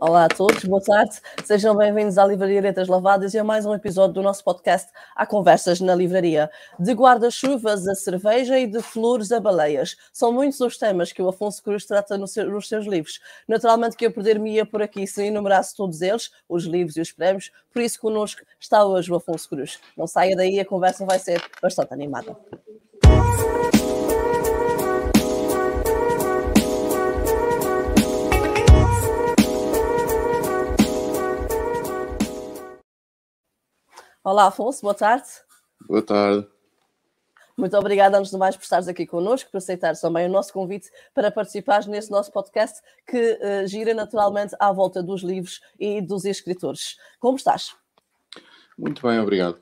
Olá 0.00 0.26
a 0.26 0.28
todos, 0.28 0.62
boa 0.64 0.80
tarde. 0.80 1.20
Sejam 1.44 1.76
bem-vindos 1.76 2.18
à 2.18 2.24
Livraria 2.24 2.60
Letras 2.60 2.86
Lavadas 2.86 3.34
e 3.34 3.38
a 3.38 3.42
mais 3.42 3.66
um 3.66 3.74
episódio 3.74 4.14
do 4.14 4.22
nosso 4.22 4.44
podcast 4.44 4.88
Há 5.14 5.26
Conversas 5.26 5.80
na 5.80 5.92
Livraria. 5.92 6.48
De 6.78 6.92
guarda-chuvas 6.92 7.88
a 7.88 7.96
cerveja 7.96 8.58
e 8.60 8.68
de 8.68 8.80
flores 8.80 9.32
a 9.32 9.40
baleias. 9.40 9.96
São 10.12 10.32
muitos 10.32 10.60
os 10.60 10.78
temas 10.78 11.12
que 11.12 11.20
o 11.20 11.28
Afonso 11.28 11.60
Cruz 11.62 11.84
trata 11.84 12.16
nos 12.16 12.32
seus 12.32 12.86
livros. 12.86 13.20
Naturalmente 13.48 13.96
que 13.96 14.06
eu 14.06 14.12
perder-me-ia 14.12 14.64
por 14.64 14.82
aqui 14.82 15.04
se 15.04 15.24
enumerasse 15.24 15.74
todos 15.74 16.00
eles, 16.00 16.30
os 16.48 16.64
livros 16.64 16.96
e 16.96 17.00
os 17.00 17.10
prémios, 17.10 17.50
por 17.72 17.82
isso 17.82 18.00
connosco 18.00 18.42
está 18.60 18.84
hoje 18.84 19.12
o 19.12 19.16
Afonso 19.16 19.48
Cruz. 19.48 19.80
Não 19.96 20.06
saia 20.06 20.36
daí, 20.36 20.60
a 20.60 20.64
conversa 20.64 21.04
vai 21.04 21.18
ser 21.18 21.42
bastante 21.60 21.92
animada. 21.92 22.36
Olá, 34.24 34.48
Afonso, 34.48 34.82
boa 34.82 34.94
tarde. 34.94 35.28
Boa 35.86 36.02
tarde. 36.02 36.46
Muito 37.56 37.76
obrigada, 37.76 38.18
antes 38.18 38.30
de 38.30 38.36
mais, 38.36 38.56
por 38.56 38.62
estares 38.62 38.86
aqui 38.86 39.06
connosco, 39.06 39.50
por 39.50 39.58
aceitares 39.58 40.00
também 40.00 40.26
o 40.26 40.30
nosso 40.30 40.52
convite 40.52 40.90
para 41.12 41.30
participares 41.30 41.86
nesse 41.86 42.10
nosso 42.10 42.30
podcast 42.30 42.80
que 43.06 43.32
uh, 43.32 43.66
gira 43.66 43.92
naturalmente 43.94 44.54
à 44.60 44.72
volta 44.72 45.02
dos 45.02 45.22
livros 45.22 45.60
e 45.78 46.00
dos 46.00 46.24
escritores. 46.24 46.96
Como 47.18 47.36
estás? 47.36 47.74
Muito 48.78 49.02
bem, 49.06 49.18
obrigado. 49.18 49.60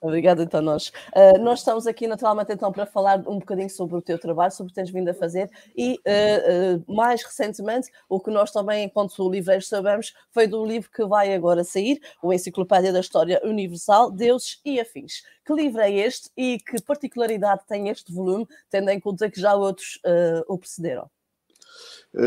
Obrigada, 0.00 0.42
então, 0.42 0.60
nós. 0.60 0.88
Uh, 0.88 1.38
nós 1.40 1.60
estamos 1.60 1.86
aqui, 1.86 2.06
naturalmente, 2.06 2.52
então, 2.52 2.70
para 2.72 2.86
falar 2.86 3.18
um 3.28 3.38
bocadinho 3.38 3.70
sobre 3.70 3.96
o 3.96 4.02
teu 4.02 4.18
trabalho, 4.18 4.52
sobre 4.52 4.70
o 4.70 4.74
que 4.74 4.80
tens 4.80 4.90
vindo 4.90 5.08
a 5.08 5.14
fazer 5.14 5.50
e, 5.76 6.00
uh, 6.06 6.76
uh, 6.88 6.94
mais 6.94 7.22
recentemente, 7.22 7.90
o 8.08 8.20
que 8.20 8.30
nós 8.30 8.50
também, 8.50 8.84
enquanto 8.84 9.30
livreiros, 9.30 9.68
sabemos 9.68 10.14
foi 10.30 10.46
do 10.46 10.64
livro 10.64 10.90
que 10.90 11.04
vai 11.04 11.34
agora 11.34 11.64
sair, 11.64 12.00
o 12.22 12.32
Enciclopédia 12.32 12.92
da 12.92 13.00
História 13.00 13.40
Universal, 13.44 14.10
Deuses 14.10 14.60
e 14.64 14.80
Afins. 14.80 15.22
Que 15.44 15.52
livro 15.52 15.80
é 15.80 15.90
este 15.90 16.30
e 16.36 16.58
que 16.58 16.80
particularidade 16.82 17.62
tem 17.68 17.88
este 17.88 18.12
volume, 18.12 18.46
tendo 18.70 18.90
em 18.90 18.98
conta 18.98 19.30
que 19.30 19.40
já 19.40 19.54
outros 19.54 20.00
o 20.48 20.56
precederam? 20.56 21.10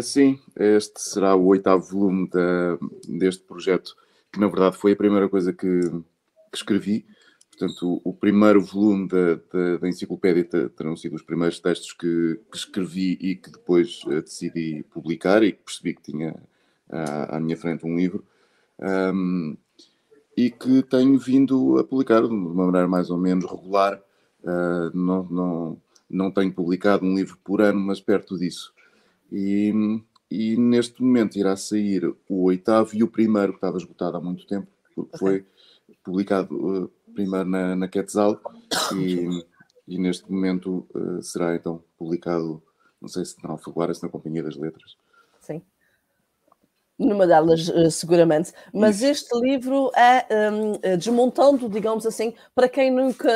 Sim, 0.03 0.39
este 0.55 1.01
será 1.01 1.35
o 1.35 1.47
oitavo 1.47 1.83
volume 1.83 2.29
da, 2.29 2.77
deste 3.07 3.43
projeto, 3.43 3.95
que 4.31 4.39
na 4.39 4.47
verdade 4.47 4.77
foi 4.77 4.91
a 4.91 4.95
primeira 4.95 5.27
coisa 5.27 5.51
que 5.51 5.81
que 6.57 6.63
escrevi. 6.73 7.05
Portanto, 7.49 8.01
o, 8.03 8.09
o 8.09 8.13
primeiro 8.13 8.61
volume 8.61 9.07
da, 9.07 9.35
da, 9.35 9.77
da 9.77 9.89
enciclopédia 9.89 10.69
terão 10.69 10.95
sido 10.95 11.15
os 11.15 11.23
primeiros 11.23 11.59
textos 11.59 11.91
que, 11.91 12.39
que 12.51 12.57
escrevi 12.57 13.17
e 13.19 13.35
que 13.35 13.51
depois 13.51 14.01
uh, 14.05 14.21
decidi 14.21 14.83
publicar 14.91 15.43
e 15.43 15.53
que 15.53 15.63
percebi 15.63 15.95
que 15.95 16.11
tinha 16.11 16.33
uh, 16.89 17.35
à 17.35 17.39
minha 17.39 17.57
frente 17.57 17.85
um 17.85 17.95
livro. 17.95 18.23
Um, 18.79 19.57
e 20.35 20.51
que 20.51 20.83
tenho 20.83 21.17
vindo 21.17 21.79
a 21.79 21.83
publicar 21.83 22.21
de 22.21 22.27
uma 22.27 22.65
maneira 22.65 22.87
mais 22.87 23.09
ou 23.09 23.17
menos 23.17 23.45
regular. 23.45 23.99
Uh, 24.43 24.95
não, 24.95 25.23
não, 25.23 25.81
não 26.07 26.31
tenho 26.31 26.53
publicado 26.53 27.03
um 27.03 27.15
livro 27.15 27.39
por 27.43 27.59
ano, 27.59 27.79
mas 27.79 27.99
perto 27.99 28.37
disso. 28.37 28.71
E, 29.31 29.73
e 30.29 30.55
neste 30.57 31.01
momento 31.01 31.39
irá 31.39 31.55
sair 31.55 32.05
o 32.29 32.43
oitavo 32.43 32.95
e 32.95 33.01
o 33.01 33.07
primeiro, 33.07 33.53
que 33.53 33.57
estava 33.57 33.77
esgotado 33.77 34.15
há 34.15 34.21
muito 34.21 34.45
tempo, 34.45 34.67
porque 34.95 35.17
foi 35.17 35.45
publicado 36.07 36.55
uh, 36.55 36.91
primeiro 37.13 37.49
na, 37.49 37.75
na 37.75 37.87
Quetzal 37.89 38.39
e, 38.95 39.45
e 39.85 39.99
neste 39.99 40.31
momento 40.31 40.87
uh, 40.95 41.21
será 41.21 41.53
então 41.53 41.83
publicado, 41.97 42.63
não 43.01 43.09
sei 43.09 43.25
se 43.25 43.35
na 43.43 43.51
Alfaguara, 43.51 43.93
se 43.93 44.01
na 44.01 44.09
Companhia 44.09 44.41
das 44.41 44.55
Letras. 44.55 44.95
Sim. 45.41 45.61
Numa 46.97 47.27
delas, 47.27 47.67
uh, 47.67 47.91
seguramente. 47.91 48.53
Mas 48.73 49.01
Isso. 49.01 49.05
este 49.05 49.39
livro 49.41 49.91
é 49.95 50.25
um, 50.49 50.97
desmontando, 50.97 51.67
digamos 51.67 52.05
assim, 52.05 52.33
para 52.55 52.69
quem 52.69 52.89
nunca, 52.89 53.29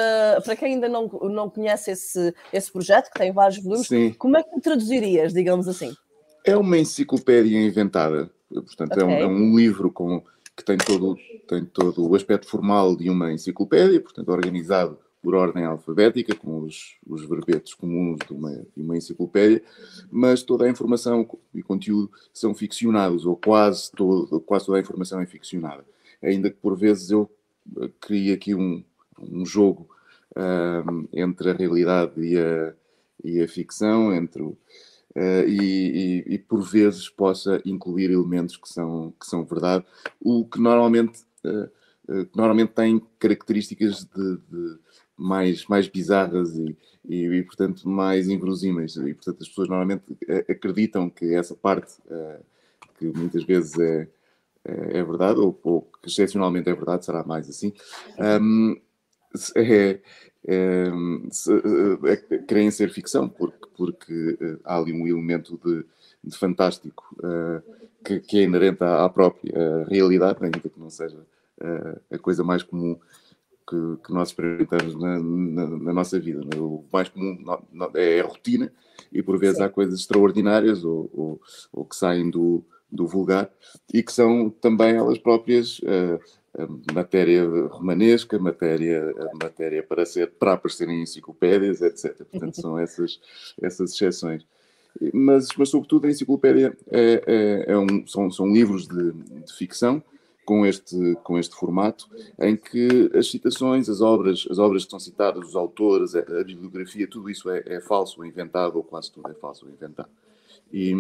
para 0.46 0.56
quem 0.56 0.76
ainda 0.76 0.88
não, 0.88 1.08
não 1.08 1.50
conhece 1.50 1.92
esse, 1.92 2.34
esse 2.54 2.72
projeto, 2.72 3.12
que 3.12 3.20
tem 3.20 3.34
vários 3.34 3.62
volumes, 3.62 3.88
Sim. 3.88 4.14
como 4.14 4.38
é 4.38 4.44
que 4.44 4.62
traduzirias, 4.62 5.34
digamos 5.34 5.68
assim? 5.68 5.94
É 6.46 6.56
uma 6.56 6.78
enciclopédia 6.78 7.60
inventada, 7.60 8.32
portanto, 8.50 8.94
okay. 8.94 9.04
é, 9.04 9.06
um, 9.06 9.12
é 9.12 9.28
um 9.28 9.56
livro 9.58 9.92
com 9.92 10.24
que 10.62 10.66
tem 10.66 10.78
todo, 10.78 11.18
tem 11.48 11.66
todo 11.66 12.08
o 12.08 12.16
aspecto 12.16 12.48
formal 12.48 12.96
de 12.96 13.10
uma 13.10 13.34
enciclopédia, 13.34 14.00
portanto, 14.00 14.30
organizado 14.30 14.98
por 15.22 15.36
ordem 15.36 15.66
alfabética, 15.66 16.36
com 16.36 16.62
os, 16.62 16.96
os 17.06 17.28
verbetes 17.28 17.74
comuns 17.74 18.20
de 18.26 18.34
uma, 18.34 18.52
de 18.76 18.82
uma 18.82 18.98
enciclopédia, 18.98 19.62
mas 20.10 20.42
toda 20.42 20.66
a 20.66 20.70
informação 20.70 21.28
e 21.54 21.62
conteúdo 21.62 22.12
são 22.34 22.56
ficcionados, 22.56 23.26
ou 23.26 23.36
quase, 23.36 23.92
todo, 23.92 24.40
quase 24.42 24.66
toda 24.66 24.80
a 24.80 24.82
informação 24.82 25.20
é 25.22 25.26
ficcionada. 25.26 25.86
Ainda 26.22 26.50
que 26.50 26.58
por 26.58 26.76
vezes 26.76 27.12
eu 27.12 27.30
eh, 27.82 27.90
crie 28.00 28.34
aqui 28.34 28.56
um, 28.56 28.84
um 29.20 29.46
jogo 29.46 29.88
um, 30.36 31.08
entre 31.14 31.52
a 31.52 31.54
realidade 31.54 32.20
e 32.20 32.40
a, 32.40 32.74
e 33.24 33.42
a 33.42 33.48
ficção, 33.48 34.14
entre 34.14 34.42
o, 34.42 34.58
Uh, 35.16 35.46
e, 35.46 36.24
e, 36.30 36.36
e, 36.36 36.38
por 36.38 36.62
vezes 36.62 37.10
possa 37.10 37.62
incluir 37.66 38.10
elementos 38.12 38.56
que 38.56 38.70
são, 38.70 39.14
que 39.20 39.26
são 39.26 39.44
verdade, 39.44 39.86
o 40.22 40.46
que 40.46 40.58
normalmente, 40.58 41.24
uh, 41.44 41.66
uh, 42.08 42.30
normalmente 42.34 42.72
tem 42.72 43.02
características 43.20 44.06
de, 44.06 44.38
de 44.50 44.80
mais, 45.18 45.66
mais 45.68 45.88
bizarras 45.90 46.56
e, 46.56 46.78
e, 47.10 47.44
portanto, 47.44 47.88
mais 47.90 48.30
inverosímeis. 48.30 48.96
E, 48.96 49.14
portanto, 49.14 49.42
as 49.42 49.50
pessoas 49.50 49.68
normalmente 49.68 50.04
acreditam 50.50 51.10
que 51.10 51.36
essa 51.36 51.56
parte, 51.56 51.94
que 52.98 53.06
muitas 53.06 53.44
vezes 53.44 53.78
é, 53.78 54.08
é, 54.64 55.00
é 55.00 55.04
verdade, 55.04 55.40
ou, 55.40 55.60
ou, 55.64 55.82
que 55.82 56.10
excepcionalmente 56.10 56.70
é 56.70 56.74
verdade, 56.74 57.06
será 57.06 57.24
mais 57.24 57.50
assim, 57.50 57.74
um, 58.42 58.80
é, 59.56 59.62
é, 59.62 60.02
querem 62.48 62.72
ser 62.72 62.90
ficção, 62.92 63.30
porque, 63.30 63.68
porque 63.78 64.38
eh, 64.42 64.58
há 64.64 64.78
ali 64.78 64.92
um 64.92 65.08
elemento 65.08 65.60
de, 65.64 65.86
de 66.24 66.38
fantástico 66.38 67.16
uh, 67.20 67.62
que, 68.04 68.20
que, 68.20 68.40
é 68.40 68.44
inerente 68.44 68.84
à, 68.84 69.08
própria 69.08 69.86
realidade, 69.86 70.40
ainda 70.42 70.60
que 70.60 70.80
não 70.80 70.90
seja 70.90 71.18
a 72.10 72.18
coisa 72.18 72.44
mais 72.44 72.64
comum 72.64 72.98
que, 73.72 73.98
que 74.04 74.14
nós 74.14 74.30
experimentamos 74.30 74.96
na, 74.96 75.20
na, 75.20 75.68
na, 75.68 75.94
nossa 75.94 76.20
vida. 76.20 76.42
Né? 76.42 76.58
O 76.58 76.84
mais 76.92 77.08
comum 77.08 77.38
é 77.96 78.20
a 78.20 78.26
rotina, 78.26 78.72
e 79.12 79.22
por 79.24 79.38
vezes 79.38 79.58
Sim. 79.58 79.64
há 79.64 79.70
coisas 79.70 80.00
extraordinárias 80.00 80.84
ou, 80.84 81.10
ou, 81.14 81.42
ou, 81.72 81.86
que 81.86 81.96
saem 81.96 82.30
do, 82.30 82.64
do 82.92 83.08
vulgar 83.08 83.50
e 83.94 84.04
que 84.04 84.12
são 84.12 84.50
também 84.50 84.96
elas 84.96 85.18
próprias. 85.18 85.80
Uh, 85.80 86.20
matéria 86.94 87.46
romanesca, 87.68 88.38
matéria, 88.38 89.14
matéria 89.42 89.82
para, 89.82 90.06
ser, 90.06 90.32
para 90.32 90.54
aparecer 90.54 90.90
em 90.90 91.02
enciclopédias, 91.02 91.82
etc. 91.82 92.16
Portanto, 92.30 92.62
são 92.62 92.78
essas, 92.78 93.20
essas 93.62 93.94
exceções. 93.94 94.46
Mas, 95.14 95.48
mas, 95.58 95.70
sobretudo, 95.70 96.08
a 96.08 96.10
enciclopédia 96.10 96.78
é, 96.90 97.24
é, 97.26 97.72
é 97.72 97.78
um, 97.78 98.06
são, 98.06 98.30
são 98.30 98.52
livros 98.52 98.88
de, 98.88 99.12
de, 99.14 99.54
ficção 99.54 100.04
com 100.44 100.66
este, 100.66 101.18
com 101.24 101.40
este 101.40 101.56
formato, 101.56 102.10
em 102.40 102.58
que 102.58 103.10
as 103.16 103.32
citações, 103.32 103.88
as 103.88 104.02
obras, 104.02 104.46
as 104.50 104.60
obras 104.60 104.84
que 104.84 104.92
são 104.92 105.00
citadas, 105.00 105.48
os 105.48 105.56
autores, 105.56 106.14
a, 106.16 106.20
a 106.20 106.44
bibliografia, 106.44 107.08
tudo 107.08 107.30
isso 107.30 107.50
é, 107.50 107.64
é 107.66 107.80
falso 107.80 108.20
ou 108.20 108.26
inventado, 108.26 108.76
ou 108.76 108.84
quase 108.84 109.12
tudo 109.12 109.32
é 109.32 109.34
falso 109.34 109.66
ou 109.66 109.72
inventado. 109.72 110.10
E, 110.74 110.94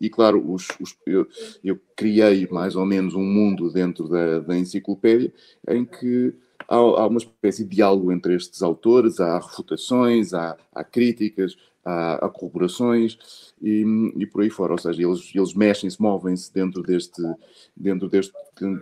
e 0.00 0.08
claro, 0.08 0.42
os, 0.50 0.68
os, 0.80 0.96
eu, 1.06 1.26
eu, 1.62 1.78
criei 1.94 2.46
mais 2.50 2.76
ou 2.76 2.86
menos 2.86 3.14
um 3.14 3.22
mundo 3.22 3.70
dentro 3.70 4.08
da, 4.08 4.40
da 4.40 4.56
enciclopédia 4.56 5.32
em 5.68 5.84
que 5.84 6.34
há, 6.66 6.76
há, 6.76 7.06
uma 7.06 7.18
espécie 7.18 7.64
de 7.64 7.76
diálogo 7.76 8.12
entre 8.12 8.34
estes 8.34 8.62
autores, 8.62 9.20
há 9.20 9.38
refutações, 9.38 10.32
há, 10.32 10.56
há 10.74 10.82
críticas, 10.82 11.56
há, 11.84 12.26
há 12.26 12.28
corroborações 12.28 13.18
e, 13.60 13.84
e, 14.16 14.26
por 14.26 14.42
aí 14.42 14.50
fora. 14.50 14.72
Ou 14.72 14.78
seja, 14.78 15.02
eles, 15.02 15.30
eles 15.34 15.54
mexem-se, 15.54 16.00
movem-se 16.00 16.52
dentro, 16.52 16.82
deste, 16.82 17.22
dentro 17.76 18.08
deste, 18.08 18.32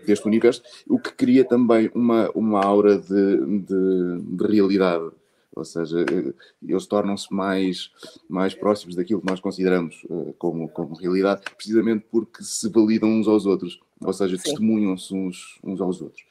deste 0.07 0.27
universo, 0.27 0.63
o 0.89 0.99
que 0.99 1.13
cria 1.13 1.45
também 1.45 1.91
uma, 1.95 2.31
uma 2.35 2.65
aura 2.65 2.99
de, 2.99 3.61
de, 3.61 4.37
de 4.37 4.47
realidade 4.47 5.11
ou 5.57 5.65
seja, 5.65 6.03
eh, 6.03 6.35
eles 6.63 6.87
tornam-se 6.87 7.33
mais, 7.33 7.91
mais 8.29 8.55
próximos 8.55 8.95
daquilo 8.95 9.23
que 9.23 9.31
nós 9.31 9.41
consideramos 9.41 10.05
uh, 10.05 10.35
como, 10.39 10.69
como 10.69 10.95
realidade, 10.95 11.43
precisamente 11.57 12.05
porque 12.11 12.45
se 12.45 12.69
validam 12.69 13.09
uns 13.09 13.27
aos 13.27 13.47
outros, 13.47 13.81
ou 14.03 14.13
seja, 14.13 14.37
testemunham-se 14.37 15.15
uns, 15.15 15.59
uns 15.65 15.81
aos 15.81 16.03
outros. 16.03 16.23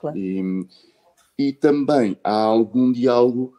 Claro. 0.00 0.18
E, 0.18 0.66
e 1.38 1.52
também 1.52 2.18
há 2.24 2.34
algum 2.34 2.90
diálogo 2.90 3.54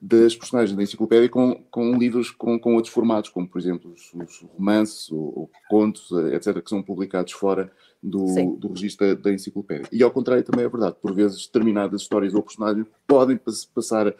das 0.00 0.34
personagens 0.34 0.74
da 0.74 0.82
enciclopédia 0.82 1.28
com, 1.28 1.62
com 1.70 1.96
livros 1.98 2.30
com, 2.30 2.58
com 2.58 2.74
outros 2.74 2.92
formatos, 2.92 3.30
como 3.30 3.46
por 3.46 3.58
exemplo 3.58 3.92
os, 3.92 4.14
os 4.14 4.48
romances 4.56 5.10
ou, 5.12 5.40
ou, 5.40 5.50
contos, 5.68 6.10
etc., 6.32 6.62
que 6.62 6.70
são 6.70 6.82
publicados 6.82 7.32
fora 7.32 7.70
do, 8.02 8.56
do 8.56 8.68
registro 8.68 9.14
da, 9.14 9.22
da, 9.22 9.32
enciclopédia. 9.32 9.86
E 9.92 10.02
ao 10.02 10.10
contrário 10.10 10.42
também 10.42 10.64
é 10.64 10.68
verdade, 10.68 10.96
por 11.02 11.14
vezes 11.14 11.46
determinadas 11.46 12.00
histórias 12.00 12.34
ou 12.34 12.42
personagens 12.42 12.86
podem 13.06 13.38
passar 13.74 14.08
a, 14.08 14.12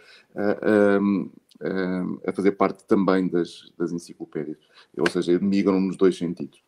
a, 0.43 2.31
a 2.31 2.33
fazer 2.33 2.53
parte 2.53 2.85
também 2.85 3.27
das, 3.27 3.73
das 3.79 3.93
enciclopédias, 3.93 4.59
ou 4.99 5.09
seja, 5.09 5.39
migram 5.39 5.81
nos 5.81 5.97
dois 5.97 6.17
sentidos. 6.19 6.63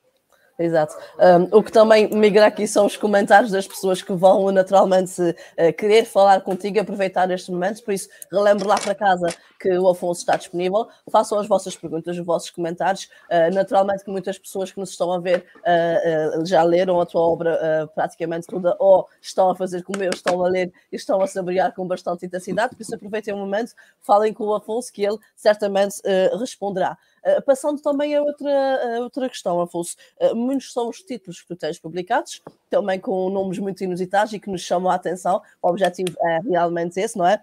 Exato. 0.62 0.96
Um, 1.18 1.58
o 1.58 1.62
que 1.62 1.72
também 1.72 2.08
migra 2.08 2.46
aqui 2.46 2.68
são 2.68 2.86
os 2.86 2.96
comentários 2.96 3.50
das 3.50 3.66
pessoas 3.66 4.00
que 4.00 4.12
vão 4.12 4.48
naturalmente 4.52 5.20
uh, 5.20 5.72
querer 5.76 6.04
falar 6.04 6.40
contigo 6.40 6.76
e 6.76 6.80
aproveitar 6.80 7.28
estes 7.32 7.48
momentos, 7.48 7.80
por 7.80 7.92
isso 7.92 8.08
relembro 8.30 8.68
lá 8.68 8.78
para 8.78 8.94
casa 8.94 9.26
que 9.58 9.76
o 9.76 9.88
Afonso 9.88 10.20
está 10.20 10.36
disponível, 10.36 10.88
façam 11.10 11.38
as 11.38 11.48
vossas 11.48 11.74
perguntas, 11.74 12.16
os 12.16 12.24
vossos 12.24 12.50
comentários. 12.50 13.08
Uh, 13.28 13.52
naturalmente 13.52 14.04
que 14.04 14.10
muitas 14.10 14.38
pessoas 14.38 14.70
que 14.70 14.78
nos 14.78 14.90
estão 14.90 15.12
a 15.12 15.18
ver 15.18 15.44
uh, 15.58 16.46
já 16.46 16.62
leram 16.62 17.00
a 17.00 17.06
tua 17.06 17.22
obra 17.22 17.90
praticamente 17.92 18.46
toda 18.46 18.76
ou 18.78 19.08
estão 19.20 19.50
a 19.50 19.56
fazer 19.56 19.82
como 19.82 20.00
eu, 20.02 20.10
estão 20.10 20.44
a 20.44 20.48
ler 20.48 20.72
e 20.92 20.96
estão 20.96 21.20
a 21.20 21.26
saborear 21.26 21.74
com 21.74 21.86
bastante 21.86 22.24
intensidade, 22.24 22.76
por 22.76 22.82
isso 22.82 22.94
aproveitem 22.94 23.34
o 23.34 23.36
momento, 23.36 23.72
falem 24.00 24.32
com 24.32 24.44
o 24.44 24.54
Afonso 24.54 24.92
que 24.92 25.04
ele 25.04 25.18
certamente 25.34 26.00
responderá. 26.38 26.96
Uh, 27.24 27.42
passando 27.42 27.80
também 27.80 28.14
a 28.14 28.22
outra, 28.22 28.96
a 28.96 29.00
outra 29.00 29.28
questão, 29.28 29.60
Afonso, 29.60 29.96
uh, 30.20 30.34
muitos 30.34 30.72
são 30.72 30.88
os 30.88 30.98
títulos 30.98 31.40
que 31.40 31.48
tu 31.48 31.56
tens 31.56 31.78
publicados, 31.78 32.42
também 32.68 32.98
com 32.98 33.30
nomes 33.30 33.58
muito 33.58 33.82
inusitados 33.84 34.32
e 34.32 34.40
que 34.40 34.50
nos 34.50 34.62
chamam 34.62 34.90
a 34.90 34.94
atenção. 34.94 35.40
O 35.60 35.68
objetivo 35.68 36.16
é 36.20 36.40
realmente 36.40 36.98
esse, 37.00 37.16
não 37.16 37.26
é? 37.26 37.42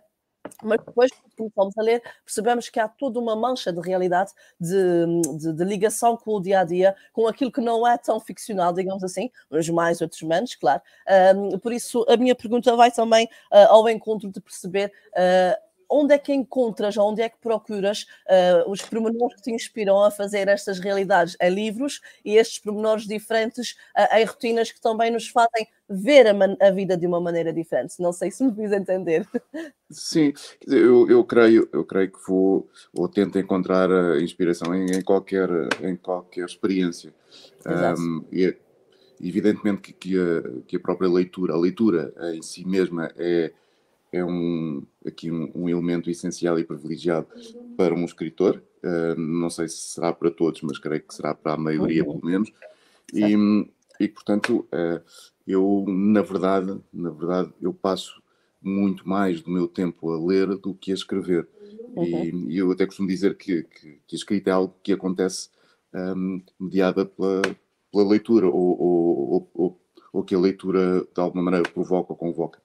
Mas 0.63 0.79
depois, 0.85 1.11
quando 1.11 1.51
começamos 1.51 1.77
a 1.77 1.81
ler, 1.81 2.03
percebemos 2.25 2.69
que 2.69 2.79
há 2.79 2.87
toda 2.87 3.19
uma 3.19 3.35
mancha 3.35 3.71
de 3.71 3.79
realidade, 3.79 4.31
de, 4.59 5.21
de, 5.37 5.53
de, 5.53 5.63
ligação 5.63 6.17
com 6.17 6.35
o 6.35 6.41
dia 6.41 6.61
a 6.61 6.63
dia, 6.63 6.95
com 7.13 7.27
aquilo 7.27 7.51
que 7.51 7.61
não 7.61 7.87
é 7.87 7.97
tão 7.97 8.19
ficcional, 8.19 8.73
digamos 8.73 9.03
assim, 9.03 9.29
uns 9.51 9.69
mais, 9.69 10.01
outros 10.01 10.21
menos, 10.21 10.55
claro. 10.55 10.81
Um, 11.35 11.59
por 11.59 11.71
isso, 11.71 12.05
a 12.09 12.17
minha 12.17 12.35
pergunta 12.35 12.75
vai 12.75 12.91
também 12.91 13.25
uh, 13.51 13.69
ao 13.69 13.89
encontro 13.89 14.29
de 14.29 14.41
perceber. 14.41 14.91
Uh, 15.11 15.69
onde 15.89 16.13
é 16.13 16.18
que 16.18 16.33
encontras, 16.33 16.97
onde 16.97 17.21
é 17.21 17.30
que 17.30 17.38
procuras 17.39 18.03
uh, 18.27 18.69
os 18.69 18.81
pormenores 18.81 19.36
que 19.36 19.41
te 19.41 19.51
inspiram 19.51 20.03
a 20.03 20.12
fazer 20.12 20.47
estas 20.47 20.80
realidades 20.80 21.36
em 21.41 21.50
livros 21.50 22.01
e 22.24 22.36
estes 22.38 22.59
pormenores 22.59 23.07
diferentes 23.07 23.71
uh, 23.97 24.15
em 24.18 24.25
rotinas 24.25 24.71
que 24.71 24.80
também 24.80 25.09
nos 25.09 25.27
fazem 25.27 25.68
ver 25.89 26.27
a, 26.27 26.68
a, 26.68 26.71
vida 26.71 26.95
de 26.95 27.07
uma 27.07 27.19
maneira 27.19 27.51
diferente. 27.51 27.95
Não 28.00 28.13
sei 28.13 28.30
se 28.30 28.44
me 28.44 28.53
fiz 28.53 28.71
entender. 28.71 29.27
Sim, 29.89 30.31
eu, 30.68 31.09
eu 31.09 31.24
creio, 31.24 31.68
eu 31.74 31.83
creio 31.83 32.12
que 32.12 32.19
vou 32.27 32.69
ou 32.94 33.07
tento 33.07 33.39
encontrar 33.39 33.92
a 33.92 34.21
inspiração 34.21 34.75
em, 34.75 34.85
em 34.92 35.01
qualquer, 35.01 35.50
em 35.81 35.95
qualquer 35.95 36.45
experiência. 36.45 37.12
Um, 37.65 38.24
e, 38.31 38.45
é 38.45 38.56
evidentemente 39.21 39.81
que, 39.81 39.94
que, 39.94 40.18
a, 40.18 40.62
que 40.65 40.75
a 40.77 40.80
própria 40.80 41.09
leitura, 41.09 41.53
a 41.53 41.57
leitura 41.57 42.13
em 42.33 42.42
si 42.42 42.65
mesma 42.65 43.12
é 43.18 43.51
é 44.11 44.23
um, 44.23 44.83
aqui 45.06 45.31
um, 45.31 45.51
um, 45.56 45.69
elemento 45.69 46.09
essencial 46.09 46.59
e 46.59 46.63
privilegiado 46.63 47.27
para 47.77 47.94
um 47.94 48.06
escritor. 48.06 48.63
Uh, 48.83 49.19
não 49.19 49.50
sei 49.50 49.67
se 49.67 49.77
será 49.94 50.13
para 50.13 50.31
todos, 50.31 50.61
mas 50.61 50.77
creio 50.77 51.01
que 51.01 51.13
será 51.13 51.33
para 51.33 51.53
a 51.53 51.57
maioria, 51.57 52.03
pelo 52.03 52.23
menos. 52.23 52.51
E, 53.13 53.35
e 54.00 54.07
portanto, 54.07 54.67
uh, 54.73 55.01
eu, 55.45 55.85
na 55.88 56.21
verdade, 56.21 56.79
na 56.94 57.09
verdade, 57.09 57.53
eu 57.61 57.73
passo 57.73 58.21
muito 58.61 59.07
mais 59.07 59.41
do 59.41 59.51
meu 59.51 59.67
tempo 59.67 60.11
a 60.11 60.19
ler 60.19 60.47
do 60.57 60.73
que 60.73 60.91
a 60.91 60.95
escrever. 60.95 61.47
Uhum. 61.95 62.03
E, 62.03 62.53
e, 62.53 62.57
eu 62.57 62.71
até 62.71 62.85
costumo 62.85 63.07
dizer 63.07 63.35
que, 63.38 63.63
que, 63.63 64.00
que, 64.07 64.15
a 64.15 64.17
escrita 64.17 64.50
é 64.50 64.53
algo 64.53 64.75
que 64.83 64.94
acontece 64.94 65.50
um, 65.94 66.41
mediada 66.59 67.06
pela, 67.06 67.41
pela 67.91 68.09
leitura, 68.09 68.47
ou, 68.47 68.79
ou, 68.79 69.51
ou, 69.53 69.81
ou 70.13 70.23
que 70.23 70.35
a 70.35 70.39
leitura 70.39 71.01
de 71.01 71.21
alguma 71.21 71.44
maneira 71.44 71.67
provoca 71.69 72.13
ou 72.13 72.17
convoca. 72.17 72.61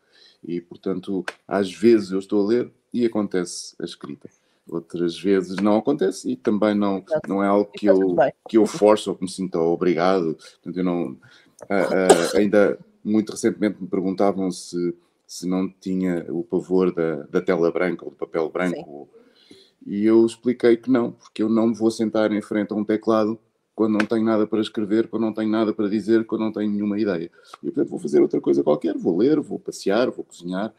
E, 0.46 0.60
portanto, 0.60 1.24
às 1.48 1.72
vezes 1.72 2.10
eu 2.10 2.18
estou 2.18 2.44
a 2.44 2.48
ler 2.48 2.70
e 2.92 3.04
acontece 3.04 3.74
a 3.80 3.84
escrita. 3.84 4.28
Outras 4.68 5.18
vezes 5.18 5.56
não 5.56 5.76
acontece 5.76 6.30
e 6.30 6.36
também 6.36 6.74
não, 6.74 7.04
não 7.28 7.42
é 7.42 7.46
algo 7.46 7.70
que 7.70 7.86
eu, 7.86 8.16
que 8.48 8.56
eu 8.56 8.66
forço 8.66 9.10
ou 9.10 9.16
que 9.16 9.24
me 9.24 9.30
sinto 9.30 9.56
obrigado. 9.58 10.34
Portanto, 10.34 10.76
eu 10.76 10.84
não, 10.84 11.02
uh, 11.10 11.14
uh, 11.14 12.36
ainda 12.36 12.78
muito 13.04 13.32
recentemente 13.32 13.82
me 13.82 13.88
perguntavam 13.88 14.50
se, 14.50 14.94
se 15.26 15.46
não 15.46 15.68
tinha 15.68 16.24
o 16.30 16.42
pavor 16.42 16.94
da, 16.94 17.24
da 17.24 17.42
tela 17.42 17.70
branca 17.70 18.04
ou 18.04 18.10
do 18.10 18.16
papel 18.16 18.48
branco. 18.48 19.08
Sim. 19.10 19.56
E 19.86 20.06
eu 20.06 20.24
expliquei 20.24 20.78
que 20.78 20.90
não, 20.90 21.12
porque 21.12 21.42
eu 21.42 21.48
não 21.48 21.66
me 21.66 21.74
vou 21.74 21.90
sentar 21.90 22.32
em 22.32 22.40
frente 22.40 22.72
a 22.72 22.76
um 22.76 22.84
teclado 22.84 23.38
quando 23.74 23.92
não 23.92 24.06
tenho 24.06 24.24
nada 24.24 24.46
para 24.46 24.60
escrever, 24.60 25.08
quando 25.08 25.22
não 25.22 25.32
tenho 25.32 25.50
nada 25.50 25.72
para 25.72 25.88
dizer, 25.88 26.24
quando 26.24 26.42
não 26.42 26.52
tenho 26.52 26.70
nenhuma 26.70 26.98
ideia. 26.98 27.30
E 27.62 27.66
portanto 27.66 27.88
vou 27.88 27.98
fazer 27.98 28.20
outra 28.20 28.40
coisa 28.40 28.62
qualquer, 28.62 28.96
vou 28.96 29.18
ler, 29.18 29.40
vou 29.40 29.58
passear, 29.58 30.10
vou 30.10 30.24
cozinhar. 30.24 30.72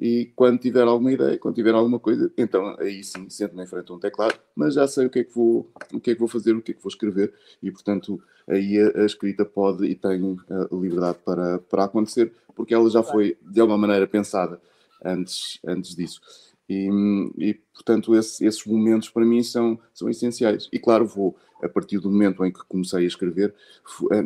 E 0.00 0.30
quando 0.36 0.60
tiver 0.60 0.82
alguma 0.82 1.12
ideia, 1.12 1.36
quando 1.38 1.56
tiver 1.56 1.74
alguma 1.74 1.98
coisa, 1.98 2.32
então 2.38 2.76
aí 2.78 3.02
sim 3.02 3.28
sento-me 3.28 3.64
em 3.64 3.66
frente 3.66 3.90
a 3.90 3.94
um 3.94 3.98
teclado, 3.98 4.38
mas 4.54 4.74
já 4.74 4.86
sei 4.86 5.06
o 5.06 5.10
que 5.10 5.18
é 5.18 5.24
que 5.24 5.34
vou, 5.34 5.68
o 5.92 5.98
que 5.98 6.12
é 6.12 6.14
que 6.14 6.20
vou 6.20 6.28
fazer, 6.28 6.54
o 6.54 6.62
que 6.62 6.70
é 6.70 6.74
que 6.74 6.82
vou 6.82 6.88
escrever, 6.88 7.34
e 7.60 7.70
portanto 7.70 8.22
aí 8.46 8.78
a, 8.78 9.02
a 9.02 9.04
escrita 9.04 9.44
pode 9.44 9.84
e 9.86 9.96
tem 9.96 10.38
a 10.48 10.74
liberdade 10.74 11.18
para, 11.24 11.58
para 11.58 11.84
acontecer, 11.84 12.32
porque 12.54 12.72
ela 12.72 12.88
já 12.88 13.02
foi 13.02 13.36
de 13.42 13.60
alguma 13.60 13.76
maneira 13.76 14.06
pensada 14.06 14.60
antes, 15.04 15.58
antes 15.66 15.96
disso. 15.96 16.20
E, 16.68 16.88
e 17.38 17.54
portanto, 17.72 18.14
esse, 18.14 18.44
esses 18.44 18.64
momentos 18.66 19.08
para 19.08 19.24
mim 19.24 19.42
são, 19.42 19.78
são 19.94 20.08
essenciais. 20.10 20.68
E 20.70 20.78
claro, 20.78 21.06
vou, 21.06 21.34
a 21.62 21.68
partir 21.68 21.98
do 21.98 22.10
momento 22.10 22.44
em 22.44 22.52
que 22.52 22.60
comecei 22.68 23.04
a 23.04 23.06
escrever, 23.06 23.54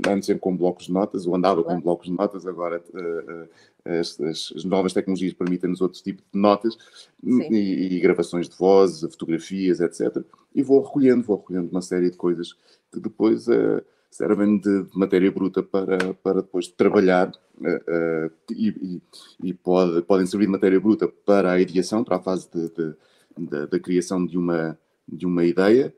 antes 0.08 0.26
sempre 0.26 0.40
com 0.40 0.56
blocos 0.56 0.86
de 0.86 0.92
notas, 0.92 1.26
ou 1.26 1.36
andava 1.36 1.62
com 1.62 1.80
blocos 1.80 2.08
de 2.08 2.12
notas, 2.12 2.46
agora 2.46 2.82
uh, 2.92 3.48
as, 3.84 4.20
as, 4.20 4.64
novas 4.64 4.92
tecnologias 4.92 5.32
permitem-nos 5.32 5.80
outros 5.80 6.02
tipos 6.02 6.24
de 6.32 6.38
notas 6.38 6.76
e, 7.22 7.96
e, 7.96 8.00
gravações 8.00 8.48
de 8.48 8.56
voz, 8.56 9.00
fotografias, 9.00 9.80
etc. 9.80 10.24
E 10.54 10.62
vou 10.62 10.82
recolhendo, 10.82 11.22
vou 11.22 11.36
recolhendo 11.36 11.70
uma 11.70 11.82
série 11.82 12.10
de 12.10 12.16
coisas 12.16 12.54
que 12.92 12.98
depois 12.98 13.46
uh, 13.46 13.82
servem 14.12 14.58
de, 14.58 14.84
de, 14.84 14.98
matéria 14.98 15.32
bruta 15.32 15.62
para, 15.62 16.12
para 16.14 16.42
depois 16.42 16.68
trabalhar 16.68 17.28
uh, 17.28 18.30
e, 18.50 19.00
e 19.42 19.54
pode, 19.54 20.02
podem 20.02 20.26
servir 20.26 20.44
de 20.44 20.52
matéria 20.52 20.78
bruta 20.78 21.08
para 21.08 21.52
a 21.52 21.60
ideação, 21.60 22.04
para 22.04 22.16
a 22.16 22.22
fase 22.22 22.46
da 23.70 23.80
criação 23.80 24.24
de 24.24 24.36
uma, 24.36 24.78
de 25.08 25.24
uma 25.24 25.44
ideia, 25.44 25.94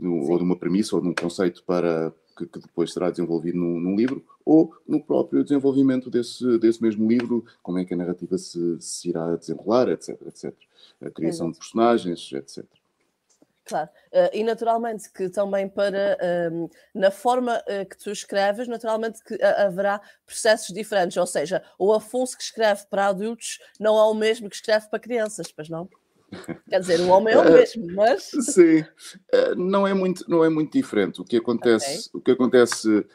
ou 0.00 0.38
de 0.38 0.44
uma 0.44 0.56
premissa, 0.56 0.94
ou 0.94 1.02
de 1.02 1.08
um 1.08 1.14
conceito 1.14 1.64
para, 1.64 2.12
que, 2.36 2.46
que 2.46 2.60
depois 2.60 2.92
será 2.92 3.10
desenvolvido 3.10 3.58
num, 3.58 3.80
num, 3.80 3.96
livro, 3.96 4.24
ou 4.44 4.72
no 4.86 5.02
próprio 5.02 5.42
desenvolvimento 5.42 6.08
desse, 6.08 6.58
desse 6.58 6.80
mesmo 6.80 7.08
livro, 7.08 7.44
como 7.60 7.78
é 7.78 7.84
que 7.84 7.92
a 7.92 7.96
narrativa 7.96 8.38
se, 8.38 8.76
se 8.80 9.08
irá 9.08 9.34
desenrolar, 9.34 9.88
etc, 9.88 10.10
etc. 10.26 10.54
A 11.00 11.10
criação 11.10 11.46
Exato. 11.48 11.52
de 11.52 11.58
personagens, 11.58 12.32
etc. 12.32 12.64
Claro, 13.68 13.90
uh, 14.14 14.30
e 14.32 14.42
naturalmente 14.42 15.12
que 15.12 15.28
também 15.28 15.68
para, 15.68 16.16
um, 16.50 16.70
na 16.94 17.10
forma 17.10 17.58
uh, 17.58 17.86
que 17.86 17.98
tu 17.98 18.10
escreves, 18.10 18.66
naturalmente 18.66 19.22
que 19.22 19.34
uh, 19.34 19.66
haverá 19.66 20.00
processos 20.24 20.74
diferentes, 20.74 21.18
ou 21.18 21.26
seja, 21.26 21.62
o 21.78 21.92
Afonso 21.92 22.34
que 22.34 22.42
escreve 22.42 22.86
para 22.88 23.08
adultos 23.08 23.58
não 23.78 23.98
é 23.98 24.04
o 24.04 24.14
mesmo 24.14 24.48
que 24.48 24.56
escreve 24.56 24.88
para 24.88 24.98
crianças, 24.98 25.52
pois 25.52 25.68
não? 25.68 25.86
Quer 26.68 26.80
dizer, 26.80 27.00
o 27.00 27.08
homem 27.08 27.34
é 27.34 27.38
o 27.38 27.44
mesmo, 27.44 27.86
mas... 27.94 28.22
Sim, 28.22 28.84
não 29.56 29.86
é 29.86 29.92
muito, 29.92 30.24
não 30.28 30.42
é 30.42 30.48
muito 30.48 30.72
diferente. 30.72 31.20
O 31.20 31.24
que 31.24 31.36
acontece, 31.36 32.08
okay. 32.08 32.20
o 32.20 32.20
que 32.22 32.30
acontece 32.30 33.06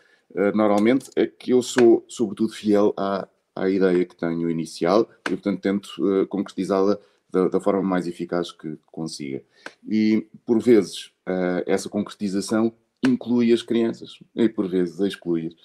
normalmente 0.56 1.12
é 1.16 1.28
que 1.28 1.52
eu 1.52 1.62
sou, 1.62 2.04
sobretudo, 2.08 2.54
fiel 2.54 2.92
à, 2.98 3.28
à 3.56 3.70
ideia 3.70 4.04
que 4.04 4.16
tenho 4.16 4.50
inicial 4.50 5.08
e, 5.28 5.36
portanto, 5.36 5.62
tento 5.62 6.28
concretizá-la 6.28 6.98
da, 7.34 7.48
da, 7.48 7.60
forma 7.60 7.82
mais 7.82 8.06
eficaz 8.08 8.52
que 8.52 8.78
consiga. 8.92 9.42
E, 9.90 10.28
por 10.46 10.62
vezes, 10.62 11.08
uh, 11.28 11.64
essa 11.66 11.90
concretização 11.90 12.72
inclui 13.04 13.52
as 13.52 13.64
crianças 13.64 14.20
e, 14.36 14.48
por 14.48 14.70
vezes, 14.70 15.00
exclui-as. 15.00 15.56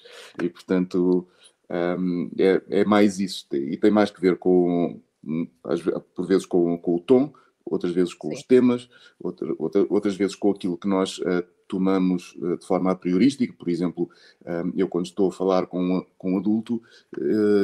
E, 0.42 0.48
portanto, 0.48 1.28
um, 1.70 2.30
é, 2.38 2.62
é, 2.70 2.84
mais 2.86 3.20
isso. 3.20 3.46
E 3.52 3.76
tem 3.76 3.90
mais 3.90 4.10
que 4.10 4.20
ver 4.20 4.38
com, 4.38 4.98
por 6.14 6.26
vezes, 6.26 6.46
com, 6.46 6.78
com 6.78 6.96
o 6.96 7.00
tom, 7.00 7.32
outras 7.66 7.92
vezes 7.92 8.14
com 8.14 8.28
Sim. 8.28 8.34
os 8.34 8.42
temas, 8.42 8.88
outra, 9.20 9.54
outra, 9.58 9.86
outras 9.90 10.16
vezes 10.16 10.34
com 10.34 10.50
aquilo 10.50 10.78
que 10.78 10.88
nós 10.88 11.18
uh, 11.18 11.44
tomamos 11.68 12.34
uh, 12.36 12.56
de 12.56 12.66
forma 12.66 12.90
a 12.90 12.96
priorística. 12.96 13.52
Por 13.52 13.68
exemplo, 13.68 14.08
eu 14.74 14.88
quando 14.88 15.04
estou 15.04 15.28
a 15.28 15.32
falar 15.32 15.66
com, 15.66 16.04
com 16.16 16.32
um 16.32 16.38
adulto, 16.38 16.82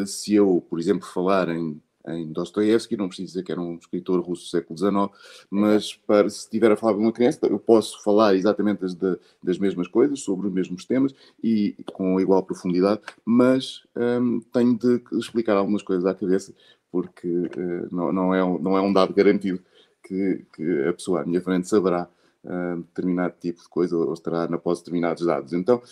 se 0.07 0.35
eu, 0.35 0.63
por 0.69 0.79
exemplo, 0.79 1.07
falar 1.07 1.49
em 1.49 1.81
em 2.09 2.31
Dostoiévski, 2.33 2.97
não 2.97 3.09
preciso 3.09 3.29
dizer 3.29 3.43
que 3.43 3.53
era 3.53 3.61
um 3.61 3.77
escritor 3.77 4.21
russo 4.21 4.45
do 4.45 4.49
século 4.49 4.79
XIX, 4.79 5.47
mas 5.51 5.95
para, 5.95 6.29
se 6.29 6.41
estiver 6.41 6.71
a 6.71 6.77
falar 6.77 6.95
com 6.95 7.01
uma 7.01 7.13
criança, 7.13 7.39
eu 7.43 7.59
posso 7.59 8.03
falar 8.03 8.35
exatamente 8.35 8.81
das, 8.81 8.95
das 9.43 9.59
mesmas 9.59 9.89
coisas, 9.89 10.21
sobre 10.21 10.47
os 10.47 10.53
mesmos 10.53 10.85
temas 10.85 11.15
e 11.43 11.75
com 11.93 12.21
igual 12.21 12.43
profundidade, 12.43 13.01
mas 13.25 13.83
um, 13.97 14.41
tenho 14.53 14.79
de 14.79 15.03
explicar 15.13 15.57
algumas 15.57 15.83
coisas 15.83 16.05
à 16.05 16.15
cabeça, 16.15 16.55
porque 16.91 17.29
uh, 17.29 17.89
não, 17.91 18.13
não, 18.13 18.35
é, 18.35 18.41
não 18.61 18.77
é 18.77 18.81
um 18.81 18.93
dado 18.93 19.15
garantido 19.15 19.61
que, 20.03 20.45
que 20.55 20.89
a 20.89 20.93
pessoa 20.93 21.23
à 21.23 21.25
minha 21.25 21.41
frente 21.41 21.69
saberá 21.69 22.09
uh, 22.45 22.77
determinado 22.83 23.35
tipo 23.41 23.63
de 23.63 23.69
coisa 23.69 23.97
ou 23.97 24.13
estará 24.13 24.47
na 24.47 24.59
pós 24.59 24.79
determinados 24.79 25.25
dados. 25.25 25.53
Então, 25.53 25.83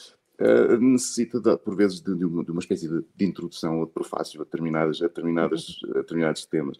Uh, 0.42 0.76
necessita, 0.80 1.38
de, 1.38 1.56
por 1.58 1.76
vezes, 1.76 2.00
de, 2.00 2.16
de, 2.16 2.24
uma, 2.24 2.58
espécie 2.58 2.88
de, 2.88 3.04
de, 3.14 3.24
introdução 3.24 3.78
ou 3.78 3.86
de 3.86 3.92
prefácio 3.92 4.40
a, 4.40 4.44
determinadas, 4.44 5.00
a, 5.00 5.06
determinadas, 5.06 5.78
a 5.94 5.98
determinados 5.98 6.44
temas. 6.46 6.78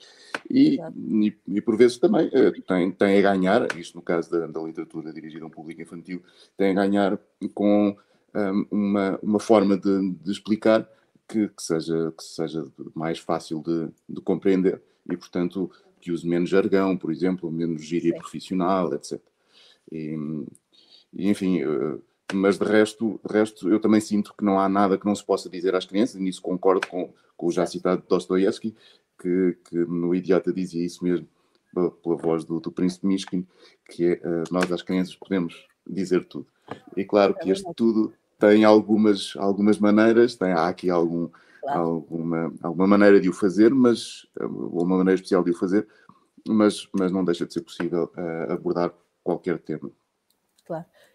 E, 0.51 0.81
e, 0.97 1.37
e, 1.47 1.61
por 1.61 1.77
vezes 1.77 1.97
também 1.99 2.27
uh, 2.27 2.63
tem, 2.67 2.91
tem 2.91 3.19
a 3.19 3.23
ganhar, 3.23 3.79
isto 3.79 3.95
no 3.95 4.03
caso 4.03 4.31
da, 4.33 4.49
da, 4.49 4.61
literatura 4.61 5.13
dirigida 5.13 5.45
a 5.45 5.47
um 5.47 5.51
público 5.51 5.81
infantil, 5.81 6.21
tem 6.57 6.71
a 6.71 6.75
ganhar 6.75 7.17
com 7.55 7.97
um, 8.35 8.67
uma, 8.69 9.19
uma 9.23 9.39
forma 9.39 9.77
de, 9.77 10.11
de 10.11 10.33
explicar 10.33 10.89
que, 11.29 11.49
que, 11.49 11.63
seja, 11.63 12.13
que 12.17 12.25
seja 12.25 12.67
mais 12.95 13.19
fácil 13.19 13.63
de, 13.63 13.89
de, 14.09 14.21
compreender 14.21 14.83
e, 15.09 15.17
portanto, 15.17 15.71
que 16.01 16.11
use 16.11 16.27
menos 16.27 16.51
jargão, 16.51 16.97
por 16.97 17.13
exemplo, 17.13 17.51
menos 17.51 17.85
gíria 17.85 18.13
Sim. 18.13 18.19
profissional, 18.19 18.93
etc. 18.95 19.21
E, 19.91 20.17
e, 21.13 21.29
enfim, 21.29 21.63
eh, 21.63 21.99
mas 22.33 22.59
de 22.59 22.65
resto, 22.65 23.21
de 23.27 23.33
resto, 23.33 23.69
eu 23.69 23.81
também 23.81 24.01
sinto 24.01 24.35
que 24.37 24.45
não 24.45 24.59
há 24.59 24.69
nada 24.69 24.99
que 24.99 25.07
não 25.07 25.15
se 25.15 25.25
possa 25.25 25.49
dizer 25.49 25.75
às 25.75 25.85
crianças, 25.85 26.17
e 26.17 26.23
nisso 26.23 26.43
concordo 26.43 26.87
com, 26.87 27.13
com 27.37 27.47
o 27.47 27.53
já 27.53 27.67
citado 27.67 28.03
Dostoevsky, 28.09 28.75
que, 29.19 29.57
que 29.65 29.77
no 29.77 30.15
Idiota 30.15 30.53
dizia 30.53 30.85
isso 30.85 31.05
mesmo, 31.05 31.29
pela 31.73 32.17
voz 32.17 32.45
do, 32.45 32.61
do 32.61 32.71
príncipe 32.71 33.07
Mishkin, 33.07 33.47
que 33.91 34.05
é, 34.05 34.13
uh, 34.15 34.45
nós 34.51 34.71
às 34.71 34.83
crianças 34.83 35.15
podemos 35.15 35.67
dizer 35.87 36.25
tudo. 36.25 36.47
E 36.97 37.05
claro 37.05 37.35
que 37.35 37.51
este 37.51 37.73
tudo 37.75 38.13
tem 38.39 38.65
algumas, 38.65 39.35
algumas 39.37 39.79
maneiras, 39.79 40.35
tem, 40.35 40.53
há 40.53 40.69
aqui 40.69 40.91
algum, 40.91 41.29
claro. 41.61 41.81
alguma, 41.81 42.53
alguma 42.63 42.87
maneira 42.87 43.21
de 43.21 43.29
o 43.29 43.33
fazer, 43.33 43.73
mas 43.73 44.27
eh, 44.39 44.45
uma 44.45 44.97
maneira 44.99 45.15
especial 45.15 45.45
de 45.45 45.53
o 45.53 45.57
fazer, 45.57 45.87
mas, 46.47 46.89
mas 46.93 47.13
não 47.13 47.25
deixa 47.25 47.47
de 47.47 47.53
ser 47.53 47.61
possível 47.61 48.11
uh, 48.17 48.53
abordar 48.53 48.93
qualquer 49.23 49.59
tema. 49.59 49.91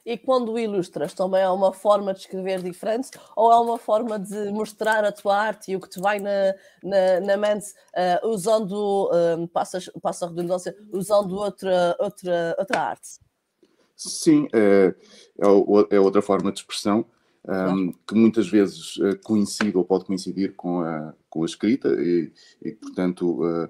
E 0.08 0.18
quando 0.18 0.58
ilustras, 0.58 1.14
também 1.14 1.42
é 1.42 1.50
uma 1.50 1.74
forma 1.74 2.14
de 2.14 2.22
escrever 2.22 2.62
diferente 2.62 3.10
ou 3.36 3.52
é 3.52 3.60
uma 3.60 3.78
forma 3.78 4.18
de 4.18 4.50
mostrar 4.54 5.04
a 5.04 5.12
tua 5.12 5.38
arte 5.38 5.74
e 5.74 5.76
o 5.76 5.82
que 5.82 5.90
te 5.90 6.00
vai 6.00 6.18
na, 6.18 6.56
na, 6.82 7.20
na 7.20 7.36
mente 7.36 7.66
uh, 8.24 8.26
usando, 8.30 9.12
uh, 9.12 9.46
passas, 9.50 9.90
passa 10.02 10.24
a 10.24 10.30
redundância, 10.30 10.74
usando 10.94 11.36
outra, 11.36 11.94
outra, 12.00 12.56
outra 12.58 12.80
arte? 12.80 13.20
Sim, 13.98 14.48
é, 14.54 14.96
é, 15.40 15.96
é 15.98 16.00
outra 16.00 16.22
forma 16.22 16.54
de 16.54 16.60
expressão 16.60 17.06
um, 17.48 17.94
que 18.06 18.16
muitas 18.16 18.50
vezes 18.50 18.98
uh, 18.98 19.18
coincide 19.24 19.78
ou 19.78 19.84
pode 19.84 20.06
coincidir 20.06 20.54
com 20.56 20.82
a, 20.82 21.14
com 21.30 21.44
a 21.44 21.46
escrita 21.46 21.90
e, 21.90 22.32
e 22.62 22.72
portanto, 22.74 23.44
uh, 23.44 23.70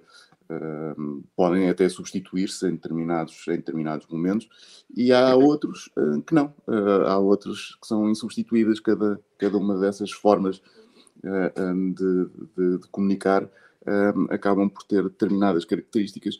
podem 1.35 1.69
até 1.69 1.87
substituir-se 1.89 2.67
em 2.67 2.71
determinados, 2.71 3.47
em 3.47 3.57
determinados 3.57 4.07
momentos, 4.07 4.47
e 4.95 5.11
há 5.11 5.35
outros 5.35 5.89
uh, 5.97 6.21
que 6.21 6.33
não. 6.33 6.53
Uh, 6.67 7.05
há 7.05 7.17
outros 7.17 7.77
que 7.81 7.87
são 7.87 8.09
insubstituídas, 8.09 8.79
cada, 8.79 9.19
cada 9.37 9.57
uma 9.57 9.77
dessas 9.77 10.11
formas 10.11 10.61
uh, 11.17 11.93
de, 11.93 12.29
de, 12.55 12.77
de, 12.79 12.87
comunicar 12.89 13.49
acabam 14.29 14.67
por 14.67 14.83
ter 14.83 15.01
determinadas 15.03 15.63
características 15.63 16.37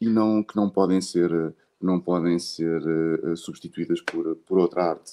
e 0.00 0.08
não, 0.08 0.42
que 0.42 0.56
não 0.56 0.68
podem 0.68 1.00
ser, 1.00 1.30
não 1.80 2.00
podem 2.00 2.40
ser 2.40 2.82
substituídas 3.36 4.00
por, 4.00 4.34
por 4.34 4.58
outra 4.58 4.82
arte. 4.82 5.12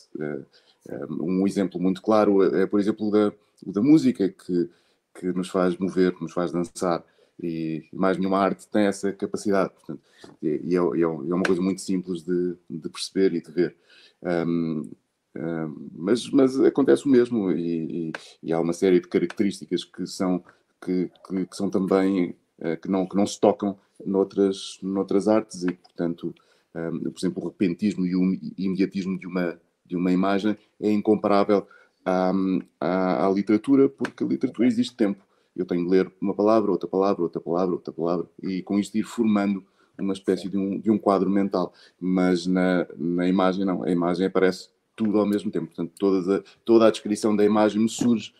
um 1.12 1.46
exemplo 1.46 1.80
muito 1.80 2.02
claro 2.02 2.42
é, 2.56 2.66
por 2.66 2.80
exemplo, 2.80 3.12
da, 3.12 3.32
da 3.68 3.84
música 3.84 4.28
que, 4.28 4.68
que 5.14 5.28
nos 5.28 5.48
faz 5.48 5.78
mover, 5.78 6.16
nos 6.20 6.34
faz 6.34 6.52
dançar 6.52 7.06
e 7.42 7.84
mais 7.94 8.18
nenhuma 8.18 8.40
arte 8.40 8.68
tem 8.68 8.86
essa 8.86 9.12
capacidade. 9.12 9.72
Portanto, 9.74 10.02
e, 10.42 10.48
e, 10.64 10.76
é, 10.76 10.80
e, 10.80 11.02
é, 11.02 11.04
é, 11.04 11.08
uma 11.08 11.44
coisa 11.44 11.62
muito 11.62 11.82
simples 11.82 12.24
de, 12.24 12.56
de 12.70 12.90
perceber 12.90 13.34
e 13.34 13.42
de 13.42 13.52
ver. 13.52 13.76
Um, 14.24 14.90
um, 15.38 15.90
mas, 15.94 16.30
mas 16.30 16.60
acontece 16.62 17.06
o 17.06 17.10
mesmo 17.10 17.52
e, 17.52 18.12
e, 18.42 18.54
há 18.54 18.60
uma 18.60 18.74
série 18.74 19.02
de 19.02 19.08
características 19.08 19.84
que 19.84 20.08
são, 20.08 20.44
que, 20.82 21.12
que, 21.28 21.46
que 21.46 21.56
são 21.56 21.70
também 21.70 22.36
uh, 22.60 22.78
que, 22.82 22.90
não, 22.90 23.06
que 23.06 23.18
não 23.18 23.28
se 23.28 23.40
tocam 23.40 23.78
noutras, 24.06 24.80
noutras 24.82 25.28
artes 25.28 25.64
e, 25.64 25.74
portanto, 25.74 26.34
um, 26.74 27.12
por 27.12 27.20
exemplo, 27.20 27.44
o 27.44 27.48
repentismo 27.48 28.06
e 28.06 28.16
o 28.16 28.34
imediatismo 28.58 29.20
de 29.20 29.28
uma, 29.28 29.60
de 29.86 29.96
uma 29.96 30.12
imagem 30.12 30.58
é 30.80 30.92
incomparável 30.92 31.68
à, 32.06 32.32
à, 32.80 33.28
à 33.28 33.30
literatura, 33.30 33.90
porque 33.90 34.24
a 34.24 34.28
literatura 34.28 34.68
existe 34.68 34.96
tempo 34.96 35.25
eu 35.56 35.66
tenho 35.66 35.84
de 35.84 35.90
ler 35.90 36.12
uma 36.20 36.34
palavra, 36.34 36.72
outra 36.72 36.88
palavra, 36.88 37.24
outra 37.24 37.42
palavra, 37.42 37.76
outra 37.76 37.94
palavra, 37.94 38.28
e 38.42 38.62
com 38.62 38.80
isto 38.80 38.98
ir 38.98 39.04
formando 39.04 39.64
uma 39.98 40.14
espécie 40.14 40.50
de 40.50 40.58
um, 40.58 40.80
de 40.80 40.92
um 40.92 40.98
quadro 40.98 41.30
mental. 41.30 41.74
Mas 42.00 42.46
na, 42.46 42.88
na 42.98 43.28
imagem, 43.28 43.66
não. 43.66 43.84
A 43.84 43.90
imagem 43.90 44.26
aparece 44.26 44.70
tudo 44.96 45.20
ao 45.20 45.26
mesmo 45.26 45.52
tempo. 45.52 45.68
Portanto, 45.68 45.94
toda 45.98 46.38
a, 46.38 46.44
toda 46.64 46.88
a 46.88 46.92
descrição 46.92 47.36
da 47.36 47.46
imagem 47.46 47.82
me 47.82 47.90
surge, 47.90 48.34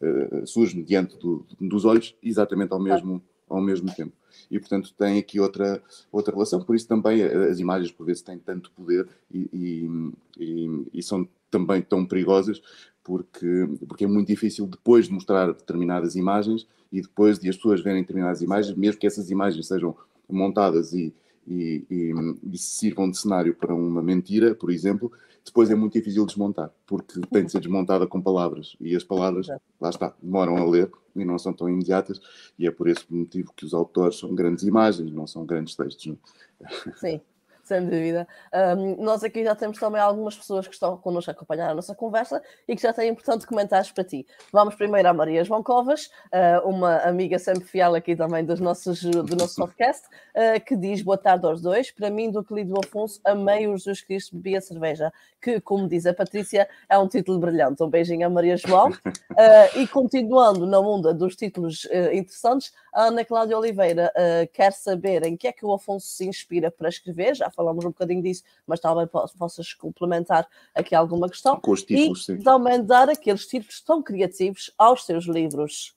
uh, 0.00 0.46
surge 0.46 0.82
diante 0.82 1.16
do, 1.18 1.44
dos 1.60 1.84
olhos 1.84 2.14
exatamente 2.22 2.72
ao 2.72 2.80
mesmo, 2.80 3.22
ao 3.48 3.60
mesmo 3.60 3.92
tempo. 3.94 4.12
E, 4.50 4.58
portanto, 4.58 4.92
tem 4.96 5.18
aqui 5.18 5.38
outra, 5.40 5.82
outra 6.10 6.32
relação. 6.32 6.62
Por 6.62 6.74
isso 6.74 6.88
também 6.88 7.22
as 7.22 7.58
imagens, 7.58 7.92
por 7.92 8.06
vezes, 8.06 8.22
têm 8.22 8.38
tanto 8.38 8.70
poder 8.72 9.08
e, 9.32 9.48
e, 9.52 10.12
e, 10.38 10.86
e 10.94 11.02
são 11.02 11.28
também 11.50 11.82
tão 11.82 12.06
perigosas, 12.06 12.62
porque, 13.02 13.68
porque 13.88 14.04
é 14.04 14.08
muito 14.08 14.28
difícil 14.28 14.66
depois 14.66 15.06
de 15.06 15.12
mostrar 15.12 15.46
determinadas 15.46 16.14
imagens 16.14 16.66
e 16.92 17.00
depois 17.00 17.38
de 17.38 17.48
as 17.48 17.56
pessoas 17.56 17.82
verem 17.82 18.02
determinadas 18.02 18.42
imagens, 18.42 18.76
mesmo 18.76 19.00
que 19.00 19.06
essas 19.06 19.30
imagens 19.30 19.66
sejam 19.66 19.96
montadas 20.28 20.92
e, 20.92 21.14
e, 21.46 21.84
e, 21.90 22.14
e 22.52 22.58
sirvam 22.58 23.10
de 23.10 23.18
cenário 23.18 23.54
para 23.54 23.74
uma 23.74 24.02
mentira, 24.02 24.54
por 24.54 24.70
exemplo, 24.70 25.10
depois 25.44 25.70
é 25.70 25.74
muito 25.74 25.94
difícil 25.94 26.26
desmontar, 26.26 26.70
porque 26.86 27.20
tem 27.32 27.44
de 27.44 27.52
ser 27.52 27.60
desmontada 27.60 28.06
com 28.06 28.20
palavras 28.20 28.76
e 28.80 28.94
as 28.94 29.02
palavras, 29.02 29.48
lá 29.80 29.88
está, 29.88 30.14
demoram 30.22 30.56
a 30.56 30.64
ler 30.64 30.90
e 31.16 31.24
não 31.24 31.38
são 31.38 31.52
tão 31.52 31.68
imediatas, 31.68 32.20
e 32.58 32.66
é 32.66 32.70
por 32.70 32.86
esse 32.86 33.04
motivo 33.10 33.52
que 33.56 33.64
os 33.64 33.74
autores 33.74 34.18
são 34.18 34.34
grandes 34.34 34.64
imagens, 34.64 35.10
não 35.10 35.26
são 35.26 35.44
grandes 35.44 35.74
textos. 35.74 36.14
É? 36.60 36.92
Sim 36.94 37.20
sem 37.70 37.84
dúvida. 37.84 38.26
Um, 38.52 38.96
nós 38.96 39.22
aqui 39.22 39.44
já 39.44 39.54
temos 39.54 39.78
também 39.78 40.00
algumas 40.00 40.36
pessoas 40.36 40.66
que 40.66 40.74
estão 40.74 40.96
connosco 40.96 41.30
a 41.30 41.34
acompanhar 41.34 41.70
a 41.70 41.74
nossa 41.74 41.94
conversa 41.94 42.42
e 42.66 42.74
que 42.74 42.82
já 42.82 42.92
têm, 42.92 43.14
portanto, 43.14 43.46
comentários 43.46 43.92
para 43.92 44.02
ti. 44.02 44.26
Vamos 44.52 44.74
primeiro 44.74 45.08
à 45.08 45.12
Maria 45.12 45.44
João 45.44 45.62
Covas, 45.62 46.10
uh, 46.34 46.68
uma 46.68 46.96
amiga 46.98 47.38
sempre 47.38 47.64
fiel 47.64 47.94
aqui 47.94 48.16
também 48.16 48.44
dos 48.44 48.58
nossos, 48.58 49.02
do 49.02 49.36
nosso 49.36 49.54
podcast, 49.62 50.04
uh, 50.08 50.60
que 50.66 50.74
diz 50.74 51.00
boa 51.00 51.16
tarde 51.16 51.46
aos 51.46 51.62
dois. 51.62 51.92
Para 51.92 52.10
mim, 52.10 52.32
do 52.32 52.42
que 52.42 52.64
do 52.64 52.74
Afonso, 52.84 53.20
amei 53.24 53.68
o 53.68 53.76
Jesus 53.76 54.02
Cristo 54.02 54.34
bebia 54.34 54.60
cerveja, 54.60 55.12
que, 55.40 55.60
como 55.60 55.86
diz 55.86 56.06
a 56.06 56.12
Patrícia, 56.12 56.68
é 56.88 56.98
um 56.98 57.06
título 57.06 57.38
brilhante. 57.38 57.84
Um 57.84 57.88
beijinho 57.88 58.26
a 58.26 58.30
Maria 58.30 58.56
João. 58.56 58.90
Uh, 58.90 59.78
e 59.78 59.86
continuando 59.86 60.66
na 60.66 60.80
onda 60.80 61.14
dos 61.14 61.36
títulos 61.36 61.86
interessantes, 62.12 62.72
a 62.92 63.04
Ana 63.04 63.24
Cláudia 63.24 63.56
Oliveira 63.56 64.12
quer 64.52 64.72
saber 64.72 65.24
em 65.24 65.36
que 65.36 65.46
é 65.46 65.52
que 65.52 65.64
o 65.64 65.72
Afonso 65.72 66.08
se 66.08 66.26
inspira 66.26 66.70
para 66.70 66.88
escrever, 66.88 67.36
já 67.36 67.48
falamos 67.60 67.84
um 67.84 67.88
bocadinho 67.88 68.22
disso, 68.22 68.42
mas 68.66 68.80
talvez 68.80 69.08
possas 69.36 69.74
complementar 69.74 70.48
aqui 70.74 70.94
alguma 70.94 71.28
questão. 71.28 71.60
Com 71.60 71.72
os 71.72 71.82
títulos, 71.82 72.22
e 72.22 72.36
sim. 72.36 72.42
também 72.42 72.82
dar 72.82 73.10
aqueles 73.10 73.46
títulos 73.46 73.82
tão 73.82 74.02
criativos 74.02 74.72
aos 74.78 75.04
seus 75.04 75.26
livros. 75.26 75.94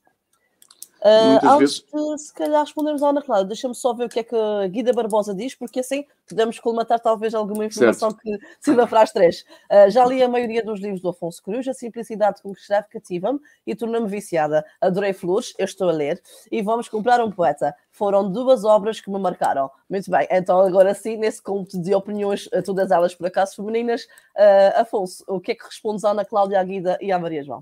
Uh, 1.04 1.46
antes 1.46 1.84
vezes... 1.84 1.86
de 1.94 2.18
se 2.18 2.34
calhar 2.34 2.62
respondermos 2.64 3.04
à 3.04 3.10
Ana 3.10 3.22
Cláudia, 3.22 3.48
deixa-me 3.48 3.76
só 3.76 3.94
ver 3.94 4.06
o 4.06 4.10
que 4.10 4.20
é 4.20 4.24
que 4.24 4.34
a 4.34 4.68
Guida 4.68 4.94
Barbosa 4.94 5.36
diz, 5.36 5.54
porque 5.54 5.82
assim 5.82 6.06
podemos 6.26 6.60
colmatar 6.60 6.98
talvez 6.98 7.36
alguma 7.36 7.66
informação 7.66 8.12
certo. 8.12 8.22
que 8.22 8.40
sirva 8.62 8.88
para 8.88 9.02
as 9.02 9.12
três. 9.12 9.42
Uh, 9.70 9.90
já 9.90 10.06
li 10.06 10.24
a 10.24 10.30
maioria 10.30 10.64
dos 10.64 10.80
livros 10.80 11.02
do 11.02 11.10
Afonso 11.10 11.44
Cruz, 11.44 11.68
a 11.68 11.74
simplicidade 11.74 12.42
com 12.42 12.54
que 12.54 12.62
escreve 12.62 12.88
cativa-me 12.88 13.38
e 13.68 13.76
torna-me 13.76 14.08
viciada. 14.08 14.66
Adorei 14.80 15.12
Flores, 15.12 15.54
eu 15.58 15.66
estou 15.66 15.90
a 15.90 15.92
ler, 15.92 16.22
e 16.50 16.62
vamos 16.62 16.88
comprar 16.88 17.22
um 17.22 17.30
poeta. 17.30 17.76
Foram 17.92 18.32
duas 18.32 18.64
obras 18.64 19.02
que 19.02 19.12
me 19.12 19.20
marcaram. 19.20 19.70
Muito 19.90 20.10
bem, 20.10 20.26
então 20.32 20.62
agora 20.62 20.94
sim, 20.94 21.18
nesse 21.18 21.44
conto 21.44 21.82
de 21.82 21.94
opiniões, 21.94 22.50
todas 22.66 22.92
elas 22.92 23.14
por 23.14 23.28
acaso 23.28 23.58
femininas, 23.58 24.04
uh, 24.38 24.80
Afonso, 24.80 25.22
o 25.28 25.42
que 25.42 25.52
é 25.52 25.56
que 25.56 25.66
respondes 25.66 26.06
à 26.06 26.12
Ana 26.12 26.24
Cláudia, 26.24 26.62
à 26.62 26.64
Guida 26.64 26.98
e 27.02 27.12
à 27.12 27.20
Maria 27.20 27.44
João? 27.44 27.62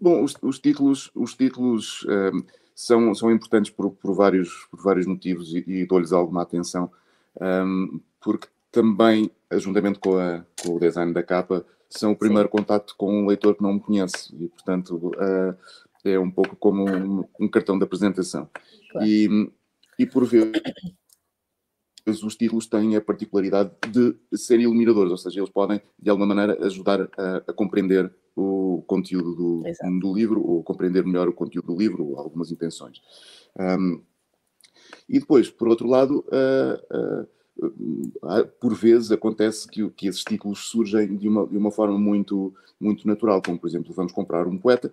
Bom, 0.00 0.24
os, 0.24 0.34
os 0.40 0.58
títulos, 0.58 1.10
os 1.14 1.34
títulos 1.34 2.06
são, 2.74 3.14
são 3.14 3.30
importantes 3.30 3.70
por, 3.70 3.90
por, 3.90 4.14
vários, 4.14 4.66
por 4.70 4.82
vários 4.82 5.06
motivos 5.06 5.52
e, 5.52 5.62
e 5.66 5.86
dou-lhes 5.86 6.12
alguma 6.12 6.42
atenção, 6.42 6.90
um, 7.40 8.00
porque 8.20 8.48
também, 8.72 9.30
juntamente 9.52 9.98
com, 9.98 10.16
a, 10.16 10.44
com, 10.62 10.76
o 10.76 10.80
design 10.80 11.12
da 11.12 11.22
capa, 11.22 11.64
são 11.88 12.12
o 12.12 12.16
primeiro 12.16 12.48
Sim. 12.48 12.56
contacto 12.56 12.94
com 12.96 13.22
um 13.22 13.26
leitor 13.26 13.54
que 13.54 13.62
não 13.62 13.74
me 13.74 13.80
conhece 13.80 14.34
e, 14.38 14.48
portanto, 14.48 14.94
uh, 14.96 15.56
é 16.04 16.18
um 16.18 16.30
pouco 16.30 16.56
como 16.56 16.88
um, 16.88 17.24
um 17.38 17.48
cartão 17.48 17.76
de 17.76 17.84
apresentação. 17.84 18.48
Claro. 18.90 19.06
E, 19.06 19.50
e 19.98 20.06
por 20.06 20.24
vezes 20.24 20.52
os 22.22 22.36
títulos 22.36 22.66
têm 22.66 22.96
a 22.96 23.00
particularidade 23.00 23.70
de 23.90 24.16
serem 24.36 24.64
iluminadores, 24.64 25.10
ou 25.10 25.16
seja, 25.16 25.40
eles 25.40 25.50
podem, 25.50 25.80
de 25.98 26.10
alguma 26.10 26.26
maneira, 26.26 26.64
ajudar 26.66 27.02
a, 27.16 27.36
a 27.48 27.52
compreender 27.52 28.12
o 28.36 28.82
conteúdo 28.86 29.34
do, 29.34 29.62
do, 30.00 30.14
livro, 30.14 30.42
ou 30.42 30.62
compreender 30.62 31.04
melhor 31.04 31.28
o 31.28 31.32
conteúdo 31.32 31.66
do 31.66 31.78
livro, 31.78 32.06
ou 32.06 32.18
algumas 32.18 32.50
intenções. 32.50 33.00
Um, 33.58 34.02
e 35.08 35.18
depois, 35.18 35.50
por 35.50 35.68
outro 35.68 35.88
lado, 35.88 36.24
uh, 36.28 37.26
uh, 37.66 38.46
por 38.60 38.74
vezes 38.74 39.12
acontece 39.12 39.68
que, 39.68 39.88
que 39.90 40.08
esses 40.08 40.24
títulos 40.24 40.70
surgem 40.70 41.16
de 41.16 41.28
uma, 41.28 41.46
de 41.46 41.56
uma 41.56 41.70
forma 41.70 41.98
muito, 41.98 42.54
muito 42.78 43.06
natural, 43.06 43.42
como 43.42 43.58
por 43.58 43.68
exemplo, 43.68 43.92
vamos 43.92 44.12
comprar 44.12 44.46
um 44.46 44.56
poeta, 44.56 44.92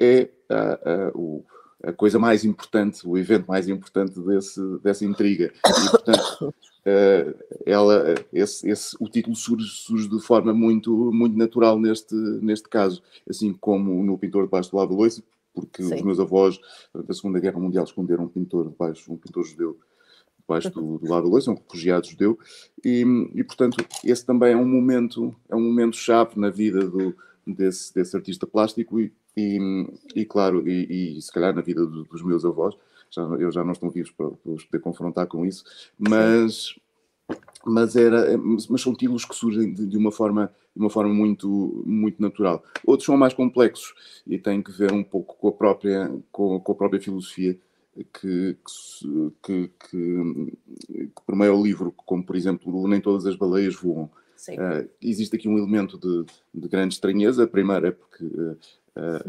é 0.00 0.30
uh, 0.50 1.18
o 1.18 1.44
a 1.82 1.92
coisa 1.92 2.18
mais 2.18 2.44
importante, 2.44 3.06
o 3.06 3.16
evento 3.16 3.46
mais 3.46 3.68
importante 3.68 4.18
desse, 4.20 4.60
dessa 4.82 5.04
intriga. 5.04 5.52
E, 5.64 5.90
portanto, 5.90 6.42
uh, 6.48 7.44
ela, 7.64 8.14
esse, 8.32 8.68
esse, 8.68 8.96
o 8.98 9.08
título 9.08 9.36
surge, 9.36 9.68
surge 9.68 10.08
de 10.08 10.20
forma 10.20 10.52
muito, 10.52 11.12
muito 11.12 11.36
natural 11.36 11.78
neste, 11.78 12.14
neste 12.14 12.68
caso, 12.68 13.02
assim 13.28 13.52
como 13.52 14.02
no 14.02 14.18
Pintor 14.18 14.44
debaixo 14.44 14.70
do 14.70 14.76
lado 14.76 14.88
do 14.88 14.96
Loiço, 14.96 15.22
porque 15.54 15.82
Sim. 15.82 15.94
os 15.94 16.02
meus 16.02 16.20
avós, 16.20 16.58
da 16.94 17.14
Segunda 17.14 17.40
Guerra 17.40 17.58
Mundial, 17.58 17.84
esconderam 17.84 18.24
um 18.24 18.28
pintor 18.28 18.68
debaixo, 18.68 19.12
um 19.12 19.16
pintor 19.16 19.44
judeu 19.44 19.78
debaixo 20.38 20.70
do, 20.70 20.98
do 20.98 21.10
lado 21.10 21.24
do 21.24 21.30
Loiço, 21.30 21.50
um 21.50 21.54
refugiado 21.54 22.06
judeu, 22.06 22.38
e, 22.84 23.04
e, 23.34 23.44
portanto 23.44 23.84
esse 24.04 24.24
também 24.24 24.52
é 24.52 24.56
um 24.56 24.66
momento, 24.66 25.34
é 25.48 25.56
um 25.56 25.60
momento 25.60 25.96
chave 25.96 26.38
na 26.38 26.48
vida 26.48 26.88
do, 26.88 27.14
desse, 27.46 27.92
desse 27.92 28.16
artista 28.16 28.46
plástico 28.46 29.00
e, 29.00 29.12
e, 29.38 30.20
e 30.20 30.24
claro, 30.24 30.68
e, 30.68 31.16
e, 31.16 31.22
se 31.22 31.32
calhar 31.32 31.54
na 31.54 31.62
vida 31.62 31.86
do, 31.86 32.04
dos 32.04 32.22
meus 32.22 32.44
avós, 32.44 32.74
já, 33.10 33.22
eu 33.22 33.52
já 33.52 33.62
não 33.62 33.72
estou 33.72 33.90
vivos 33.90 34.10
para, 34.10 34.30
para 34.30 34.52
os 34.52 34.64
poder 34.64 34.82
confrontar 34.82 35.26
com 35.26 35.46
isso, 35.46 35.64
mas, 35.98 36.74
mas, 37.64 37.94
era, 37.96 38.36
mas 38.36 38.80
são 38.80 38.94
títulos 38.94 39.24
que 39.24 39.34
surgem 39.34 39.72
de, 39.72 39.96
uma 39.96 40.10
forma, 40.10 40.52
de 40.74 40.80
uma 40.80 40.90
forma 40.90 41.12
muito, 41.12 41.82
muito 41.86 42.20
natural. 42.20 42.62
Outros 42.84 43.06
são 43.06 43.16
mais 43.16 43.32
complexos 43.32 43.94
e 44.26 44.38
têm 44.38 44.62
que 44.62 44.72
ver 44.72 44.92
um 44.92 45.04
pouco 45.04 45.36
com 45.36 45.48
a 45.48 45.52
própria, 45.52 46.10
com, 46.32 46.58
com 46.60 46.72
a 46.72 46.74
própria 46.74 47.00
filosofia 47.00 47.58
que, 48.12 48.56
que, 48.64 49.32
que, 49.42 49.72
que, 49.90 51.22
permeia 51.26 51.52
o 51.52 51.62
livro, 51.62 51.92
como 51.92 52.24
por 52.24 52.36
exemplo, 52.36 52.86
nem 52.88 53.00
todas 53.00 53.26
as 53.26 53.36
baleias 53.36 53.74
voam. 53.74 54.10
Uh, 54.48 54.88
existe 55.02 55.34
aqui 55.34 55.48
um 55.48 55.58
elemento 55.58 55.98
de, 55.98 56.24
de, 56.54 56.68
grande 56.68 56.94
estranheza. 56.94 57.44
A 57.44 57.48
primeira 57.48 57.88
é 57.88 57.90
porque 57.90 58.24
uh, 58.24 58.56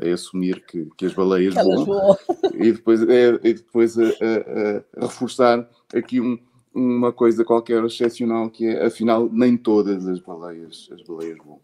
é 0.02 0.12
assumir 0.12 0.66
que, 0.66 0.88
que 0.98 1.06
as 1.06 1.14
baleias 1.14 1.54
voam, 1.54 1.86
voam, 1.86 2.18
e 2.54 2.72
depois, 2.72 3.02
é, 3.04 3.40
e 3.44 3.54
depois 3.54 3.98
a, 3.98 4.04
a, 4.04 5.04
a 5.04 5.08
reforçar 5.08 5.70
aqui 5.94 6.20
um, 6.20 6.38
uma 6.74 7.12
coisa 7.12 7.44
qualquer 7.44 7.84
excepcional 7.84 8.50
que 8.50 8.68
é, 8.68 8.86
afinal, 8.86 9.30
nem 9.32 9.58
todas 9.58 10.08
as 10.08 10.20
baleias, 10.20 10.90
as 10.92 11.02
baleias 11.04 11.38
voam. 11.44 11.60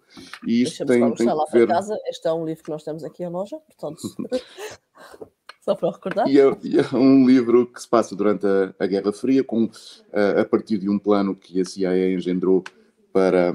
E 0.45 0.61
isto 0.63 0.85
tem, 0.85 1.13
tem 1.13 1.27
lá 1.27 1.45
ver... 1.51 1.67
para 1.67 1.75
casa. 1.75 1.97
Este 2.07 2.27
é 2.27 2.33
um 2.33 2.45
livro 2.45 2.63
que 2.63 2.69
nós 2.69 2.83
temos 2.83 3.03
aqui 3.03 3.23
a 3.23 3.29
loja, 3.29 3.57
portanto. 3.57 4.01
Só 5.61 5.73
para 5.73 5.91
recordar. 5.91 6.27
E 6.27 6.39
é, 6.39 6.57
e 6.63 6.77
é, 6.77 6.95
um 6.95 7.25
livro 7.25 7.65
que 7.65 7.81
se 7.81 7.87
passa 7.87 8.15
durante 8.15 8.45
a, 8.45 8.73
a 8.77 8.85
Guerra 8.85 9.11
Fria, 9.11 9.43
com, 9.43 9.67
a, 10.13 10.41
a 10.41 10.45
partir 10.45 10.77
de 10.77 10.87
um 10.87 10.99
plano 10.99 11.35
que 11.35 11.59
a 11.59 11.65
CIA 11.65 12.13
engendrou 12.13 12.63
para, 13.11 13.51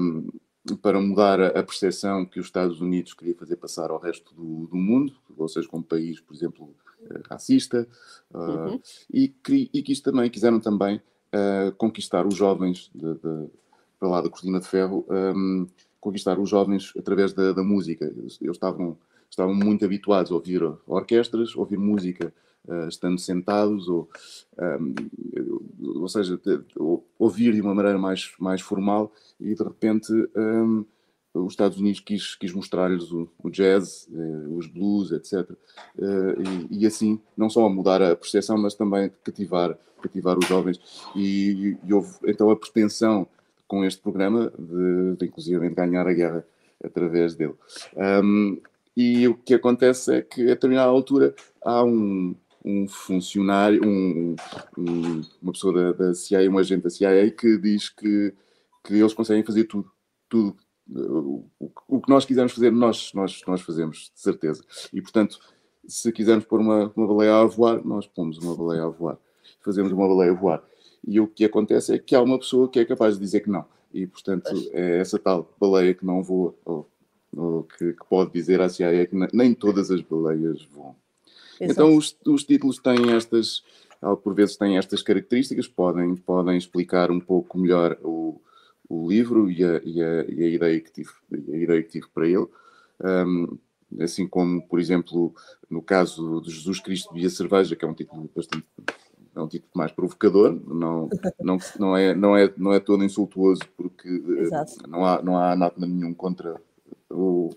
para 0.81 1.01
mudar 1.01 1.41
a 1.41 1.63
percepção 1.63 2.25
que 2.25 2.39
os 2.39 2.45
Estados 2.45 2.81
Unidos 2.81 3.13
queria 3.13 3.35
fazer 3.35 3.55
passar 3.55 3.89
ao 3.89 3.99
resto 3.99 4.33
do, 4.35 4.67
do 4.67 4.75
mundo, 4.75 5.13
ou 5.35 5.47
seja, 5.47 5.67
como 5.67 5.83
país, 5.83 6.19
por 6.19 6.35
exemplo, 6.35 6.75
eh, 7.09 7.21
racista, 7.29 7.87
uh, 8.31 8.37
uhum. 8.37 8.81
e, 9.11 9.33
e 9.49 9.81
que 9.81 10.01
também 10.01 10.29
quiseram 10.29 10.59
também 10.59 10.97
uh, 10.97 11.71
conquistar 11.77 12.27
os 12.27 12.35
jovens 12.35 12.91
de, 12.93 13.13
de, 13.15 13.49
para 13.99 14.09
lá 14.09 14.21
da 14.21 14.29
Cortina 14.29 14.59
de 14.59 14.67
Ferro, 14.67 15.05
um, 15.09 15.67
conquistar 15.99 16.39
os 16.39 16.49
jovens 16.49 16.93
através 16.97 17.33
da, 17.33 17.53
da 17.53 17.63
música. 17.63 18.05
Eles, 18.05 18.37
eles, 18.39 18.55
estavam, 18.55 18.97
estavam 19.29 19.55
muito 19.55 19.83
habituados 19.83 20.31
a 20.31 20.35
ouvir 20.35 20.61
orquestras, 20.85 21.53
a 21.55 21.59
ouvir 21.59 21.77
música 21.77 22.31
uh, 22.67 22.87
estando 22.87 23.19
sentados, 23.19 23.87
ou, 23.87 24.09
um, 24.59 24.95
ou 26.01 26.07
seja, 26.07 26.39
ouvir 27.17 27.53
de 27.53 27.61
uma 27.61 27.75
maneira 27.75 27.97
mais, 27.97 28.31
mais 28.39 28.61
formal 28.61 29.11
e 29.39 29.53
de 29.53 29.63
repente 29.63 30.11
um, 30.35 30.85
os 31.33 31.53
Estados 31.53 31.77
Unidos 31.77 32.01
quis, 32.01 32.35
quis 32.35 32.51
mostrar-lhes 32.53 33.11
o, 33.11 33.29
o, 33.41 33.49
jazz, 33.49 34.07
eh, 34.13 34.47
os 34.49 34.67
blues, 34.67 35.11
etc. 35.11 35.49
Eh, 35.97 36.67
e, 36.69 36.81
e, 36.81 36.85
assim, 36.85 37.19
não 37.37 37.49
só 37.49 37.69
mudar 37.69 38.01
a 38.01 38.15
percepção, 38.15 38.57
mas 38.57 38.73
também 38.73 39.09
cativar, 39.23 39.77
cativar 40.01 40.37
os 40.37 40.45
jovens. 40.45 40.79
E, 41.15 41.77
e 41.85 41.93
houve 41.93 42.13
então 42.25 42.49
a 42.49 42.55
pretensão 42.55 43.25
com 43.65 43.85
este 43.85 44.01
programa 44.01 44.51
de, 44.59 45.15
de 45.17 45.25
inclusive 45.25 45.69
ganhar 45.69 46.05
a 46.05 46.13
guerra 46.13 46.45
através 46.83 47.35
dele. 47.35 47.55
Um, 47.95 48.59
e 48.95 49.25
o 49.27 49.35
que 49.35 49.53
acontece 49.53 50.13
é 50.13 50.21
que 50.21 50.41
a 50.43 50.47
determinada 50.47 50.89
altura 50.89 51.33
há 51.63 51.81
um, 51.81 52.35
um 52.63 52.87
funcionário, 52.87 53.81
um, 53.85 54.35
um, 54.77 55.21
uma 55.41 55.51
pessoa 55.51 55.73
da, 55.73 55.91
da 55.93 56.13
CIA, 56.13 56.49
um 56.49 56.57
agente 56.57 56.83
da 56.83 56.89
CIA, 56.89 57.31
que 57.31 57.57
diz 57.57 57.89
que, 57.89 58.33
que 58.83 58.93
eles 58.93 59.13
conseguem 59.13 59.43
fazer 59.43 59.65
tudo, 59.65 59.91
tudo. 60.29 60.55
O, 60.89 61.45
o 61.87 62.01
que 62.01 62.09
nós 62.09 62.25
quisermos 62.25 62.53
fazer, 62.53 62.71
nós, 62.71 63.11
nós, 63.13 63.41
nós 63.47 63.61
fazemos, 63.61 64.11
de 64.13 64.21
certeza. 64.21 64.63
E, 64.91 65.01
portanto, 65.01 65.39
se 65.87 66.11
quisermos 66.11 66.45
pôr 66.45 66.59
uma, 66.59 66.91
uma 66.95 67.07
baleia 67.07 67.35
a 67.35 67.45
voar, 67.45 67.83
nós 67.85 68.07
pomos 68.07 68.37
uma 68.37 68.55
baleia 68.55 68.83
a 68.83 68.89
voar. 68.89 69.17
Fazemos 69.61 69.91
uma 69.91 70.07
baleia 70.07 70.31
a 70.31 70.35
voar. 70.35 70.63
E 71.05 71.19
o 71.19 71.27
que 71.27 71.45
acontece 71.45 71.93
é 71.93 71.99
que 71.99 72.15
há 72.15 72.21
uma 72.21 72.37
pessoa 72.37 72.69
que 72.69 72.79
é 72.79 72.85
capaz 72.85 73.15
de 73.15 73.21
dizer 73.21 73.41
que 73.41 73.49
não. 73.49 73.65
E, 73.93 74.05
portanto, 74.07 74.51
é 74.71 74.99
essa 74.99 75.17
tal 75.17 75.53
baleia 75.59 75.93
que 75.93 76.05
não 76.05 76.21
voa, 76.21 76.55
ou, 76.63 76.89
ou 77.35 77.63
que, 77.63 77.93
que, 77.93 78.05
pode 78.09 78.31
dizer 78.31 78.61
à 78.61 78.69
CIA 78.69 79.05
que 79.05 79.15
nem 79.33 79.53
todas 79.53 79.91
as 79.91 80.01
baleias 80.01 80.63
voam. 80.65 80.95
Exato. 81.61 81.71
Então 81.71 81.95
os, 81.95 82.17
os, 82.25 82.43
títulos 82.43 82.79
têm 82.79 83.11
estas, 83.13 83.63
por 84.23 84.33
vezes 84.33 84.57
têm 84.57 84.77
estas 84.77 85.03
características, 85.03 85.67
podem, 85.67 86.15
podem 86.15 86.57
explicar 86.57 87.11
um 87.11 87.19
pouco 87.19 87.57
melhor 87.57 87.97
o, 88.03 88.41
o 88.89 89.07
livro 89.07 89.49
e 89.49 89.63
a, 89.63 89.81
e, 89.83 90.03
a, 90.03 90.25
e 90.27 90.43
a, 90.43 90.47
ideia 90.47 90.79
que 90.79 90.91
tive, 90.91 91.11
a 91.31 91.57
ideia 91.57 91.83
que 91.83 91.89
tive 91.89 92.07
para 92.13 92.27
ele. 92.27 92.47
Um, 93.03 93.57
assim 93.99 94.27
como, 94.27 94.61
por 94.67 94.79
exemplo, 94.79 95.33
no 95.69 95.81
caso 95.81 96.41
de 96.41 96.51
Jesus 96.51 96.79
Cristo 96.79 97.15
e 97.17 97.25
a 97.25 97.29
Cerveja, 97.29 97.75
que 97.75 97.83
é 97.83 97.87
um 97.87 97.93
título 97.93 98.29
bastante 98.35 98.65
é 99.33 99.39
um 99.39 99.47
título 99.47 99.71
mais 99.75 99.91
provocador, 99.91 100.59
não, 100.67 101.09
não, 101.39 101.57
não, 101.79 101.97
é, 101.97 102.13
não, 102.13 102.35
é, 102.35 102.53
não 102.57 102.73
é 102.73 102.79
todo 102.79 103.03
insultuoso, 103.03 103.61
porque 103.77 104.09
Exato. 104.09 104.89
não 104.89 105.05
há, 105.05 105.21
não 105.21 105.37
há 105.37 105.55
nada 105.55 105.73
nenhum 105.77 106.13
contra 106.13 106.59
o, 107.09 107.49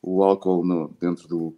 o 0.00 0.22
álcool 0.22 0.64
no, 0.64 0.88
dentro 1.00 1.28
do, 1.28 1.56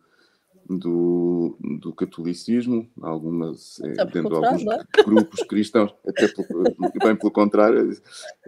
do, 0.69 1.57
do 1.81 1.93
catolicismo, 1.93 2.89
algumas, 3.01 3.81
é, 3.81 4.05
dentro 4.07 4.29
de 4.29 4.47
alguns 4.47 4.67
é? 4.67 5.03
grupos 5.05 5.41
cristãos, 5.45 5.95
até 6.07 6.29
pelo, 6.29 6.65
bem 7.03 7.17
pelo 7.17 7.31
contrário, 7.31 7.97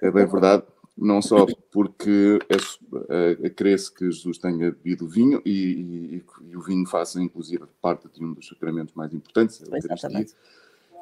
é 0.02 0.10
bem 0.10 0.26
verdade, 0.26 0.64
não 0.96 1.22
só 1.22 1.46
porque 1.70 2.38
é, 2.48 3.36
é, 3.44 3.50
crê-se 3.50 3.92
que 3.92 4.10
Jesus 4.10 4.38
tenha 4.38 4.72
bebido 4.72 5.06
vinho 5.06 5.40
e, 5.44 5.50
e, 5.50 6.24
e, 6.50 6.56
o 6.56 6.60
vinho 6.60 6.86
faça 6.86 7.22
inclusive 7.22 7.64
parte 7.80 8.08
de 8.08 8.24
um 8.24 8.32
dos 8.32 8.48
sacramentos 8.48 8.94
mais 8.94 9.14
importantes, 9.14 9.62
a 9.62 9.76
Eucaristia. 9.76 10.26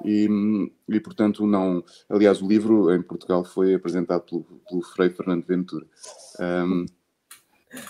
E, 0.05 0.29
e, 0.89 1.01
portanto, 1.01 1.47
não. 1.47 1.83
Aliás, 2.09 2.43
o 2.43 2.47
livro 2.47 2.95
em 2.95 3.01
Portugal 3.01 3.43
foi 3.43 3.75
apresentado 3.75 4.23
pelo, 4.23 4.45
pelo 4.69 4.83
Frei 4.83 5.09
Fernando 5.09 5.47
Ventura. 5.47 5.87
Um, 6.39 6.85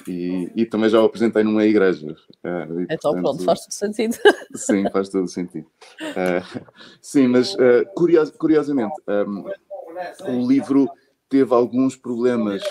e, 0.07 0.51
e, 0.55 0.67
também 0.67 0.89
já 0.89 1.01
o 1.01 1.05
apresentei 1.05 1.43
numa 1.43 1.65
igreja. 1.65 2.17
Uh, 2.43 2.81
e, 2.81 2.83
então, 2.85 3.13
portanto, 3.13 3.23
pronto, 3.23 3.45
faz 3.45 3.61
todo 3.61 3.73
sentido. 3.73 4.17
Sim, 4.55 4.91
faz 4.91 5.09
todo 5.09 5.29
sentido. 5.29 5.67
Uh, 6.01 6.65
sim, 7.01 7.29
mas 7.29 7.55
uh, 7.55 7.85
curios, 7.95 8.31
curiosamente, 8.31 8.95
um, 9.07 9.45
o 10.29 10.49
livro 10.49 10.89
teve 11.29 11.53
alguns 11.53 11.97
problemas 11.97 12.63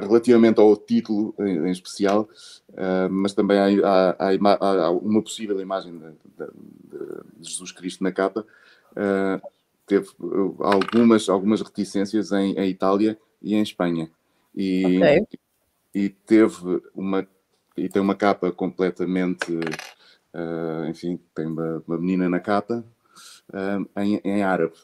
relativamente 0.00 0.58
ao 0.58 0.76
título 0.76 1.34
em, 1.38 1.68
em 1.68 1.70
especial, 1.70 2.28
mas 3.10 3.32
também 3.32 3.58
há, 3.58 4.14
há, 4.18 4.28
há, 4.28 4.84
há, 4.86 4.90
uma 4.90 5.22
possível 5.22 5.60
imagem 5.60 5.92
de, 5.92 6.06
de, 6.08 6.52
de 7.36 7.48
Jesus 7.48 7.70
Cristo 7.70 8.02
na 8.02 8.10
capa. 8.10 8.44
teve 9.86 10.08
algumas, 10.58 11.28
algumas 11.28 11.62
reticências 11.62 12.32
em, 12.32 12.58
em 12.58 12.68
Itália 12.68 13.16
e 13.40 13.54
em 13.54 13.62
Espanha 13.62 14.10
e, 14.58 14.96
okay. 14.96 15.26
e 15.94 16.08
teve 16.08 16.82
uma 16.92 17.26
e 17.76 17.88
tem 17.88 18.02
uma 18.02 18.16
capa 18.16 18.50
completamente 18.50 19.52
uh, 19.52 20.88
enfim 20.90 21.20
tem 21.32 21.46
uma, 21.46 21.82
uma, 21.86 21.96
menina 21.96 22.28
na 22.28 22.40
capa 22.40 22.84
uh, 23.50 24.00
em, 24.00 24.20
em, 24.24 24.42
árabe 24.42 24.74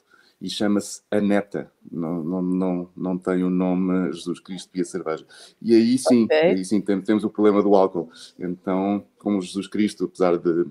e 0.41 0.49
chama-se 0.49 1.03
Aneta 1.11 1.73
não, 1.91 2.23
não, 2.23 2.43
não, 2.43 2.91
não 2.97 3.19
tem 3.19 3.43
o 3.43 3.51
nome 3.51 4.13
Jesus 4.13 4.39
Cristo 4.39 4.71
e 4.77 4.81
a 4.81 4.85
cerveja 4.85 5.27
e 5.61 5.75
aí 5.75 5.99
sim, 5.99 6.25
okay. 6.25 6.51
aí 6.51 6.65
sim 6.65 6.81
temos, 6.81 7.05
temos 7.05 7.25
o 7.25 7.31
problema 7.31 7.61
do 7.61 7.75
álcool 7.75 8.09
então 8.39 9.05
como 9.19 9.43
Jesus 9.43 9.67
Cristo 9.67 10.05
apesar 10.05 10.39
de 10.39 10.67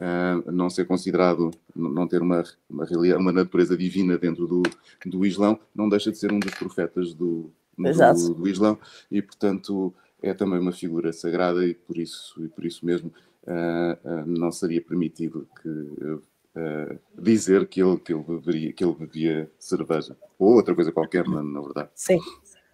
Uh, 0.00 0.50
não 0.50 0.70
ser 0.70 0.86
considerado, 0.86 1.50
não 1.76 2.08
ter 2.08 2.22
uma, 2.22 2.42
uma, 2.70 2.86
uma 3.18 3.32
natureza 3.32 3.76
divina 3.76 4.16
dentro 4.16 4.46
do, 4.46 4.62
do 5.04 5.26
Islão, 5.26 5.60
não 5.74 5.90
deixa 5.90 6.10
de 6.10 6.16
ser 6.16 6.32
um 6.32 6.38
dos 6.38 6.54
profetas 6.54 7.12
do, 7.12 7.52
do, 7.82 8.34
do 8.34 8.48
Islão 8.48 8.78
e, 9.10 9.20
portanto, 9.22 9.94
é 10.22 10.34
também 10.34 10.58
uma 10.58 10.72
figura 10.72 11.12
sagrada 11.12 11.64
e 11.64 11.74
por 11.74 11.96
isso, 11.96 12.42
e 12.44 12.48
por 12.48 12.64
isso 12.64 12.84
mesmo 12.84 13.12
uh, 13.44 14.08
uh, 14.08 14.26
não 14.26 14.52
seria 14.52 14.80
permitido 14.80 15.48
que, 15.60 15.68
uh, 15.68 17.00
dizer 17.18 17.66
que 17.66 17.82
ele, 17.82 17.98
que, 17.98 18.12
ele 18.12 18.22
beberia, 18.22 18.72
que 18.72 18.84
ele 18.84 18.94
bebia 18.94 19.50
cerveja 19.58 20.16
ou 20.38 20.54
outra 20.54 20.74
coisa 20.74 20.92
qualquer, 20.92 21.26
na, 21.26 21.42
na 21.42 21.60
verdade. 21.60 21.90
Sim, 21.94 22.18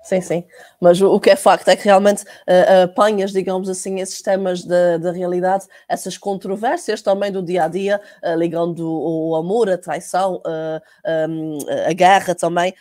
Sim, 0.07 0.21
sim. 0.21 0.45
Mas 0.81 1.01
o, 1.03 1.19
que 1.19 1.31
é 1.31 1.35
facto 1.35 1.67
é 1.67 1.75
que 1.75 1.85
realmente 1.85 2.23
uh, 2.23 2.85
apanhas, 2.85 3.33
digamos 3.33 3.69
assim, 3.69 3.99
esses 3.99 4.23
temas 4.23 4.63
da, 4.63 4.99
da 4.99 5.11
realidade, 5.11 5.67
essas 5.89 6.17
controvérsias 6.17 7.03
também 7.03 7.33
do 7.33 7.43
dia 7.43 7.65
a 7.65 7.69
dia, 7.69 8.01
uh, 8.23 8.37
ligando 8.37 8.89
o, 8.89 9.35
amor, 9.35 9.69
a 9.69 9.77
traição, 9.77 10.37
uh, 10.47 10.81
um, 11.29 11.59
a 11.89 11.93
guerra 11.93 12.37
também, 12.37 12.73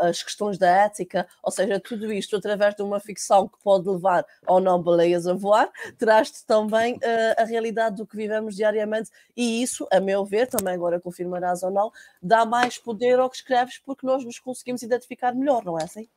as 0.00 0.22
questões 0.22 0.58
da 0.58 0.68
ética, 0.68 1.26
ou 1.42 1.50
seja, 1.50 1.80
tudo 1.80 2.12
isto 2.12 2.36
através 2.36 2.74
de 2.74 2.82
uma 2.82 3.00
ficção 3.00 3.48
que 3.48 3.56
pode 3.64 3.88
levar 3.88 4.26
ou 4.46 4.60
não 4.60 4.82
baleias 4.82 5.26
a 5.26 5.32
voar, 5.32 5.70
traz-te 5.98 6.44
também 6.44 6.98
a 7.38 7.44
realidade 7.44 7.96
do 7.96 8.06
que 8.06 8.16
vivemos 8.16 8.54
diariamente 8.54 9.10
e 9.36 9.62
isso, 9.62 9.86
a 9.90 9.98
meu 9.98 10.24
ver, 10.24 10.46
também 10.46 10.74
agora 10.74 11.00
confirmarás 11.00 11.62
ou 11.62 11.70
não, 11.70 11.90
dá 12.22 12.44
mais 12.44 12.76
poder 12.78 13.18
ao 13.18 13.30
que 13.30 13.36
escreves 13.36 13.78
porque 13.78 14.06
nós 14.06 14.24
nos 14.24 14.38
conseguimos 14.38 14.82
identificar 14.82 15.34
melhor, 15.34 15.64
não 15.64 15.78
é 15.78 15.84
assim? 15.84 16.08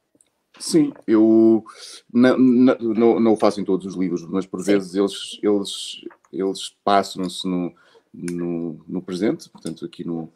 Sim, 0.60 0.92
eu 1.08 1.64
não, 2.14 2.38
não, 2.38 3.20
não 3.20 3.34
o 3.34 3.38
faço 3.38 3.62
em 3.62 3.64
todos 3.64 3.86
os 3.86 3.96
livros, 3.96 4.26
mas 4.26 4.46
por 4.46 4.60
Sim. 4.60 4.74
vezes 4.74 4.94
eles, 4.94 5.40
eles, 5.42 6.06
eles 6.34 6.76
passam-se 6.84 7.48
no, 7.48 7.74
no, 8.14 8.80
no, 8.86 9.02
presente, 9.02 9.50
portanto, 9.50 9.86
aqui 9.86 10.06
no, 10.06 10.30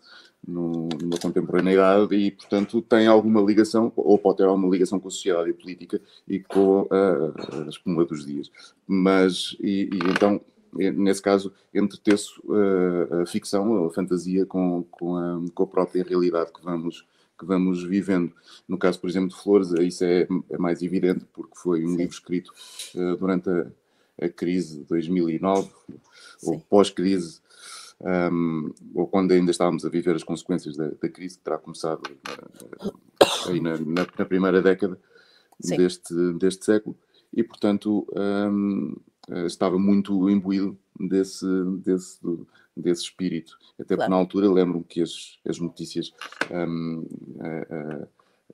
no, 0.47 0.87
numa 1.01 1.17
contemporaneidade, 1.17 2.15
e 2.15 2.31
portanto 2.31 2.81
tem 2.81 3.05
alguma 3.05 3.41
ligação, 3.41 3.91
ou 3.97 4.17
pode 4.17 4.37
ter 4.37 4.45
alguma 4.45 4.69
ligação 4.69 4.97
com 4.97 5.09
a 5.09 5.11
sociedade 5.11 5.49
e 5.49 5.53
política 5.53 6.01
e 6.25 6.39
com 6.39 6.87
a, 6.89 7.65
a 7.65 7.69
espuma 7.69 8.05
dos 8.05 8.25
dias. 8.25 8.49
Mas, 8.87 9.57
e, 9.59 9.89
e 9.91 9.99
então, 10.09 10.39
nesse 10.73 11.21
caso, 11.21 11.51
entreteço 11.73 12.41
a, 12.49 13.23
a 13.23 13.25
ficção, 13.25 13.85
a 13.85 13.89
fantasia 13.91 14.45
com, 14.45 14.83
com, 14.89 15.17
a, 15.17 15.41
com 15.53 15.63
a 15.63 15.67
própria 15.67 16.03
realidade 16.03 16.53
que 16.53 16.63
vamos 16.63 17.05
que 17.43 17.47
vamos 17.47 17.83
vivendo. 17.83 18.31
No 18.67 18.77
caso, 18.77 18.99
por 18.99 19.09
exemplo, 19.09 19.29
de 19.29 19.35
Flores, 19.35 19.71
isso 19.71 20.03
é, 20.03 20.27
é 20.49 20.57
mais 20.57 20.81
evidente, 20.81 21.25
porque 21.33 21.55
foi 21.55 21.85
um 21.85 21.89
Sim. 21.89 21.97
livro 21.97 22.13
escrito 22.13 22.53
uh, 22.95 23.15
durante 23.17 23.49
a, 23.49 23.67
a, 24.21 24.29
crise 24.29 24.79
de 24.79 24.85
2009, 24.85 25.69
Sim. 26.37 26.51
ou 26.51 26.59
pós-crise, 26.61 27.41
um, 28.01 28.73
ou 28.95 29.07
quando 29.07 29.31
ainda 29.31 29.51
estávamos 29.51 29.85
a 29.85 29.89
viver 29.89 30.15
as 30.15 30.23
consequências 30.23 30.75
da, 30.75 30.89
da 30.89 31.09
crise, 31.09 31.37
que 31.37 31.43
terá 31.43 31.57
começado 31.57 32.01
uh, 32.07 33.49
aí 33.49 33.59
na, 33.59 33.77
na, 33.77 34.07
na, 34.17 34.25
primeira 34.25 34.61
década 34.61 34.99
deste, 35.59 36.13
deste 36.33 36.65
século, 36.65 36.97
e 37.31 37.43
portanto 37.43 38.05
um, 38.15 38.95
eh, 39.29 39.45
estava 39.45 39.79
muito 39.79 40.29
imbuído 40.29 40.77
desse, 40.99 41.45
desse, 41.83 42.19
desse 42.75 43.03
espírito. 43.03 43.57
Até 43.79 43.95
claro. 43.95 43.99
porque 43.99 44.09
na 44.09 44.15
altura 44.17 44.51
lembro-me 44.51 44.83
que 44.83 45.01
as, 45.01 45.39
as 45.47 45.59
notícias 45.59 46.13
um, 46.51 47.05
uh, 47.35 48.03
uh, 48.03 48.03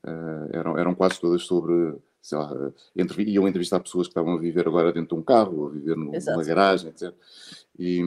uh, 0.10 0.50
eram, 0.52 0.78
eram 0.78 0.96
quase 0.96 1.20
todas 1.20 1.44
sobre, 1.44 1.96
sei 2.22 2.38
lá, 2.38 2.72
entre, 2.96 3.24
iam 3.24 3.48
entrevistar 3.48 3.80
pessoas 3.80 4.08
que 4.08 4.12
estavam 4.12 4.34
a 4.34 4.40
viver 4.40 4.68
agora 4.68 4.92
dentro 4.92 5.16
de 5.16 5.22
um 5.22 5.24
carro, 5.24 5.68
a 5.68 5.70
viver 5.72 5.96
no, 5.96 6.12
numa 6.12 6.44
garagem, 6.44 6.90
etc. 6.90 7.14
E, 7.78 8.02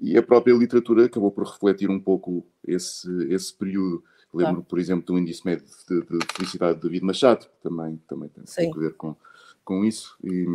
e, 0.00 0.18
a 0.18 0.22
própria 0.22 0.52
literatura 0.52 1.06
acabou 1.06 1.30
por 1.30 1.46
refletir 1.46 1.88
um 1.88 2.00
pouco 2.00 2.44
esse, 2.66 3.08
esse 3.32 3.54
período. 3.54 4.02
Lembro, 4.34 4.54
claro. 4.54 4.66
por 4.66 4.78
exemplo, 4.78 5.04
do 5.04 5.18
índice 5.18 5.44
médio 5.44 5.66
de, 5.88 6.00
de, 6.00 6.26
felicidade 6.34 6.76
de 6.76 6.82
David 6.82 7.04
Machado, 7.04 7.46
que 7.46 7.62
também, 7.62 8.00
também 8.08 8.30
tem 8.30 8.70
a 8.70 8.78
ver 8.78 8.94
com, 8.94 9.14
com 9.62 9.84
isso. 9.84 10.16
E, 10.24 10.46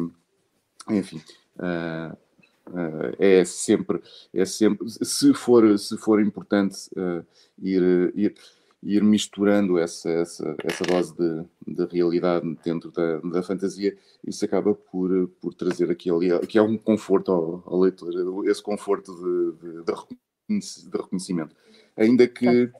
enfim, 0.89 1.21
Uh, 1.57 2.15
é 3.19 3.45
sempre, 3.45 4.01
é 4.33 4.45
sempre, 4.45 4.89
se 4.89 5.33
for, 5.33 5.77
se 5.77 5.97
for 5.97 6.21
importante 6.21 6.89
uh, 6.97 7.25
ir, 7.61 8.11
ir, 8.15 8.35
ir 8.83 9.03
misturando 9.03 9.77
essa, 9.77 10.09
essa, 10.09 10.55
essa 10.63 10.83
dose 10.83 11.15
de, 11.15 11.45
de 11.67 11.85
realidade 11.93 12.57
dentro 12.63 12.91
da, 12.91 13.19
da 13.19 13.43
fantasia, 13.43 13.97
isso 14.25 14.43
acaba 14.45 14.73
por, 14.73 15.27
por 15.41 15.53
trazer 15.53 15.89
aquele, 15.91 16.39
que 16.47 16.57
é 16.57 16.61
um 16.61 16.77
conforto 16.77 17.31
ao, 17.31 17.63
ao 17.65 17.79
leitor, 17.79 18.11
esse 18.47 18.61
conforto 18.61 19.13
de, 19.15 19.83
de, 19.83 20.89
de 20.89 20.97
reconhecimento. 20.97 21.55
Ainda 21.95 22.27
que, 22.27 22.71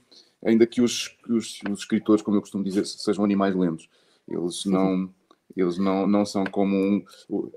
ainda 0.45 0.67
que 0.67 0.82
os, 0.82 1.17
os, 1.28 1.60
os 1.69 1.80
escritores, 1.80 2.21
como 2.21 2.38
eu 2.38 2.41
costumo 2.41 2.63
dizer, 2.63 2.86
sejam 2.86 3.26
animais 3.26 3.56
lentos, 3.56 3.89
eles 4.28 4.65
não 4.65 5.10
eles 5.55 5.77
não, 5.77 6.05
não 6.05 6.25
são 6.25 6.43
como 6.45 6.75
um. 6.75 7.03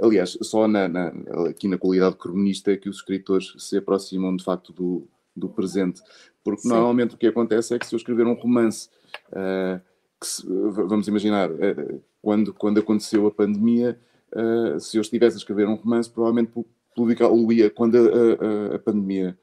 Aliás, 0.01 0.39
só 0.43 0.67
na, 0.69 0.89
na, 0.89 1.13
aqui 1.49 1.69
na 1.69 1.79
qualidade 1.79 2.17
cronista 2.17 2.73
é 2.73 2.77
que 2.77 2.89
os 2.89 2.97
escritores 2.97 3.55
se 3.59 3.77
aproximam 3.77 4.37
de 4.37 4.45
facto 4.45 4.73
do, 4.73 5.07
do 5.35 5.49
presente. 5.49 6.01
Porque 6.43 6.63
Sim. 6.63 6.69
normalmente 6.69 7.15
o 7.15 7.19
que 7.19 7.27
acontece 7.27 7.75
é 7.75 7.79
que 7.79 7.87
se 7.87 7.95
eu 7.95 7.99
escrever 7.99 8.27
um 8.27 8.35
romance, 8.35 8.89
uh, 9.33 9.81
se, 10.23 10.47
vamos 10.47 11.09
imaginar, 11.09 11.51
uh, 11.51 12.03
quando, 12.23 12.55
quando 12.55 12.81
aconteceu 12.81 13.27
a 13.27 13.31
pandemia, 13.31 13.99
uh, 14.35 14.79
se 14.81 14.97
eu 14.97 15.03
estivesse 15.03 15.37
a 15.37 15.39
escrever 15.39 15.67
um 15.67 15.75
romance, 15.75 16.09
provavelmente 16.09 16.53
publicá-lo-ia 16.95 17.71
quando 17.71 17.97
a, 17.97 18.73
a, 18.73 18.77
a 18.77 18.79
pandemia 18.79 19.39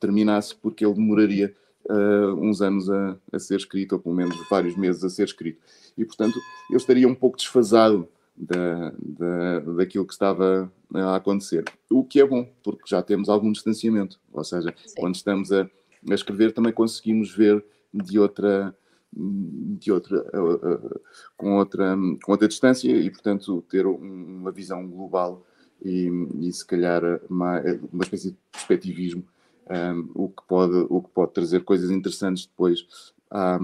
terminasse, 0.00 0.54
porque 0.56 0.84
ele 0.84 0.94
demoraria 0.94 1.54
uh, 1.88 2.34
uns 2.34 2.60
anos 2.60 2.90
a, 2.90 3.16
a, 3.32 3.38
ser 3.38 3.56
escrito, 3.56 3.92
ou 3.92 3.98
pelo 3.98 4.14
menos 4.14 4.36
vários 4.48 4.76
meses 4.76 5.02
a 5.04 5.08
ser 5.08 5.24
escrito. 5.24 5.60
E, 5.96 6.04
portanto, 6.04 6.38
eu 6.70 6.76
estaria 6.76 7.06
um 7.06 7.14
pouco 7.14 7.36
desfasado 7.36 8.08
da, 8.36 8.92
da, 8.98 9.60
daquilo 9.76 10.06
que 10.06 10.12
estava 10.12 10.70
a 10.94 11.16
acontecer. 11.16 11.64
O 11.90 12.04
que 12.04 12.20
é 12.20 12.26
bom, 12.26 12.48
porque 12.62 12.84
já 12.86 13.02
temos 13.02 13.28
algum 13.28 13.52
distanciamento. 13.52 14.18
Ou 14.32 14.44
seja, 14.44 14.74
Sim. 14.86 14.94
quando 14.98 15.14
estamos 15.14 15.52
a, 15.52 15.62
a, 15.62 16.14
escrever, 16.14 16.52
também 16.52 16.72
conseguimos 16.72 17.34
ver 17.34 17.64
de 17.92 18.18
outra. 18.18 18.74
De 19.12 19.90
outra, 19.90 20.18
uh, 20.40 20.54
uh, 20.54 21.00
com, 21.36 21.56
outra, 21.56 21.96
com 22.22 22.30
outra 22.30 22.46
distância 22.46 22.88
e, 22.88 23.10
portanto, 23.10 23.60
ter 23.68 23.84
uma 23.84 24.52
visão 24.52 24.86
global 24.86 25.44
e, 25.84 26.08
e 26.42 26.52
se 26.52 26.64
calhar 26.64 27.02
uma, 27.28 27.60
uma 27.92 28.04
espécie 28.04 28.30
de 28.30 28.36
perspectivismo 28.52 29.24
um, 29.70 30.10
o, 30.14 30.28
que 30.28 30.42
pode, 30.48 30.86
o 30.88 31.00
que 31.00 31.10
pode 31.10 31.32
trazer 31.32 31.64
coisas 31.64 31.90
interessantes 31.90 32.46
depois 32.46 32.86
à, 33.30 33.58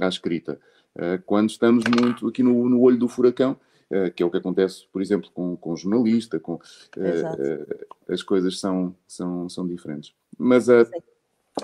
à 0.00 0.08
escrita. 0.08 0.58
Uh, 0.94 1.20
quando 1.26 1.50
estamos 1.50 1.84
muito 2.00 2.28
aqui 2.28 2.42
no, 2.42 2.68
no 2.68 2.80
olho 2.80 2.98
do 2.98 3.08
furacão, 3.08 3.58
uh, 3.90 4.10
que 4.12 4.22
é 4.22 4.26
o 4.26 4.30
que 4.30 4.36
acontece, 4.36 4.86
por 4.92 5.02
exemplo, 5.02 5.30
com, 5.32 5.56
com 5.56 5.72
o 5.72 5.76
jornalista, 5.76 6.38
com, 6.38 6.54
uh, 6.54 7.84
as 8.08 8.22
coisas 8.22 8.58
são, 8.60 8.94
são, 9.06 9.48
são 9.48 9.66
diferentes. 9.66 10.14
Mas 10.36 10.68
a, 10.70 10.86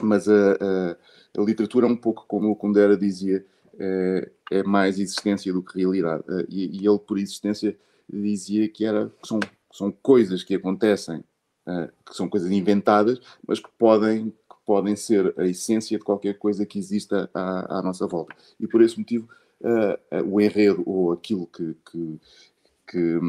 mas 0.03 0.29
a, 0.29 0.53
a, 0.53 1.41
a, 1.41 1.45
literatura, 1.45 1.87
um 1.87 1.97
pouco 1.97 2.25
como 2.27 2.51
o 2.51 2.57
Kundera 2.57 2.97
dizia, 2.97 3.47
é, 3.79 4.31
é 4.51 4.63
mais 4.63 4.99
existência 4.99 5.53
do 5.53 5.63
que 5.63 5.79
realidade. 5.79 6.25
E, 6.49 6.81
e, 6.81 6.87
ele, 6.87 6.99
por 6.99 7.19
existência, 7.19 7.77
dizia 8.13 8.69
que, 8.69 8.85
era, 8.85 9.11
que 9.23 9.29
são, 9.29 9.41
são 9.73 9.93
coisas 9.93 10.43
que 10.43 10.55
acontecem 10.55 11.25
que 12.07 12.15
são 12.15 12.29
coisas 12.29 12.51
inventadas, 12.51 13.21
mas 13.47 13.59
que 13.59 13.69
podem, 13.79 14.31
que 14.31 14.57
podem 14.67 14.95
ser 14.97 15.35
a 15.39 15.47
essência 15.47 15.99
de 15.99 16.05
qualquer 16.05 16.39
coisa 16.39 16.67
que 16.67 16.79
exista 16.79 17.31
à, 17.33 17.79
à 17.79 17.83
nossa 17.83 18.07
volta. 18.07 18.35
E 18.61 18.67
por 18.67 18.83
esse 18.83 18.99
motivo, 18.99 19.29
uh, 19.61 20.21
uh, 20.21 20.35
o 20.35 20.41
enredo 20.41 20.83
ou 20.87 21.13
aquilo 21.13 21.47
que, 21.47 21.75
que, 21.91 22.21
que, 22.87 23.21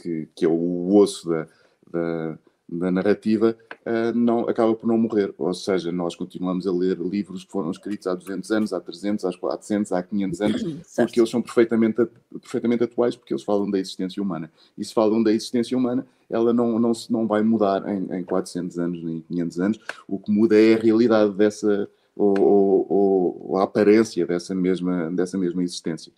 que, 0.00 0.28
que 0.34 0.44
é 0.44 0.48
o 0.48 0.94
osso 0.94 1.28
da, 1.28 1.48
da 1.90 2.38
da 2.68 2.90
narrativa 2.90 3.56
uh, 3.86 4.16
não, 4.16 4.48
acaba 4.48 4.74
por 4.74 4.86
não 4.86 4.98
morrer. 4.98 5.32
Ou 5.38 5.54
seja, 5.54 5.92
nós 5.92 6.16
continuamos 6.16 6.66
a 6.66 6.72
ler 6.72 6.98
livros 6.98 7.44
que 7.44 7.52
foram 7.52 7.70
escritos 7.70 8.06
há 8.06 8.14
200 8.14 8.50
anos, 8.50 8.72
há 8.72 8.80
300, 8.80 9.24
há 9.24 9.32
400, 9.38 9.92
há 9.92 10.02
500 10.02 10.40
anos, 10.40 10.62
porque 10.96 11.20
eles 11.20 11.30
são 11.30 11.40
perfeitamente, 11.40 12.04
perfeitamente 12.40 12.84
atuais, 12.84 13.14
porque 13.14 13.32
eles 13.32 13.44
falam 13.44 13.70
da 13.70 13.78
existência 13.78 14.22
humana. 14.22 14.50
E 14.76 14.84
se 14.84 14.92
falam 14.92 15.22
da 15.22 15.32
existência 15.32 15.76
humana, 15.78 16.06
ela 16.30 16.52
não, 16.52 16.78
não, 16.78 16.92
não 17.10 17.26
vai 17.26 17.42
mudar 17.42 17.86
em, 17.88 18.18
em 18.20 18.24
400 18.24 18.78
anos 18.78 19.02
nem 19.02 19.20
500 19.20 19.60
anos. 19.60 19.80
O 20.06 20.18
que 20.18 20.30
muda 20.30 20.60
é 20.60 20.74
a 20.74 20.78
realidade 20.78 21.32
dessa, 21.34 21.88
ou, 22.14 22.38
ou, 22.38 23.36
ou 23.50 23.56
a 23.58 23.64
aparência 23.64 24.26
dessa 24.26 24.54
mesma, 24.54 25.10
dessa 25.10 25.38
mesma 25.38 25.62
existência. 25.62 26.12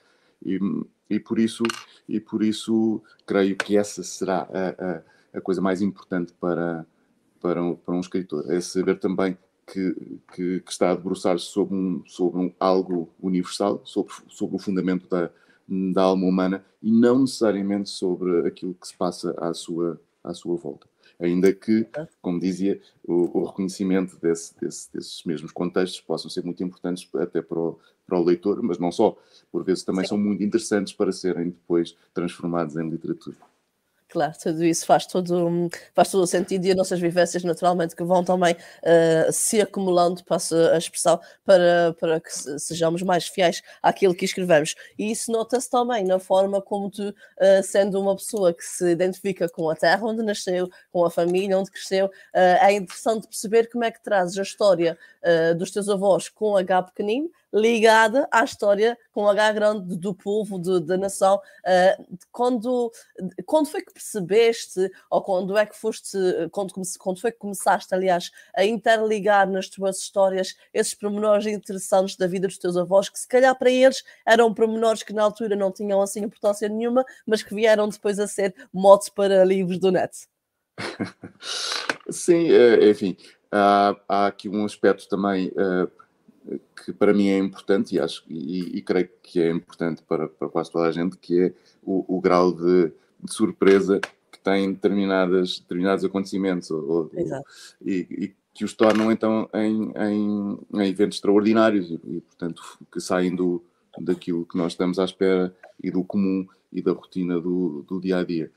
E, 0.44 0.58
e, 1.10 1.18
por 1.18 1.38
isso, 1.38 1.64
e 2.08 2.20
por 2.20 2.42
isso 2.42 3.02
creio 3.26 3.56
que 3.56 3.76
essa 3.76 4.02
será 4.02 4.48
a, 4.52 4.84
a 4.84 5.02
a 5.32 5.40
coisa 5.40 5.60
mais 5.60 5.82
importante 5.82 6.32
para, 6.38 6.86
para, 7.40 7.62
um, 7.62 7.74
para 7.74 7.94
um 7.94 8.00
escritor. 8.00 8.50
É 8.50 8.60
saber 8.60 8.98
também 8.98 9.36
que, 9.66 9.94
que, 10.34 10.60
que 10.60 10.70
está 10.70 10.90
a 10.90 10.94
debruçar-se 10.94 11.46
sobre, 11.46 11.74
um, 11.74 12.02
sobre 12.06 12.40
um, 12.40 12.52
algo 12.58 13.08
universal, 13.20 13.80
sobre, 13.84 14.12
sobre 14.28 14.56
o 14.56 14.58
fundamento 14.58 15.08
da, 15.08 15.30
da 15.68 16.02
alma 16.02 16.26
humana 16.26 16.64
e 16.82 16.90
não 16.90 17.20
necessariamente 17.20 17.90
sobre 17.90 18.46
aquilo 18.46 18.74
que 18.74 18.88
se 18.88 18.96
passa 18.96 19.34
à 19.38 19.52
sua, 19.52 20.00
à 20.24 20.32
sua 20.32 20.56
volta. 20.56 20.86
Ainda 21.20 21.52
que, 21.52 21.86
como 22.22 22.38
dizia, 22.38 22.80
o, 23.04 23.40
o 23.40 23.44
reconhecimento 23.44 24.16
desse, 24.20 24.58
desse, 24.60 24.92
desses 24.92 25.24
mesmos 25.24 25.50
contextos 25.50 26.00
possam 26.00 26.30
ser 26.30 26.44
muito 26.44 26.62
importantes 26.62 27.08
até 27.16 27.42
para 27.42 27.58
o, 27.58 27.78
para 28.06 28.18
o 28.18 28.24
leitor, 28.24 28.62
mas 28.62 28.78
não 28.78 28.92
só, 28.92 29.18
por 29.50 29.64
vezes 29.64 29.82
também 29.82 30.04
Sim. 30.04 30.10
são 30.10 30.18
muito 30.18 30.42
interessantes 30.42 30.92
para 30.92 31.10
serem 31.10 31.50
depois 31.50 31.96
transformados 32.14 32.76
em 32.76 32.88
literatura. 32.88 33.36
Claro, 34.10 34.32
tudo 34.42 34.64
isso 34.64 34.86
faz 34.86 35.04
todo, 35.06 35.68
faz 35.94 36.10
todo 36.10 36.22
o 36.22 36.26
sentido 36.26 36.64
e 36.64 36.70
as 36.70 36.76
nossas 36.76 36.98
vivências 36.98 37.44
naturalmente 37.44 37.94
que 37.94 38.02
vão 38.02 38.24
também 38.24 38.54
uh, 38.54 39.30
se 39.30 39.60
acumulando, 39.60 40.24
passo 40.24 40.56
a 40.56 40.78
expressão, 40.78 41.20
para, 41.44 41.94
para 42.00 42.18
que 42.18 42.30
sejamos 42.58 43.02
mais 43.02 43.28
fiéis 43.28 43.62
àquilo 43.82 44.14
que 44.14 44.24
escrevemos. 44.24 44.74
E 44.98 45.10
isso 45.12 45.30
nota-se 45.30 45.68
também 45.68 46.04
na 46.04 46.18
forma 46.18 46.62
como 46.62 46.90
tu, 46.90 47.10
uh, 47.10 47.62
sendo 47.62 48.00
uma 48.00 48.16
pessoa 48.16 48.54
que 48.54 48.64
se 48.64 48.90
identifica 48.90 49.46
com 49.46 49.68
a 49.68 49.76
terra 49.76 50.02
onde 50.06 50.22
nasceu, 50.22 50.70
com 50.90 51.04
a 51.04 51.10
família 51.10 51.58
onde 51.58 51.70
cresceu, 51.70 52.06
uh, 52.06 52.10
é 52.34 52.72
interessante 52.72 53.28
perceber 53.28 53.68
como 53.68 53.84
é 53.84 53.90
que 53.90 54.02
trazes 54.02 54.38
a 54.38 54.42
história 54.42 54.96
dos 55.58 55.70
teus 55.70 55.88
avós 55.88 56.28
com 56.28 56.56
H 56.56 56.82
pequenino, 56.84 57.28
ligada 57.52 58.28
à 58.30 58.44
história 58.44 58.98
com 59.12 59.28
H 59.28 59.52
grande 59.52 59.96
do 59.96 60.14
povo, 60.14 60.58
de, 60.58 60.80
da 60.80 60.96
nação. 60.96 61.36
Uh, 61.36 62.18
quando, 62.30 62.92
quando 63.46 63.68
foi 63.68 63.82
que 63.82 63.92
percebeste, 63.92 64.90
ou 65.10 65.22
quando 65.22 65.56
é 65.56 65.66
que 65.66 65.76
foste, 65.76 66.18
quando, 66.50 66.72
quando 66.98 67.20
foi 67.20 67.32
que 67.32 67.38
começaste, 67.38 67.94
aliás, 67.94 68.30
a 68.56 68.64
interligar 68.64 69.48
nas 69.48 69.68
tuas 69.68 69.98
histórias 69.98 70.54
esses 70.72 70.94
pormenores 70.94 71.46
interessantes 71.46 72.16
da 72.16 72.26
vida 72.26 72.46
dos 72.46 72.58
teus 72.58 72.76
avós, 72.76 73.08
que 73.08 73.18
se 73.18 73.28
calhar 73.28 73.56
para 73.58 73.70
eles 73.70 74.02
eram 74.26 74.52
pormenores 74.52 75.02
que 75.02 75.12
na 75.12 75.22
altura 75.22 75.56
não 75.56 75.72
tinham 75.72 76.00
assim 76.00 76.20
importância 76.20 76.68
nenhuma, 76.68 77.04
mas 77.26 77.42
que 77.42 77.54
vieram 77.54 77.88
depois 77.88 78.18
a 78.18 78.26
ser 78.26 78.54
motes 78.72 79.08
para 79.08 79.44
livros 79.44 79.78
do 79.78 79.90
net? 79.90 80.28
Sim, 82.10 82.50
eh, 82.50 82.90
enfim, 82.90 83.16
há, 83.50 83.96
há 84.08 84.26
aqui 84.26 84.48
um 84.48 84.64
aspecto 84.64 85.08
também. 85.08 85.48
Uh, 85.48 85.90
que 86.84 86.92
para 86.92 87.12
mim 87.12 87.28
é 87.28 87.38
importante 87.38 87.94
e 87.94 88.00
acho 88.00 88.24
e, 88.28 88.78
e 88.78 88.82
creio 88.82 89.08
que 89.22 89.40
é 89.40 89.50
importante 89.50 90.02
para, 90.02 90.28
para, 90.28 90.48
quase 90.48 90.70
toda 90.70 90.88
a 90.88 90.92
gente, 90.92 91.16
que 91.16 91.40
é 91.40 91.54
o, 91.82 92.16
o 92.16 92.20
grau 92.20 92.52
de, 92.52 92.92
de, 93.22 93.32
surpresa 93.32 94.00
que 94.32 94.38
tem 94.38 94.72
determinadas, 94.72 95.58
determinados 95.58 96.04
acontecimentos 96.04 96.70
ou, 96.70 97.10
e, 97.84 98.06
e, 98.10 98.34
que 98.54 98.64
os 98.64 98.72
tornam 98.72 99.12
então 99.12 99.48
em, 99.54 99.92
em, 99.96 100.58
em 100.74 100.88
eventos 100.88 101.18
extraordinários 101.18 101.90
e, 101.90 102.00
e, 102.04 102.20
portanto 102.20 102.62
que 102.90 103.00
saem 103.00 103.34
do, 103.34 103.62
daquilo 104.00 104.46
que 104.46 104.56
nós 104.56 104.72
estamos 104.72 104.98
à 104.98 105.04
espera 105.04 105.54
e 105.82 105.90
do 105.90 106.02
comum 106.02 106.46
e 106.72 106.82
da 106.82 106.92
rotina 106.92 107.40
do, 107.40 107.84
do 107.88 108.00
dia 108.00 108.18
a 108.18 108.24
dia. 108.24 108.50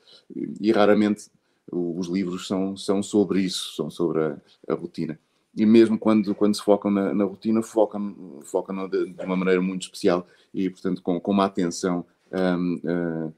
E 0.59 0.71
raramente 0.71 1.29
os 1.71 2.07
livros 2.07 2.47
são, 2.47 2.75
são 2.75 3.01
sobre 3.01 3.41
isso, 3.41 3.75
são 3.75 3.89
sobre 3.89 4.23
a, 4.23 4.37
a 4.67 4.73
rotina 4.73 5.17
e 5.55 5.65
mesmo 5.65 5.99
quando, 5.99 6.33
quando 6.33 6.55
se 6.55 6.63
focam 6.63 6.89
na, 6.89 7.13
na 7.13 7.25
rotina, 7.25 7.61
focam, 7.61 8.39
focam 8.43 8.87
de, 8.87 9.13
de, 9.13 9.25
uma 9.25 9.35
maneira 9.35 9.61
muito 9.61 9.83
especial 9.83 10.25
e, 10.53 10.69
portanto, 10.69 11.01
com, 11.01 11.19
com 11.19 11.31
uma 11.31 11.45
atenção 11.45 12.05
um, 12.31 12.75
uh, 12.75 12.79
eh, 12.87 13.31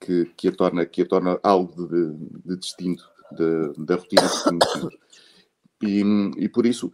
que, 0.00 0.24
que, 0.36 0.48
a 0.48 0.52
torna, 0.52 0.86
que 0.86 1.02
a 1.02 1.06
torna 1.06 1.38
algo 1.42 1.86
de, 1.86 2.14
de 2.44 2.56
distinto 2.56 3.04
da 3.76 3.96
rotina 3.96 4.22
que. 4.22 4.98
E, 5.80 6.02
e 6.38 6.48
por 6.48 6.66
isso 6.66 6.92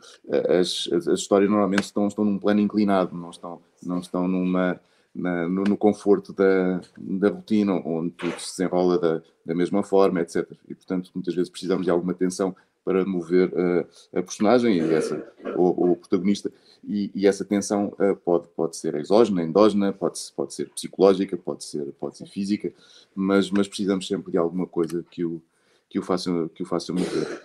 as, 0.61 0.89
as, 0.93 1.09
as, 1.09 1.21
histórias 1.21 1.49
normalmente 1.49 1.85
estão, 1.85 2.07
estão 2.07 2.23
num 2.23 2.39
plano 2.39 2.61
inclinado, 2.61 3.17
não 3.17 3.31
estão, 3.31 3.63
não 3.83 3.99
estão 3.99 4.29
numa, 4.29 4.79
na, 5.15 5.49
no, 5.49 5.65
no, 5.65 5.77
conforto 5.77 6.35
da, 6.35 6.83
da 6.99 7.31
rotina, 7.31 7.73
onde 7.73 8.11
tudo 8.11 8.39
se 8.39 8.51
desenrola 8.51 8.99
da, 8.99 9.23
da 9.47 9.55
mesma 9.55 9.83
forma, 9.83 10.21
etc. 10.21 10.47
E 10.69 10.75
portanto 10.75 11.11
muitas 11.15 11.35
vezes 11.35 11.49
precisamos 11.49 11.85
de 11.85 11.91
alguma 11.91 12.13
atenção 12.13 12.55
para 12.85 13.05
mover 13.05 13.49
uh, 13.49 13.87
a 14.13 14.23
personagem 14.23 14.77
e 14.77 14.93
essa, 14.93 15.27
o, 15.57 15.93
o 15.93 15.97
protagonista. 15.97 16.53
E, 16.87 17.11
e, 17.15 17.27
essa 17.27 17.45
tensão 17.45 17.95
uh, 17.99 18.15
pode, 18.17 18.47
pode 18.49 18.77
ser 18.77 18.95
exógena, 18.97 19.43
endógena, 19.43 19.93
pode, 19.93 20.21
pode 20.37 20.53
ser 20.53 20.69
psicológica, 20.69 21.37
pode 21.37 21.65
ser, 21.65 21.87
pode 21.99 22.19
ser 22.19 22.27
física, 22.27 22.73
mas, 23.15 23.51
mas 23.51 23.67
precisamos 23.67 24.07
sempre 24.07 24.31
de 24.31 24.37
alguma 24.37 24.67
coisa 24.67 25.03
que 25.11 25.25
o, 25.25 25.41
que 25.89 25.99
o 25.99 26.03
faça, 26.03 26.51
que 26.55 26.63
o 26.63 26.67
faça 26.67 26.93
mover. 26.93 27.43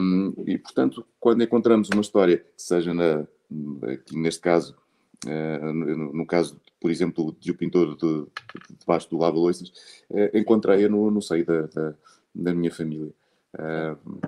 Um, 0.00 0.34
e, 0.46 0.58
portanto, 0.58 1.04
quando 1.18 1.42
encontramos 1.42 1.88
uma 1.88 2.02
história 2.02 2.38
que 2.38 2.62
seja, 2.62 2.94
na, 2.94 3.26
aqui 3.90 4.16
neste 4.16 4.40
caso, 4.40 4.76
uh, 5.24 5.72
no, 5.72 6.12
no, 6.12 6.26
caso, 6.26 6.60
por 6.80 6.90
exemplo, 6.90 7.34
de 7.40 7.50
O 7.50 7.56
Pintor 7.56 7.96
de, 7.96 8.00
de, 8.02 8.26
debaixo 8.78 9.10
do 9.10 9.18
Lava 9.18 9.36
Loiças, 9.36 9.72
uh, 10.10 10.36
encontrei-a 10.36 10.88
no, 10.88 11.10
no 11.10 11.20
seio 11.20 11.44
da, 11.44 11.62
da, 11.62 11.94
da 12.34 12.54
minha 12.54 12.70
família. 12.70 13.10
Uh, 13.54 14.20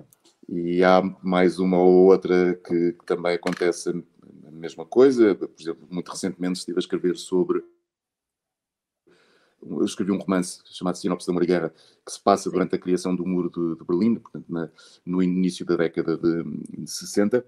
e 0.49 0.83
há 0.83 1.03
mais 1.23 1.59
uma 1.59 1.79
ou 1.79 2.07
outra 2.07 2.55
que, 2.55 2.93
que, 2.93 3.05
também 3.05 3.35
acontece 3.35 3.91
a 3.91 4.51
mesma 4.51 4.87
coisa. 4.87 5.35
Por 5.35 5.51
exemplo, 5.61 5.87
muito 5.91 6.11
recentemente 6.11 6.61
estive 6.61 6.79
a 6.79 6.81
escrever 6.81 7.17
sobre. 7.17 7.63
Eu 9.61 9.85
escrevi 9.85 10.13
um 10.13 10.19
romance 10.19 10.61
chamado 10.67 10.97
Sinopse 10.97 11.27
da 11.27 11.33
Moriguerra, 11.33 11.75
que 12.05 12.13
se 12.13 12.23
passa 12.23 12.51
durante 12.51 12.75
a 12.75 12.79
criação 12.79 13.15
do 13.15 13.27
Muro 13.27 13.51
de, 13.51 13.79
de 13.79 13.85
Berlim, 13.85 14.15
portanto, 14.15 14.47
na, 14.49 14.71
no 15.05 15.23
início 15.23 15.67
da 15.67 15.77
década 15.77 16.17
de, 16.17 16.45
de 16.79 16.91
60, 16.91 17.45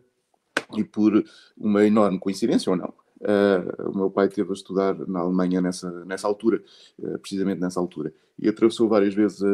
e 0.76 0.84
por 0.84 1.24
uma 1.56 1.86
enorme 1.86 2.18
coincidência 2.18 2.70
ou 2.70 2.76
não, 2.76 2.92
Uh, 3.20 3.90
o 3.90 3.94
meu 3.94 4.10
pai 4.10 4.30
teve 4.30 4.48
a 4.48 4.54
estudar 4.54 4.94
na 5.06 5.20
Alemanha 5.20 5.60
nessa, 5.60 5.90
nessa 6.06 6.26
altura, 6.26 6.62
uh, 6.98 7.18
precisamente 7.18 7.60
nessa 7.60 7.78
altura, 7.78 8.14
e 8.38 8.48
atravessou 8.48 8.88
várias 8.88 9.12
vezes 9.12 9.42
a, 9.42 9.46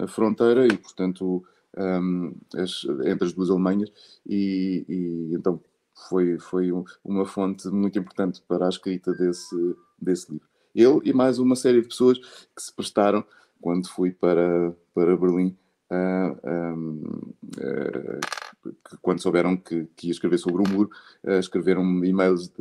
a, 0.00 0.04
a 0.04 0.08
fronteira 0.08 0.66
e, 0.66 0.76
portanto, 0.76 1.44
um, 1.76 2.34
as, 2.54 2.84
entre 3.06 3.26
as 3.26 3.32
duas 3.32 3.50
Alemanhas, 3.50 3.92
e, 4.26 4.84
e 4.88 5.34
então 5.34 5.60
foi, 6.08 6.38
foi 6.38 6.70
uma 7.04 7.26
fonte 7.26 7.68
muito 7.68 7.98
importante 7.98 8.42
para 8.46 8.66
a 8.66 8.68
escrita 8.68 9.12
desse, 9.12 9.76
desse 10.00 10.32
livro. 10.32 10.46
Ele 10.74 11.00
e 11.04 11.12
mais 11.12 11.38
uma 11.38 11.54
série 11.54 11.82
de 11.82 11.88
pessoas 11.88 12.18
que 12.18 12.62
se 12.62 12.74
prestaram, 12.74 13.24
quando 13.60 13.88
fui 13.88 14.10
para, 14.10 14.74
para 14.94 15.16
Berlim, 15.16 15.56
uh, 15.90 16.32
uh, 16.32 18.20
que, 18.88 18.96
quando 19.00 19.20
souberam 19.20 19.56
que, 19.56 19.86
que, 19.96 20.08
ia 20.08 20.12
escrever 20.12 20.38
sobre 20.38 20.62
o 20.62 20.68
muro, 20.68 20.90
uh, 21.24 21.38
escreveram 21.38 21.82
e-mails 22.04 22.52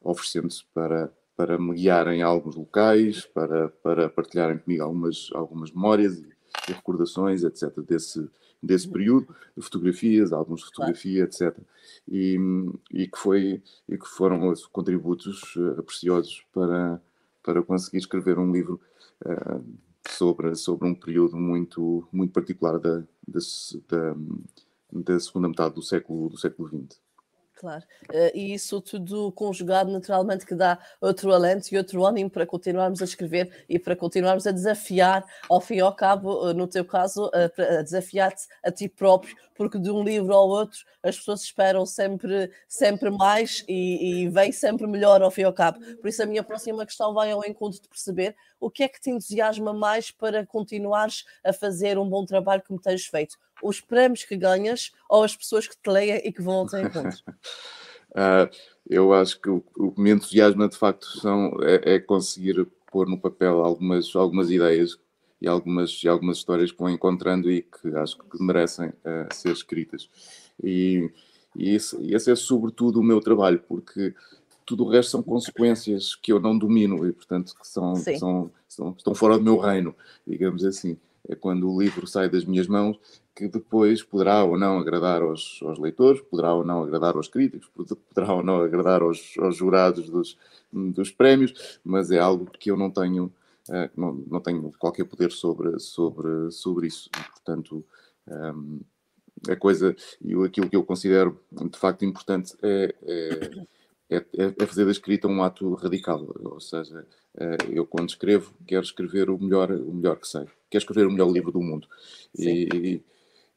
oferecendo-se 0.00 0.64
para, 0.74 1.12
para 1.36 1.58
me 1.58 1.74
guiarem 1.74 2.22
a 2.22 2.26
alguns 2.26 2.54
locais, 2.54 3.24
para, 3.24 3.68
para 3.68 4.08
partilharem 4.08 4.58
comigo 4.58 4.82
algumas, 4.82 5.30
algumas 5.32 5.72
memórias 5.72 6.18
e, 6.18 6.28
recordações, 6.72 7.44
etc., 7.44 7.80
desse, 7.80 8.28
desse 8.62 8.88
período, 8.88 9.34
de 9.56 9.62
fotografias, 9.62 10.32
álbuns 10.32 10.60
de 10.60 10.66
fotografia, 10.66 11.24
etc. 11.24 11.56
E, 12.08 12.38
e, 12.90 13.06
que 13.06 13.18
foi, 13.18 13.62
e 13.88 13.98
que 13.98 14.06
foram 14.06 14.52
contributos 14.70 15.56
uh, 15.56 15.82
preciosos 15.82 16.44
para, 16.52 17.00
para 17.42 17.62
conseguir 17.62 17.98
escrever 17.98 18.38
um 18.38 18.52
livro 18.52 18.80
uh, 19.24 19.64
sobre, 20.08 20.54
sobre 20.54 20.88
um 20.88 20.94
período 20.94 21.36
muito, 21.36 22.06
muito 22.12 22.32
particular 22.32 22.78
da, 22.78 22.98
da, 23.26 23.40
da, 23.88 24.16
da 24.92 25.20
segunda 25.20 25.48
metade 25.48 25.74
do 25.74 25.82
século, 25.82 26.28
do 26.28 26.38
século 26.38 26.68
XX. 26.68 27.00
Claro, 27.62 27.84
uh, 28.10 28.36
e 28.36 28.52
isso 28.54 28.80
tudo 28.80 29.30
conjugado 29.30 29.88
naturalmente 29.88 30.44
que 30.44 30.52
dá 30.52 30.80
outro 31.00 31.32
alento 31.32 31.72
e 31.72 31.78
outro 31.78 32.04
ânimo 32.04 32.28
para 32.28 32.44
continuarmos 32.44 33.00
a 33.00 33.04
escrever 33.04 33.64
e 33.68 33.78
para 33.78 33.94
continuarmos 33.94 34.48
a 34.48 34.50
desafiar, 34.50 35.24
ao 35.48 35.60
fim 35.60 35.76
e 35.76 35.80
ao 35.80 35.94
cabo, 35.94 36.44
uh, 36.44 36.52
no 36.52 36.66
teu 36.66 36.84
caso, 36.84 37.30
a 37.32 37.82
desafiar-te 37.82 38.48
a 38.64 38.72
ti 38.72 38.88
próprio, 38.88 39.36
porque 39.54 39.78
de 39.78 39.92
um 39.92 40.02
livro 40.02 40.34
ao 40.34 40.48
outro 40.48 40.80
as 41.04 41.16
pessoas 41.16 41.42
esperam 41.42 41.86
sempre, 41.86 42.50
sempre 42.66 43.10
mais 43.10 43.64
e, 43.68 44.24
e 44.24 44.28
vem 44.28 44.50
sempre 44.50 44.88
melhor 44.88 45.22
ao 45.22 45.30
fim 45.30 45.42
e 45.42 45.44
ao 45.44 45.52
cabo. 45.52 45.78
Por 45.98 46.08
isso 46.08 46.20
a 46.20 46.26
minha 46.26 46.42
próxima 46.42 46.84
questão 46.84 47.14
vai 47.14 47.30
ao 47.30 47.44
encontro 47.44 47.80
de 47.80 47.88
perceber 47.88 48.34
o 48.62 48.70
que 48.70 48.84
é 48.84 48.88
que 48.88 49.00
te 49.00 49.10
entusiasma 49.10 49.74
mais 49.74 50.12
para 50.12 50.46
continuares 50.46 51.24
a 51.44 51.52
fazer 51.52 51.98
um 51.98 52.08
bom 52.08 52.24
trabalho 52.24 52.62
como 52.66 52.80
tens 52.80 53.04
feito 53.04 53.36
os 53.60 53.80
prémios 53.80 54.24
que 54.24 54.36
ganhas 54.36 54.92
ou 55.08 55.24
as 55.24 55.36
pessoas 55.36 55.66
que 55.66 55.76
te 55.76 55.90
leem 55.90 56.20
e 56.24 56.32
que 56.32 56.40
vão 56.40 56.54
ao 56.54 56.66
teu 56.66 56.78
encontro? 56.80 57.18
uh, 58.10 58.48
eu 58.88 59.12
acho 59.12 59.40
que 59.40 59.50
o, 59.50 59.64
o 59.76 59.90
que 59.90 60.00
me 60.00 60.10
entusiasma 60.10 60.68
de 60.68 60.76
facto 60.76 61.06
são, 61.18 61.56
é, 61.62 61.94
é, 61.94 61.98
conseguir 61.98 62.64
pôr 62.90 63.08
no 63.08 63.18
papel 63.18 63.64
algumas, 63.64 64.14
algumas 64.14 64.48
ideias 64.48 64.96
e 65.40 65.48
algumas, 65.48 66.00
e 66.04 66.08
algumas 66.08 66.38
histórias 66.38 66.70
que 66.70 66.78
vou 66.78 66.88
encontrando 66.88 67.50
e 67.50 67.62
que 67.62 67.88
acho 67.96 68.16
que 68.18 68.40
merecem 68.40 68.90
uh, 68.90 69.32
ser 69.32 69.50
escritas. 69.50 70.08
E, 70.62 71.10
e 71.56 71.74
esse, 71.74 71.96
esse 72.14 72.30
é 72.30 72.36
sobretudo 72.36 73.00
o 73.00 73.04
meu 73.04 73.20
trabalho, 73.20 73.60
porque 73.66 74.14
tudo 74.72 74.84
o 74.86 74.88
resto 74.88 75.10
são 75.10 75.22
consequências 75.22 76.14
que 76.14 76.32
eu 76.32 76.40
não 76.40 76.56
domino 76.56 77.06
e, 77.06 77.12
portanto, 77.12 77.54
que 77.54 77.68
são, 77.68 77.94
são, 77.94 78.50
são, 78.66 78.94
estão 78.96 79.14
fora 79.14 79.36
do 79.36 79.44
meu 79.44 79.58
reino, 79.58 79.94
digamos 80.26 80.64
assim. 80.64 80.96
É 81.28 81.34
quando 81.34 81.70
o 81.70 81.78
livro 81.78 82.06
sai 82.06 82.30
das 82.30 82.46
minhas 82.46 82.66
mãos 82.66 82.98
que 83.36 83.46
depois 83.48 84.02
poderá 84.02 84.42
ou 84.42 84.58
não 84.58 84.78
agradar 84.78 85.20
aos, 85.20 85.60
aos, 85.62 85.78
leitores, 85.78 86.22
poderá 86.22 86.54
ou 86.54 86.64
não 86.64 86.82
agradar 86.82 87.16
aos 87.16 87.28
críticos, 87.28 87.70
poderá 88.08 88.32
ou 88.34 88.42
não 88.42 88.62
agradar 88.62 89.02
aos, 89.02 89.34
aos 89.38 89.56
jurados 89.56 90.08
dos, 90.08 90.38
dos 90.72 91.10
prémios, 91.10 91.78
mas 91.84 92.10
é 92.10 92.18
algo 92.18 92.46
que 92.58 92.70
eu 92.70 92.76
não 92.76 92.90
tenho, 92.90 93.26
uh, 93.68 93.90
não, 93.94 94.24
não 94.26 94.40
tenho 94.40 94.72
qualquer 94.78 95.04
poder 95.04 95.32
sobre, 95.32 95.78
sobre, 95.80 96.50
sobre 96.50 96.86
isso. 96.86 97.10
E, 97.14 97.30
portanto, 97.30 97.84
um, 98.26 98.80
a 99.50 99.56
coisa 99.56 99.94
e 100.22 100.34
aquilo 100.42 100.70
que 100.70 100.76
eu 100.76 100.84
considero 100.84 101.38
de 101.50 101.78
facto 101.78 102.06
importante 102.06 102.54
é, 102.62 102.94
é, 103.02 103.66
é, 104.12 104.16
é, 104.36 104.54
é, 104.58 104.66
fazer 104.66 104.84
da 104.84 104.90
escrita 104.90 105.26
um 105.26 105.42
ato 105.42 105.74
radical, 105.74 106.26
ou 106.44 106.60
seja, 106.60 107.06
uh, 107.34 107.72
eu 107.72 107.86
quando 107.86 108.10
escrevo 108.10 108.52
quero 108.66 108.82
escrever 108.82 109.30
o 109.30 109.38
melhor, 109.38 109.70
o 109.70 109.92
melhor 109.92 110.16
que 110.16 110.28
sei, 110.28 110.44
quero 110.70 110.82
escrever 110.82 111.06
o 111.06 111.10
melhor 111.10 111.30
livro 111.30 111.50
do 111.50 111.62
mundo. 111.62 111.88
E, 112.38 112.68
e, 112.74 113.02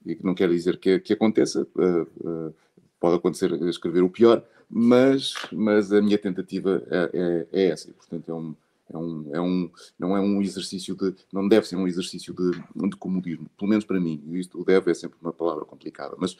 e, 0.05 0.19
não 0.23 0.33
quer 0.33 0.49
dizer 0.49 0.77
que, 0.77 0.99
que 0.99 1.13
aconteça, 1.13 1.63
uh, 1.63 2.53
pode 2.99 3.17
acontecer 3.17 3.51
escrever 3.63 4.01
o 4.01 4.09
pior, 4.09 4.43
mas, 4.69 5.33
mas 5.51 5.91
a 5.91 6.01
minha 6.01 6.17
tentativa 6.17 6.81
é, 6.89 7.09
é, 7.13 7.47
é 7.51 7.65
essa, 7.67 7.89
e 7.89 7.93
portanto 7.93 8.29
é 8.29 8.33
um, 8.33 8.55
é 8.89 8.97
um, 8.97 9.35
é 9.35 9.41
um, 9.41 9.71
não 9.99 10.15
é 10.15 10.21
um 10.21 10.41
exercício 10.41 10.95
de, 10.95 11.13
não 11.33 11.47
deve 11.47 11.67
ser 11.67 11.75
um 11.75 11.87
exercício 11.87 12.33
de, 12.33 12.51
de 12.89 12.95
comodismo, 12.95 13.49
pelo 13.57 13.69
menos 13.69 13.83
para 13.83 13.99
mim, 13.99 14.23
isto 14.33 14.59
o 14.59 14.63
deve 14.63 14.91
é 14.91 14.93
sempre 14.93 15.17
uma 15.21 15.33
palavra 15.33 15.65
complicada, 15.65 16.15
mas, 16.17 16.37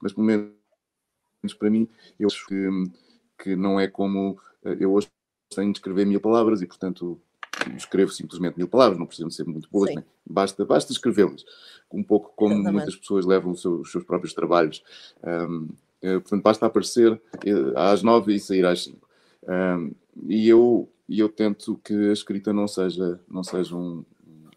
mas 0.00 0.12
pelo 0.12 0.26
menos 0.26 0.52
para 1.58 1.70
mim, 1.70 1.88
eu 2.18 2.26
acho 2.26 2.46
que, 2.46 2.68
que 3.38 3.56
não 3.56 3.78
é 3.78 3.86
como 3.86 4.38
eh, 4.64 4.76
eu 4.80 4.92
hoje 4.92 5.08
tenho 5.54 5.72
de 5.72 5.78
escrever 5.78 6.06
mil 6.06 6.20
palavras 6.20 6.60
e 6.60 6.66
portanto 6.66 7.20
escrevo 7.76 8.10
simplesmente 8.12 8.56
mil 8.56 8.68
palavras, 8.68 8.98
não 8.98 9.06
precisam 9.06 9.30
ser 9.30 9.44
muito 9.44 9.68
boas, 9.70 9.94
né? 9.94 10.04
basta, 10.24 10.64
basta 10.64 10.92
escrevê-las, 10.92 11.44
um 11.92 12.02
pouco 12.02 12.32
como 12.36 12.54
Exatamente. 12.54 12.74
muitas 12.74 12.96
pessoas 12.96 13.26
levam 13.26 13.52
os 13.52 13.60
seus, 13.60 13.80
os 13.80 13.90
seus 13.90 14.04
próprios 14.04 14.32
trabalhos. 14.32 14.82
Um, 15.24 15.68
eh, 16.00 16.18
portanto, 16.20 16.42
basta 16.42 16.66
aparecer 16.66 17.20
eh, 17.44 17.72
às 17.74 18.02
nove 18.02 18.34
e 18.34 18.40
sair 18.40 18.64
às 18.64 18.84
cinco. 18.84 19.08
Um, 19.42 19.92
e 20.26 20.48
eu, 20.48 20.88
eu 21.08 21.28
tento 21.28 21.80
que 21.82 21.94
a 22.10 22.12
escrita 22.12 22.52
não 22.52 22.68
seja, 22.68 23.20
não 23.28 23.42
seja 23.42 23.74
um, 23.74 24.04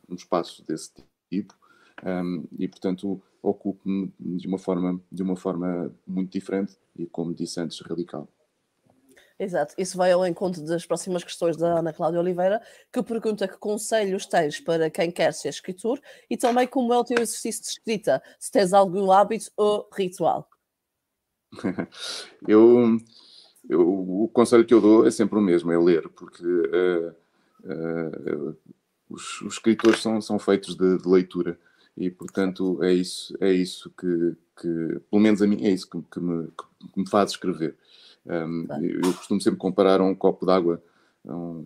um 0.09 0.15
espaço 0.15 0.63
desse 0.65 0.91
tipo. 1.29 1.55
Um, 2.03 2.43
e, 2.57 2.67
portanto, 2.67 3.21
ocupo-me 3.41 4.11
de 4.19 4.47
uma 4.47 4.57
forma 4.57 4.99
de 5.11 5.23
uma 5.23 5.35
forma 5.35 5.91
muito 6.05 6.31
diferente 6.31 6.77
e, 6.95 7.05
como 7.05 7.33
disse 7.33 7.59
antes, 7.59 7.79
radical. 7.81 8.27
Exato, 9.41 9.73
isso 9.75 9.97
vai 9.97 10.11
ao 10.11 10.23
encontro 10.23 10.63
das 10.63 10.85
próximas 10.85 11.23
questões 11.23 11.57
da 11.57 11.79
Ana 11.79 11.91
Cláudia 11.91 12.19
Oliveira, 12.19 12.61
que 12.93 13.01
pergunta 13.01 13.47
que 13.47 13.57
conselhos 13.57 14.27
tens 14.27 14.59
para 14.59 14.87
quem 14.87 15.09
quer 15.09 15.33
ser 15.33 15.49
escritor 15.49 15.99
e 16.29 16.37
também 16.37 16.67
como 16.67 16.93
é 16.93 16.97
o 16.99 17.03
teu 17.03 17.19
exercício 17.19 17.63
de 17.63 17.69
escrita, 17.69 18.21
se 18.39 18.51
tens 18.51 18.71
algum 18.71 19.11
hábito 19.11 19.49
ou 19.57 19.89
ritual. 19.91 20.47
eu, 22.47 22.99
eu, 23.67 23.81
o 23.81 24.29
conselho 24.31 24.63
que 24.63 24.75
eu 24.75 24.79
dou 24.79 25.07
é 25.07 25.09
sempre 25.09 25.39
o 25.39 25.41
mesmo, 25.41 25.71
é 25.71 25.79
ler, 25.79 26.07
porque 26.09 26.45
uh, 26.45 27.09
uh, 27.63 28.57
os, 29.09 29.41
os, 29.41 29.53
escritores 29.53 30.03
são, 30.03 30.21
são 30.21 30.37
feitos 30.37 30.75
de, 30.75 30.99
de, 30.99 31.09
leitura 31.09 31.59
e, 31.97 32.11
portanto, 32.11 32.83
é 32.83 32.93
isso, 32.93 33.35
é 33.41 33.51
isso 33.51 33.91
que, 33.99 34.35
que 34.61 34.99
pelo 35.09 35.19
menos 35.19 35.41
a 35.41 35.47
mim, 35.47 35.65
é 35.65 35.71
isso 35.71 35.89
que, 35.89 35.99
que, 36.11 36.19
me, 36.19 36.47
que 36.93 36.99
me, 36.99 37.09
faz 37.09 37.31
escrever. 37.31 37.75
Um, 38.25 38.67
eu, 38.81 39.01
eu 39.01 39.13
costumo 39.13 39.41
sempre 39.41 39.59
comparar 39.59 40.01
um 40.01 40.13
copo 40.13 40.45
d'água 40.45 40.81
um, 41.25 41.65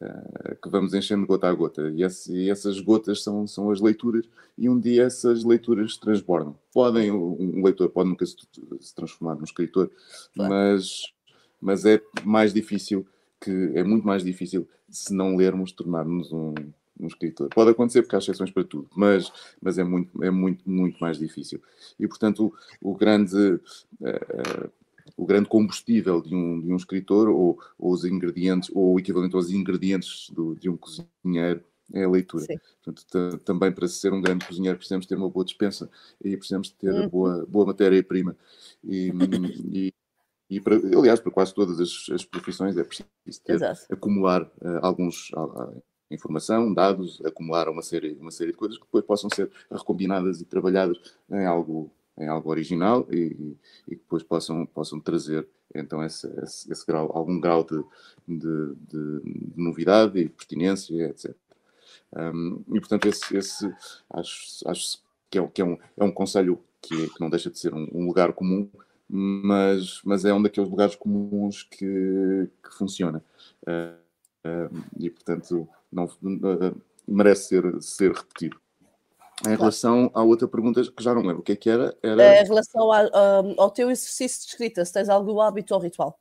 uh, 0.00 0.56
que 0.62 0.68
vamos 0.68 0.94
enchendo 0.94 1.26
gota 1.26 1.48
a 1.48 1.54
gota. 1.54 1.90
E, 1.90 2.02
esse, 2.02 2.34
e, 2.34 2.50
essas 2.50 2.80
gotas 2.80 3.22
são, 3.22 3.46
são 3.46 3.70
as 3.70 3.80
leituras, 3.80 4.28
e 4.56 4.68
um 4.68 4.78
dia 4.78 5.04
essas 5.04 5.44
leituras 5.44 5.96
transbordam. 5.96 6.56
Podem, 6.72 7.10
um 7.10 7.62
leitor 7.62 7.88
pode 7.90 8.08
nunca 8.08 8.26
se, 8.26 8.36
se 8.80 8.94
transformar 8.94 9.36
num 9.36 9.44
escritor, 9.44 9.90
claro. 10.34 10.52
mas, 10.52 11.12
mas 11.60 11.84
é 11.84 12.00
mais 12.24 12.52
difícil 12.52 13.06
que 13.40 13.72
é 13.74 13.82
muito 13.82 14.06
mais 14.06 14.22
difícil 14.22 14.68
se 14.88 15.12
não 15.12 15.36
lermos 15.36 15.72
tornarmos 15.72 16.32
um, 16.32 16.54
um 16.98 17.06
escritor. 17.06 17.48
Pode 17.48 17.70
acontecer 17.70 18.02
porque 18.02 18.14
há 18.14 18.18
exceções 18.18 18.50
para 18.50 18.62
tudo, 18.62 18.88
mas, 18.94 19.32
mas 19.60 19.78
é, 19.78 19.84
muito, 19.84 20.22
é 20.22 20.30
muito, 20.30 20.68
muito 20.68 20.98
mais 21.00 21.18
difícil. 21.18 21.60
E, 21.98 22.06
portanto, 22.06 22.54
o, 22.80 22.92
o 22.92 22.94
grande, 22.94 23.36
uh, 23.36 24.70
o 25.16 25.26
grande 25.26 25.48
combustível 25.48 26.20
de 26.20 26.34
um, 26.34 26.60
de 26.60 26.72
um 26.72 26.76
escritor, 26.76 27.28
ou, 27.28 27.58
ou 27.78 27.92
os 27.92 28.04
ingredientes, 28.04 28.70
ou 28.74 28.94
o 28.94 28.98
equivalente 28.98 29.36
aos 29.36 29.50
ingredientes 29.50 30.30
do, 30.30 30.54
de 30.54 30.68
um 30.68 30.76
cozinheiro, 30.76 31.62
é 31.92 32.04
a 32.04 32.10
leitura. 32.10 32.46
Portanto, 32.82 33.38
também 33.44 33.70
para 33.72 33.86
ser 33.86 34.12
um 34.12 34.20
grande 34.20 34.46
cozinheiro 34.46 34.78
precisamos 34.78 35.06
ter 35.06 35.16
uma 35.16 35.28
boa 35.28 35.44
dispensa 35.44 35.90
e 36.24 36.36
precisamos 36.36 36.70
ter 36.70 36.92
uhum. 36.92 37.08
boa, 37.08 37.46
boa 37.46 37.66
matéria-prima. 37.66 38.36
E, 38.82 39.12
e, 39.70 39.94
e 40.48 40.60
para, 40.60 40.76
aliás, 40.76 41.20
para 41.20 41.32
quase 41.32 41.54
todas 41.54 41.80
as, 41.80 42.06
as 42.10 42.24
profissões 42.24 42.76
é 42.76 42.84
preciso 42.84 43.08
ter, 43.44 43.60
acumular 43.90 44.42
uh, 44.42 44.78
alguns 44.80 45.30
uh, 45.32 45.82
informação, 46.10 46.72
dados, 46.72 47.20
acumular 47.24 47.68
uma 47.68 47.82
série, 47.82 48.14
uma 48.20 48.30
série 48.30 48.52
de 48.52 48.58
coisas 48.58 48.78
que 48.78 48.84
depois 48.84 49.04
possam 49.04 49.30
ser 49.30 49.50
recombinadas 49.70 50.40
e 50.40 50.44
trabalhadas 50.44 50.98
em 51.30 51.46
algo, 51.46 51.90
em 52.18 52.28
algo 52.28 52.50
original 52.50 53.06
e, 53.10 53.56
e 53.88 53.96
depois 53.96 54.22
possam, 54.22 54.66
possam 54.66 55.00
trazer 55.00 55.46
então 55.74 56.04
esse, 56.04 56.26
esse, 56.42 56.70
esse 56.70 56.86
grau, 56.86 57.10
algum 57.14 57.40
grau 57.40 57.64
de, 57.64 57.82
de, 58.28 58.74
de, 58.76 59.20
de, 59.20 59.52
novidade 59.56 60.18
e 60.18 60.28
pertinência, 60.28 61.08
etc. 61.08 61.34
Um, 62.14 62.62
e 62.68 62.78
portanto 62.78 63.06
esse, 63.06 63.36
esse 63.36 63.74
acho, 64.10 64.68
acho 64.68 64.98
que, 65.30 65.38
é, 65.38 65.46
que 65.48 65.62
é, 65.62 65.64
um, 65.64 65.78
é 65.96 66.04
um 66.04 66.12
conselho 66.12 66.62
que, 66.80 67.08
que 67.08 67.20
não 67.20 67.30
deixa 67.30 67.50
de 67.50 67.58
ser 67.58 67.72
um, 67.72 67.88
um 67.92 68.06
lugar 68.06 68.32
comum, 68.34 68.68
mas, 69.08 70.00
mas 70.04 70.24
é 70.24 70.32
um 70.34 70.42
daqueles 70.42 70.68
lugares 70.68 70.94
comuns 70.94 71.62
que, 71.62 72.48
que 72.62 72.74
funciona. 72.76 73.24
Uh, 73.62 74.02
e 74.98 75.08
portanto 75.08 75.68
não, 75.90 76.04
uh, 76.04 76.82
merece 77.06 77.48
ser, 77.48 77.82
ser 77.82 78.12
repetido. 78.12 78.60
Em 79.46 79.56
relação 79.56 80.10
à 80.14 80.22
outra 80.22 80.46
pergunta 80.46 80.82
que 80.82 81.02
já 81.02 81.14
não 81.14 81.22
lembro, 81.22 81.40
o 81.40 81.42
que 81.42 81.52
é 81.52 81.56
que 81.56 81.68
era? 81.68 81.96
era... 82.02 82.22
É 82.22 82.42
em 82.42 82.46
relação 82.46 82.92
a, 82.92 83.40
um, 83.42 83.60
ao 83.60 83.70
teu 83.70 83.90
exercício 83.90 84.42
de 84.42 84.52
escrita, 84.52 84.84
se 84.84 84.92
tens 84.92 85.08
algum 85.08 85.40
hábito 85.40 85.74
ou 85.74 85.80
ritual? 85.80 86.18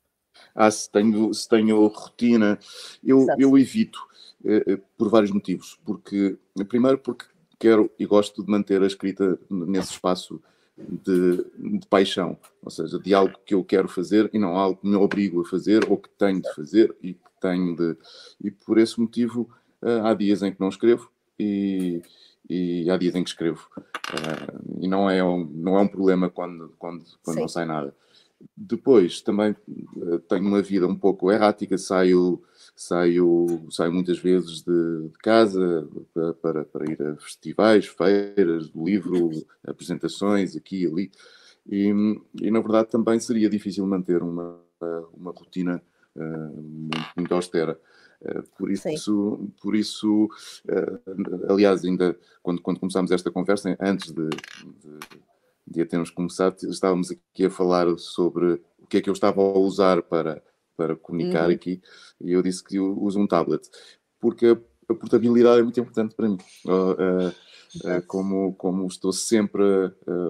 Ah, 0.56 0.72
se 0.72 0.90
tenho, 0.90 1.34
se 1.34 1.48
tenho 1.48 1.86
rotina, 1.88 2.58
eu, 3.04 3.28
eu 3.38 3.58
evito 3.58 4.00
eh, 4.44 4.64
eh, 4.66 4.80
por 4.98 5.10
vários 5.10 5.32
motivos. 5.32 5.80
Porque, 5.86 6.38
primeiro, 6.68 6.98
porque 6.98 7.26
quero 7.60 7.92
e 8.00 8.06
gosto 8.06 8.44
de 8.44 8.50
manter 8.50 8.82
a 8.82 8.88
escrita 8.88 9.38
nesse 9.50 9.92
espaço 9.92 10.42
de, 10.78 11.46
de, 11.58 11.88
paixão, 11.88 12.38
ou 12.64 12.72
seja, 12.72 12.98
de 12.98 13.14
algo 13.14 13.38
que 13.46 13.54
eu 13.54 13.64
quero 13.64 13.88
fazer 13.88 14.30
e 14.34 14.40
não 14.40 14.58
algo 14.58 14.80
que 14.82 14.88
me 14.88 14.96
obrigo 14.96 15.42
a 15.42 15.46
fazer 15.46 15.90
ou 15.90 15.98
que 15.98 16.10
tenho 16.18 16.42
de 16.42 16.54
fazer 16.56 16.96
e 17.04 17.14
que 17.14 17.30
tenho 17.40 17.76
de. 17.76 17.98
E 18.44 18.50
por 18.50 18.80
esse 18.80 19.00
motivo 19.00 19.48
Uh, 19.82 20.06
há 20.06 20.14
dias 20.14 20.44
em 20.44 20.54
que 20.54 20.60
não 20.60 20.70
escrevo 20.70 21.12
e, 21.40 22.04
e 22.52 22.90
há 22.90 22.98
dias 22.98 23.16
em 23.16 23.24
que 23.24 23.30
escrevo. 23.30 23.66
Uh, 23.78 24.82
e 24.82 24.88
não 24.88 25.10
é 25.10 25.24
um, 25.24 25.46
não 25.46 25.78
é 25.78 25.82
um 25.82 25.88
problema 25.88 26.30
quando, 26.30 26.74
quando, 26.78 27.06
quando 27.24 27.40
não 27.40 27.48
sai 27.48 27.66
nada. 27.66 27.96
Depois 28.58 29.22
também 29.22 29.56
uh, 29.96 30.20
tenho 30.20 30.46
uma 30.46 30.62
vida 30.62 30.86
um 30.86 30.96
pouco 30.96 31.32
errática, 31.32 31.78
saio, 31.78 32.44
saio, 32.76 33.66
saio 33.70 33.94
muitas 33.94 34.20
vezes 34.20 34.64
de, 34.64 35.08
de 35.08 35.18
casa 35.20 35.88
para, 36.14 36.34
para, 36.34 36.66
para, 36.66 36.92
ir 36.92 37.02
a 37.02 37.16
festivais, 37.16 37.86
feiras, 37.88 38.70
livro, 38.76 39.32
apresentações 39.66 40.54
aqui 40.56 40.84
e 40.84 40.88
ali. 40.88 41.12
E, 41.70 41.94
e 42.42 42.52
na 42.52 42.60
verdade 42.60 42.90
também 42.90 43.18
seria 43.20 43.50
difícil 43.50 43.86
manter 43.88 44.22
uma, 44.22 44.60
uma 45.14 45.32
rotina 45.32 45.82
muito, 46.14 47.00
muito 47.16 47.34
austera. 47.34 47.80
Eh, 48.24 48.44
por 48.58 48.72
isso, 48.72 49.52
por 49.62 49.76
isso 49.76 50.26
uh, 50.26 51.52
aliás, 51.52 51.84
ainda 51.84 52.18
quando, 52.44 52.62
quando 52.62 52.80
começámos 52.80 53.12
esta 53.12 53.32
conversa, 53.32 53.76
antes 53.80 54.12
de, 54.12 54.30
de, 54.30 55.00
de 55.68 55.82
a 55.82 55.86
termos 55.86 56.12
começado, 56.12 56.58
estávamos 56.70 57.12
aqui 57.12 57.46
a 57.46 57.50
falar 57.50 57.88
sobre 57.98 58.62
o 58.80 58.88
que 58.88 58.98
é 58.98 59.02
que 59.02 59.10
eu 59.10 59.14
estava 59.14 59.42
a 59.42 59.58
usar 59.58 60.04
para, 60.04 60.42
para 60.78 60.96
comunicar 60.96 61.48
uhum. 61.48 61.56
aqui, 61.56 61.82
e 62.20 62.32
eu 62.32 62.44
disse 62.44 62.64
que 62.64 62.76
eu 62.76 62.96
uso 63.02 63.20
um 63.20 63.28
tablet, 63.28 63.68
porque 64.20 64.46
a, 64.46 64.58
a 64.90 64.94
portabilidade 64.94 65.60
é 65.60 65.64
muito 65.64 65.80
importante 65.80 66.16
para 66.16 66.30
mim. 66.30 66.38
Uh, 66.66 67.30
uh, 67.30 67.36
como, 68.08 68.54
como 68.56 68.86
estou 68.88 69.14
sempre, 69.14 69.64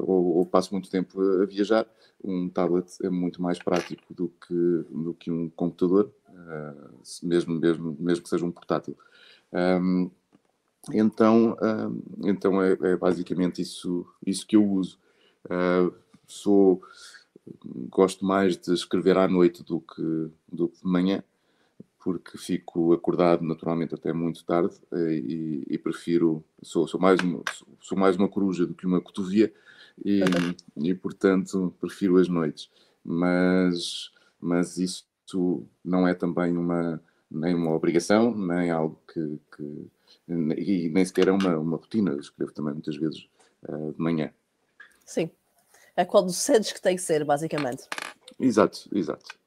ou, 0.04 0.38
ou 0.38 0.46
passo 0.46 0.74
muito 0.74 0.90
tempo 0.90 1.22
a 1.42 1.46
viajar, 1.46 1.88
um 2.24 2.50
tablet 2.50 2.88
é 3.04 3.10
muito 3.10 3.42
mais 3.42 3.60
prático 3.60 4.14
do 4.14 4.30
que, 4.30 4.86
do 4.90 5.14
que 5.14 5.32
um 5.32 5.50
computador, 5.50 6.12
uh, 6.30 7.00
mesmo, 7.24 7.60
mesmo, 7.60 7.98
mesmo 8.00 8.24
que 8.24 8.30
seja 8.30 8.46
um 8.46 8.52
portátil. 8.52 8.98
Um, 9.52 10.10
então, 10.92 11.56
então 12.24 12.62
é, 12.62 12.72
é, 12.72 12.96
basicamente 12.96 13.62
isso, 13.62 14.06
isso 14.26 14.46
que 14.48 14.56
eu 14.56 14.66
uso. 14.66 14.98
Uh, 15.46 15.94
sou, 16.28 16.82
gosto 17.90 18.26
mais 18.26 18.58
de 18.58 18.74
escrever 18.74 19.18
à 19.18 19.28
noite 19.28 19.64
do 19.64 19.80
que, 19.80 20.32
do 20.52 20.70
que 20.70 20.80
de 20.80 20.88
manhã, 20.88 21.24
porque 22.04 22.38
fico 22.38 22.94
acordado 22.94 23.44
naturalmente 23.44 23.94
até 23.94 24.12
muito 24.12 24.44
tarde 24.44 24.76
eh, 24.92 25.14
e, 25.14 25.64
e 25.70 25.78
prefiro, 25.78 26.44
sou, 26.62 26.88
sou, 26.88 27.00
mais, 27.00 27.20
sou, 27.22 27.68
sou 27.80 27.98
mais 27.98 28.16
uma 28.16 28.28
coruja 28.28 28.66
do 28.66 28.74
que 28.74 28.88
uma 28.88 29.00
cotovia, 29.00 29.54
e, 30.04 30.22
e 30.78 30.94
portanto 30.96 31.74
prefiro 31.80 32.18
as 32.18 32.28
noites. 32.28 32.70
Mas, 33.04 34.12
mas 34.40 34.78
isso 34.78 35.06
não 35.84 36.08
é 36.08 36.14
também 36.14 36.58
uma, 36.58 37.02
nem 37.30 37.56
uma 37.56 37.72
obrigação, 37.72 38.36
nem 38.36 38.70
algo 38.70 39.00
que, 39.12 39.40
que 39.56 39.88
e 40.28 40.90
nem 40.90 41.06
sequer 41.06 41.28
é 41.28 41.32
uma, 41.32 41.58
uma 41.58 41.78
rotina. 41.78 42.12
Eu 42.12 42.20
escrevo 42.20 42.52
também 42.52 42.74
muitas 42.74 42.96
vezes 42.98 43.28
uh, 43.68 43.94
de 43.94 44.00
manhã. 44.00 44.32
Sim. 45.06 45.30
É 45.96 46.06
quando 46.06 46.32
sentes 46.32 46.72
que 46.72 46.82
tem 46.82 46.96
que 46.96 47.02
ser, 47.02 47.24
basicamente. 47.26 47.88
Exato, 48.40 48.90
exato. 48.94 49.41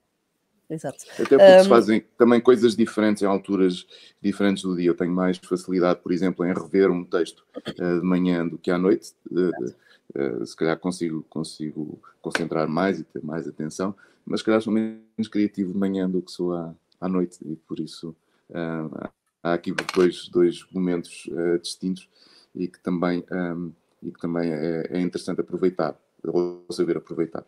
Exato. 0.68 1.04
Até 1.12 1.36
porque 1.36 1.42
um... 1.42 1.62
se 1.62 1.68
fazem 1.68 2.04
também 2.16 2.40
coisas 2.40 2.74
diferentes 2.74 3.22
em 3.22 3.26
alturas 3.26 3.86
diferentes 4.22 4.62
do 4.62 4.76
dia. 4.76 4.88
Eu 4.88 4.96
tenho 4.96 5.12
mais 5.12 5.38
facilidade, 5.38 6.00
por 6.00 6.12
exemplo, 6.12 6.44
em 6.44 6.52
rever 6.52 6.90
um 6.90 7.04
texto 7.04 7.44
uh, 7.56 8.00
de 8.00 8.06
manhã 8.06 8.46
do 8.46 8.58
que 8.58 8.70
à 8.70 8.78
noite. 8.78 9.12
Uh, 9.30 9.50
uh, 10.18 10.46
se 10.46 10.56
calhar 10.56 10.78
consigo, 10.78 11.24
consigo 11.28 12.00
concentrar 12.20 12.66
mais 12.68 12.98
e 12.98 13.04
ter 13.04 13.22
mais 13.22 13.46
atenção, 13.46 13.94
mas 14.24 14.40
se 14.40 14.46
calhar 14.46 14.60
sou 14.60 14.72
menos 14.72 15.28
criativo 15.30 15.72
de 15.72 15.78
manhã 15.78 16.08
do 16.08 16.22
que 16.22 16.32
sou 16.32 16.54
à, 16.54 16.74
à 17.00 17.08
noite 17.08 17.38
e 17.44 17.56
por 17.56 17.78
isso 17.78 18.14
há 19.42 19.54
aqui 19.54 19.74
dois, 19.94 20.28
dois 20.28 20.64
momentos 20.70 21.28
distintos 21.60 22.08
e 22.54 22.68
que 22.68 22.78
também, 22.78 23.24
um, 23.30 23.72
e 24.02 24.12
que 24.12 24.20
também 24.20 24.52
é, 24.52 24.86
é 24.90 25.00
interessante 25.00 25.40
aproveitar, 25.40 25.98
ou 26.22 26.64
saber 26.70 26.96
aproveitar. 26.96 27.44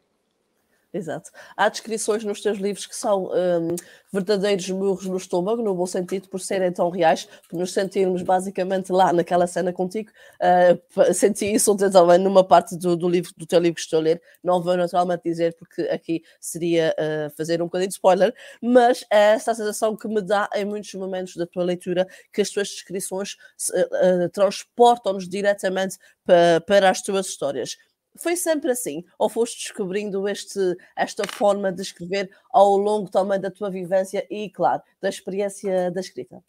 Exato. 0.92 1.30
Há 1.56 1.68
descrições 1.68 2.24
nos 2.24 2.40
teus 2.40 2.58
livros 2.58 2.86
que 2.86 2.96
são 2.96 3.26
um, 3.26 3.76
verdadeiros 4.12 4.68
murros 4.70 5.04
no 5.06 5.16
estômago, 5.16 5.62
no 5.62 5.74
bom 5.74 5.84
sentido, 5.84 6.28
por 6.28 6.40
serem 6.40 6.72
tão 6.72 6.88
reais, 6.88 7.28
por 7.50 7.58
nos 7.58 7.72
sentirmos 7.72 8.22
basicamente 8.22 8.92
lá 8.92 9.12
naquela 9.12 9.46
cena 9.46 9.72
contigo. 9.72 10.10
Uh, 10.40 11.12
senti 11.12 11.52
isso 11.52 11.72
ontem 11.72 11.90
também 11.90 12.18
numa 12.18 12.42
parte 12.42 12.76
do, 12.76 12.96
do, 12.96 13.08
livro, 13.08 13.32
do 13.36 13.44
teu 13.44 13.58
livro 13.58 13.74
que 13.74 13.80
estou 13.82 13.98
a 13.98 14.02
ler. 14.02 14.22
Não 14.42 14.62
vou 14.62 14.76
naturalmente 14.76 15.22
dizer, 15.24 15.54
porque 15.58 15.82
aqui 15.82 16.22
seria 16.40 16.94
uh, 16.98 17.30
fazer 17.36 17.60
um 17.60 17.66
bocadinho 17.66 17.88
de 17.88 17.94
spoiler, 17.94 18.34
mas 18.62 19.04
é 19.10 19.34
essa 19.34 19.54
sensação 19.54 19.96
que 19.96 20.08
me 20.08 20.22
dá 20.22 20.48
em 20.54 20.64
muitos 20.64 20.94
momentos 20.94 21.36
da 21.36 21.46
tua 21.46 21.64
leitura 21.64 22.06
que 22.32 22.40
as 22.40 22.48
tuas 22.48 22.68
descrições 22.68 23.36
uh, 23.70 24.28
transportam-nos 24.32 25.28
diretamente 25.28 25.98
para, 26.24 26.60
para 26.60 26.90
as 26.90 27.02
tuas 27.02 27.26
histórias 27.26 27.76
foi 28.18 28.36
sempre 28.36 28.70
assim? 28.70 29.04
Ou 29.18 29.28
foste 29.28 29.64
descobrindo 29.64 30.28
este, 30.28 30.76
esta 30.96 31.24
forma 31.26 31.72
de 31.72 31.82
escrever 31.82 32.30
ao 32.50 32.76
longo 32.76 33.10
também 33.10 33.40
da 33.40 33.50
tua 33.50 33.70
vivência 33.70 34.26
e, 34.30 34.50
claro, 34.50 34.82
da 35.00 35.08
experiência 35.08 35.90
da 35.90 36.00
escrita? 36.00 36.42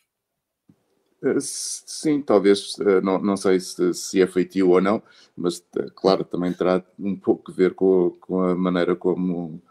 Eh, 1.23 1.39
sim, 1.39 2.21
talvez, 2.21 2.75
eh, 2.79 3.01
não, 3.01 3.19
não 3.19 3.35
sei 3.35 3.59
se, 3.59 3.93
se 3.93 4.21
é 4.21 4.27
feitio 4.27 4.69
ou 4.69 4.81
não, 4.81 5.01
mas 5.35 5.63
eh, 5.77 5.87
claro, 5.95 6.23
também 6.23 6.53
terá 6.53 6.83
um 6.99 7.15
pouco 7.15 7.51
a 7.51 7.53
ver 7.53 7.73
com, 7.73 8.11
com 8.21 8.41
a 8.41 8.55
maneira 8.55 8.95
como, 8.95 9.61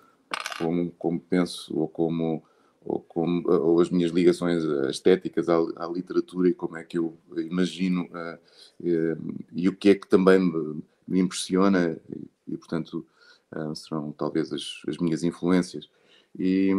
como, 0.58 0.90
como 0.98 1.20
penso 1.20 1.78
ou 1.78 1.88
como, 1.88 2.42
ou, 2.84 3.00
como, 3.00 3.48
ou 3.48 3.80
as 3.80 3.90
minhas 3.90 4.10
ligações 4.10 4.64
estéticas 4.90 5.48
à, 5.48 5.56
à, 5.76 5.86
literatura 5.86 6.48
e 6.48 6.54
como 6.54 6.76
é 6.76 6.84
que 6.84 6.98
eu 6.98 7.16
imagino 7.36 8.02
uh, 8.06 8.38
uh, 8.80 9.34
e 9.52 9.68
o 9.68 9.76
que 9.76 9.90
é 9.90 9.94
que 9.94 10.08
também 10.08 10.40
me, 10.40 10.82
me 11.06 11.20
impressiona 11.20 11.98
e, 12.08 12.52
e 12.52 12.56
portanto, 12.56 13.06
uh, 13.54 13.74
serão 13.74 14.12
talvez 14.12 14.52
as, 14.52 14.82
as 14.88 14.98
minhas 14.98 15.22
influências. 15.22 15.88
E, 16.38 16.70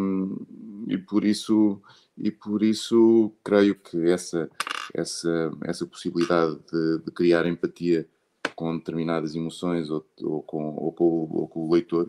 e, 0.87 0.97
por 0.99 1.25
isso 1.25 1.81
e 2.15 2.29
por 2.29 2.61
isso 2.61 3.31
creio 3.43 3.73
que 3.73 3.97
essa 4.07 4.47
essa 4.93 5.51
essa 5.63 5.85
possibilidade 5.85 6.59
de, 6.71 6.99
de 6.99 7.11
criar 7.11 7.47
empatia 7.47 8.07
com 8.55 8.77
determinadas 8.77 9.35
emoções 9.35 9.89
ou, 9.89 10.05
ou, 10.21 10.43
com, 10.43 10.75
ou, 10.75 10.91
com, 10.91 11.05
ou 11.31 11.47
com 11.47 11.67
o 11.67 11.73
leitor 11.73 12.07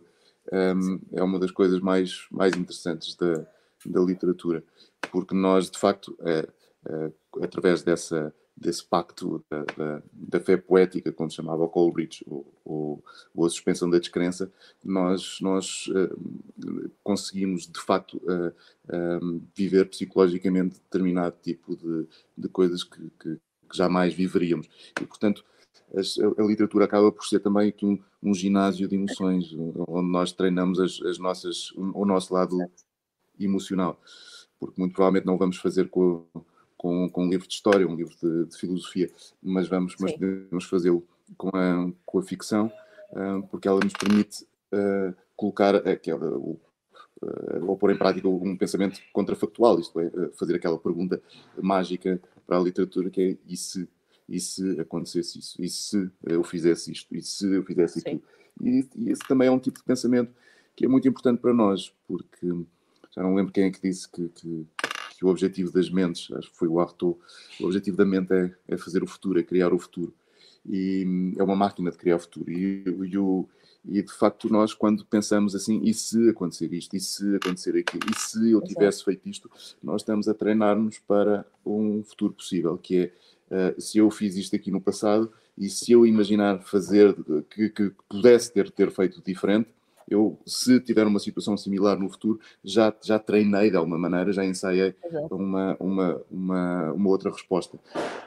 um, 0.53 1.01
é 1.13 1.23
uma 1.23 1.39
das 1.39 1.51
coisas 1.51 1.81
mais 1.81 2.27
mais 2.31 2.55
interessantes 2.55 3.17
da, 3.17 3.47
da 3.87 4.01
literatura 4.01 4.63
porque 5.11 5.35
nós 5.35 5.71
de 5.71 5.79
facto 5.79 6.15
é, 6.21 6.47
é, 6.87 7.13
através 7.43 7.83
dessa 7.83 8.35
desse 8.61 8.85
pacto 8.85 9.45
da, 9.49 9.65
da, 9.77 10.03
da, 10.13 10.41
fé 10.41 10.57
poética, 10.57 11.13
como 11.13 11.31
chamava 11.31 11.63
o 11.63 11.69
Coleridge, 11.69 12.25
ou, 12.27 12.53
ou, 12.65 13.05
ou, 13.35 13.47
a 13.47 13.51
suspensão 13.51 13.89
da 13.89 13.99
descrença, 13.99 14.53
nós, 14.85 15.39
nós 15.41 15.87
uh, 15.89 16.91
conseguimos, 17.03 17.67
de 17.67 17.81
facto, 17.81 18.21
uh, 18.25 19.43
viver 19.55 19.89
psicologicamente 19.89 20.75
determinado 20.81 21.37
tipo 21.43 21.77
de, 21.77 22.07
de 22.37 22.49
coisas 22.49 22.83
que, 22.83 23.11
que, 23.21 23.37
que, 23.71 23.77
jamais 23.77 24.13
viveríamos. 24.13 24.69
E, 25.01 25.07
portanto, 25.07 25.45
a, 25.95 26.43
a, 26.43 26.47
literatura 26.47 26.85
acaba 26.85 27.13
por 27.13 27.25
ser 27.25 27.41
também 27.41 27.69
aqui 27.69 27.87
um, 27.87 27.99
um 28.23 28.35
ginásio 28.35 28.89
de 28.89 28.97
emoções, 28.97 29.55
onde 29.87 30.11
nós 30.11 30.33
treinamos 30.33 30.81
as, 30.81 31.01
as 31.03 31.19
nossas, 31.19 31.71
o 31.77 32.05
nosso 32.05 32.35
lado 32.35 32.59
emocional. 33.39 34.01
Porque 34.59 34.81
muito 34.81 34.95
provavelmente 34.95 35.27
não 35.27 35.39
vamos 35.39 35.59
fazer 35.59 35.89
com 35.89 36.27
com, 36.79 37.11
com 37.11 37.27
um 37.27 37.29
livro 37.29 37.47
de 37.47 37.55
história, 37.55 37.87
um 37.87 37.97
livro 37.97 38.15
de, 38.23 38.47
de 38.47 38.57
filosofia, 38.57 39.11
mas 39.43 39.69
vamos, 39.69 39.97
mas 39.99 40.13
podemos 40.13 40.65
fazê-lo 40.65 41.05
com 41.37 41.49
a, 41.49 41.93
com 42.07 42.19
a 42.19 42.23
ficção, 42.23 42.73
uh, 43.11 43.43
porque 43.49 43.67
ela 43.67 43.81
nos 43.83 43.93
permite 43.93 44.45
uh, 44.73 45.15
colocar 45.37 45.75
aquela, 45.75 46.39
o, 46.39 46.59
uh, 47.21 47.67
ou 47.67 47.77
pôr 47.77 47.91
em 47.91 47.99
prática 47.99 48.29
um 48.29 48.57
pensamento 48.57 49.01
contrafactual, 49.13 49.79
isto 49.81 49.99
é, 49.99 50.11
fazer 50.39 50.55
aquela 50.55 50.79
pergunta 50.79 51.21
mágica 51.61 52.21
para 52.47 52.57
a 52.57 52.61
literatura 52.61 53.11
que 53.11 53.21
é 53.21 53.37
e 53.47 53.57
se, 53.57 53.89
e 54.29 54.41
se 54.41 54.81
acontecesse 54.81 55.39
isso, 55.41 55.61
e 55.61 55.69
se 55.69 56.11
eu 56.23 56.45
fizesse 56.45 56.93
isto, 56.93 57.15
e 57.15 57.21
se 57.21 57.53
eu 57.53 57.65
fizesse 57.65 57.99
aquilo. 57.99 58.23
E, 58.63 58.87
e 58.97 59.11
esse 59.11 59.23
também 59.29 59.49
é 59.49 59.51
um 59.51 59.59
tipo 59.59 59.79
de 59.79 59.85
pensamento 59.85 60.33
que 60.77 60.85
é 60.85 60.89
muito 60.89 61.09
importante 61.09 61.41
para 61.41 61.53
nós, 61.53 61.93
porque 62.07 62.47
já 63.11 63.23
não 63.23 63.35
lembro 63.35 63.53
quem 63.53 63.65
é 63.65 63.71
que 63.71 63.83
disse 63.83 64.09
que, 64.09 64.29
que 64.29 64.67
que 65.19 65.25
o 65.25 65.29
objetivo 65.29 65.73
das 65.73 65.91
mentes, 65.91 66.31
acho 66.31 66.49
que 66.49 66.57
foi 66.57 66.69
o 66.69 66.79
Arthur, 66.79 67.19
o 67.61 67.65
objetivo 67.65 67.97
da 67.97 68.07
mente 68.07 68.33
é, 68.33 68.55
é 68.69 68.77
fazer 68.77 69.03
o 69.03 69.07
futuro, 69.07 69.41
é 69.41 69.43
criar 69.43 69.73
o 69.73 69.79
futuro. 69.79 70.15
E 70.65 71.35
é 71.37 71.43
uma 71.43 71.57
máquina 71.57 71.91
de 71.91 71.99
criar 71.99 72.17
o 72.17 72.21
futuro. 72.21 72.49
E, 72.53 72.85
e, 72.87 73.19
o, 73.19 73.49
e 73.85 74.01
de 74.01 74.13
facto, 74.13 74.49
nós, 74.49 74.73
quando 74.73 75.05
pensamos 75.05 75.57
assim, 75.57 75.81
e 75.83 75.93
se 75.93 76.29
acontecer 76.29 76.73
isto, 76.73 76.95
e 76.95 77.01
se 77.01 77.35
acontecer 77.35 77.77
aquilo, 77.77 78.05
e 78.09 78.17
se 78.17 78.53
eu 78.53 78.63
tivesse 78.63 79.05
feito 79.05 79.29
isto, 79.29 79.51
nós 79.83 80.03
estamos 80.03 80.29
a 80.29 80.35
treinar-nos 80.35 81.01
para 81.01 81.45
um 81.67 82.05
futuro 82.05 82.35
possível, 82.35 82.79
que 82.79 83.13
é 83.51 83.75
uh, 83.77 83.81
se 83.81 83.99
eu 83.99 84.09
fiz 84.13 84.37
isto 84.37 84.55
aqui 84.55 84.71
no 84.71 84.81
passado 84.81 85.33
e 85.57 85.69
se 85.69 85.91
eu 85.91 86.07
imaginar 86.07 86.61
fazer 86.61 87.17
que, 87.51 87.71
que 87.71 87.91
pudesse 88.09 88.53
ter, 88.53 88.71
ter 88.71 88.93
feito 88.93 89.21
diferente, 89.21 89.69
eu, 90.11 90.39
se 90.47 90.81
tiver 90.81 91.07
uma 91.07 91.19
situação 91.19 91.57
similar 91.57 91.99
no 91.99 92.09
futuro, 92.09 92.41
já, 92.65 92.95
já 93.03 93.19
treinei 93.19 93.71
de 93.71 93.77
alguma 93.77 93.99
maneira, 93.99 94.33
já 94.33 94.45
ensaiei 94.45 94.95
uma, 95.31 95.77
uma, 95.79 96.23
uma, 96.31 96.93
uma 96.93 97.09
outra 97.09 97.31
resposta. 97.31 97.79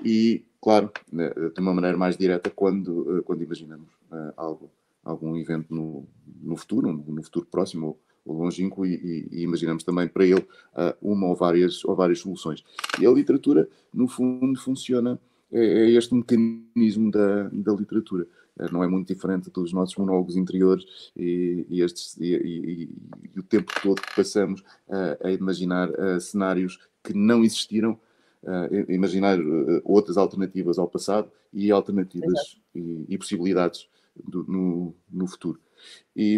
E, 0.03 0.43
claro, 0.61 0.91
né, 1.11 1.29
de 1.29 1.59
uma 1.59 1.73
maneira 1.73 1.97
mais 1.97 2.17
direta, 2.17 2.49
quando, 2.49 3.17
eh, 3.17 3.21
quando 3.23 3.43
imaginamos 3.43 3.87
uh, 4.11 4.33
algo, 4.37 4.69
algum 5.03 5.35
evento 5.35 5.73
no, 5.73 6.05
no 6.41 6.55
futuro, 6.55 6.91
no 6.91 7.23
futuro 7.23 7.47
próximo 7.49 7.97
ou 8.25 8.37
longínquo, 8.37 8.85
e, 8.85 9.27
e, 9.31 9.41
imaginamos 9.41 9.83
também 9.83 10.07
para 10.07 10.25
ele 10.25 10.35
uh, 10.41 10.95
uma 11.01 11.27
ou 11.27 11.35
várias, 11.35 11.83
ou 11.85 11.95
várias 11.95 12.19
soluções. 12.19 12.63
E 12.99 13.05
a 13.05 13.11
literatura, 13.11 13.67
no 13.93 14.07
fundo, 14.07 14.59
funciona, 14.59 15.19
é, 15.51 15.59
é 15.59 15.91
este 15.91 16.13
mecanismo 16.13 17.11
da, 17.11 17.49
da 17.49 17.73
literatura. 17.73 18.27
Eh, 18.59 18.71
não 18.71 18.83
é 18.83 18.87
muito 18.87 19.07
diferente 19.07 19.49
dos 19.49 19.73
nossos 19.73 19.95
monólogos 19.95 20.35
interiores 20.35 20.85
e, 21.15 21.65
e 21.69 21.81
estes, 21.81 22.17
e, 22.17 22.89
e, 23.35 23.39
o 23.39 23.43
tempo 23.43 23.71
todo 23.81 24.01
que 24.01 24.15
passamos 24.15 24.61
uh, 24.61 25.25
a 25.25 25.31
imaginar 25.31 25.89
uh, 25.89 26.19
cenários 26.19 26.79
que 27.03 27.13
não 27.13 27.43
existiram, 27.43 27.99
imaginar 28.89 29.37
outras 29.83 30.17
alternativas 30.17 30.79
ao 30.79 30.87
passado 30.87 31.31
e 31.53 31.71
alternativas 31.71 32.59
e, 32.73 33.15
possibilidades 33.15 33.87
do, 34.15 34.43
no, 34.43 34.95
no 35.11 35.27
futuro. 35.27 35.59
E, 36.15 36.37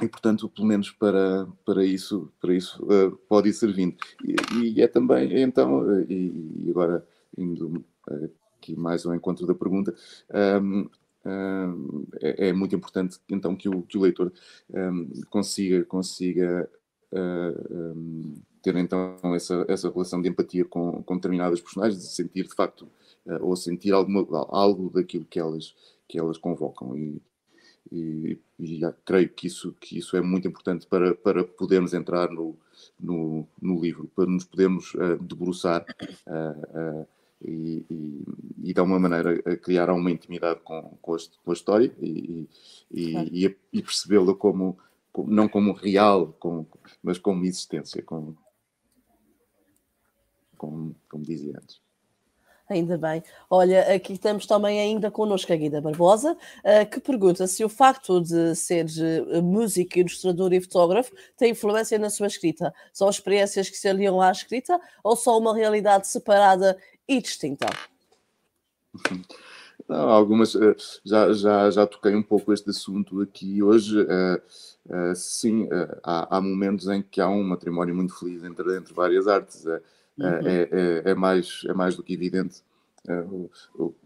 e 0.00 0.08
portanto 0.08 0.48
pelo 0.48 0.68
menos 0.68 0.90
para 0.90 1.46
para 1.64 1.84
isso 1.84 2.32
para 2.40 2.54
isso 2.54 2.82
uh, 2.84 3.16
pode 3.28 3.48
ir 3.48 3.52
servindo. 3.52 3.96
E, 4.24 4.36
e, 4.62 4.82
é 4.82 4.86
também 4.86 5.40
então 5.40 5.80
uh, 5.80 6.00
e, 6.10 6.64
e, 6.64 6.70
agora 6.70 7.04
indo 7.36 7.84
aqui 8.56 8.76
mais 8.76 9.04
ao 9.06 9.14
encontro 9.14 9.46
da 9.46 9.54
pergunta 9.54 9.94
um, 10.62 10.88
é, 12.22 12.48
é, 12.48 12.52
muito 12.52 12.74
importante 12.74 13.18
então 13.28 13.54
que 13.54 13.68
o, 13.68 13.82
que 13.82 13.98
o 13.98 14.00
leitor 14.00 14.32
um, 14.70 15.10
consiga, 15.28 15.84
consiga 15.84 16.68
uh, 17.12 17.74
um, 17.74 18.34
ter 18.62 18.76
então 18.76 19.18
essa, 19.34 19.64
essa 19.68 19.90
relação 19.90 20.20
de 20.20 20.28
empatia 20.28 20.64
com, 20.64 21.02
com 21.02 21.16
determinadas 21.16 21.60
personagens, 21.60 22.00
de 22.00 22.08
sentir 22.08 22.46
de 22.46 22.54
facto 22.54 22.82
uh, 23.26 23.44
ou 23.44 23.56
sentir 23.56 23.92
alguma, 23.92 24.26
algo 24.50 24.90
daquilo 24.90 25.24
que 25.24 25.38
elas, 25.38 25.74
que 26.08 26.18
elas 26.18 26.38
convocam. 26.38 26.96
E, 26.96 27.22
e, 27.90 28.38
e 28.58 28.80
creio 29.04 29.28
que 29.30 29.46
isso, 29.46 29.74
que 29.80 29.98
isso 29.98 30.16
é 30.16 30.20
muito 30.20 30.46
importante 30.46 30.86
para, 30.86 31.14
para 31.14 31.42
podermos 31.44 31.92
entrar 31.92 32.30
no, 32.30 32.56
no, 32.98 33.46
no 33.60 33.80
livro, 33.80 34.10
para 34.14 34.26
nos 34.26 34.44
podermos 34.44 34.94
uh, 34.94 35.18
debruçar 35.20 35.84
uh, 36.26 37.06
e, 37.42 37.84
e, 37.90 38.24
e 38.64 38.74
de 38.74 38.80
alguma 38.80 38.98
maneira 38.98 39.40
a 39.46 39.56
criar 39.56 39.90
uma 39.90 40.10
intimidade 40.10 40.60
com, 40.60 40.96
com, 41.00 41.14
a, 41.14 41.18
com 41.44 41.50
a 41.50 41.54
história 41.54 41.92
e, 42.00 42.48
e, 42.90 43.56
e 43.72 43.82
percebê-la 43.82 44.34
como, 44.34 44.78
como, 45.12 45.30
não 45.30 45.48
como 45.48 45.72
real, 45.72 46.34
como, 46.38 46.66
mas 47.02 47.18
como 47.18 47.44
existência, 47.44 48.02
como, 48.02 48.36
como, 50.56 50.94
como 51.08 51.24
dizia 51.24 51.56
antes. 51.56 51.80
Ainda 52.70 52.96
bem. 52.96 53.20
Olha, 53.50 53.92
aqui 53.92 54.12
estamos 54.12 54.46
também 54.46 54.78
ainda 54.78 55.10
connosco 55.10 55.52
a 55.52 55.56
Guida 55.56 55.80
Barbosa, 55.80 56.34
uh, 56.34 56.88
que 56.88 57.00
pergunta 57.00 57.44
se 57.48 57.64
o 57.64 57.68
facto 57.68 58.20
de 58.20 58.54
ser 58.54 58.86
uh, 58.86 59.42
músico, 59.42 59.98
ilustrador 59.98 60.52
e 60.52 60.60
fotógrafo 60.60 61.10
tem 61.36 61.50
influência 61.50 61.98
na 61.98 62.08
sua 62.08 62.28
escrita. 62.28 62.72
São 62.92 63.10
experiências 63.10 63.68
que 63.68 63.76
se 63.76 63.88
aliam 63.88 64.20
à 64.20 64.30
escrita 64.30 64.80
ou 65.02 65.16
são 65.16 65.36
uma 65.38 65.52
realidade 65.52 66.06
separada 66.06 66.78
e 67.10 67.20
distinta? 67.20 67.66
Não, 69.88 70.08
algumas 70.08 70.54
uh, 70.54 70.76
já, 71.04 71.32
já, 71.32 71.70
já 71.70 71.86
toquei 71.86 72.14
um 72.14 72.22
pouco 72.22 72.52
este 72.52 72.70
assunto 72.70 73.20
aqui 73.20 73.60
hoje. 73.60 74.06
sim, 75.16 75.68
há, 76.04 76.36
há, 76.36 76.40
momentos 76.40 76.86
em 76.86 77.02
que 77.02 77.20
há 77.20 77.28
um 77.28 77.42
matrimónio 77.42 77.94
muito 77.94 78.16
feliz 78.16 78.44
entre, 78.44 78.76
entre 78.76 78.94
várias 78.94 79.26
artes. 79.26 79.66
É, 79.66 79.80
uhum. 80.18 80.46
É, 80.46 80.68
é, 80.70 81.02
é, 81.10 81.14
mais, 81.14 81.62
é 81.66 81.72
mais 81.72 81.96
do 81.96 82.02
que 82.02 82.12
evidente. 82.12 82.62
É, 83.08 83.24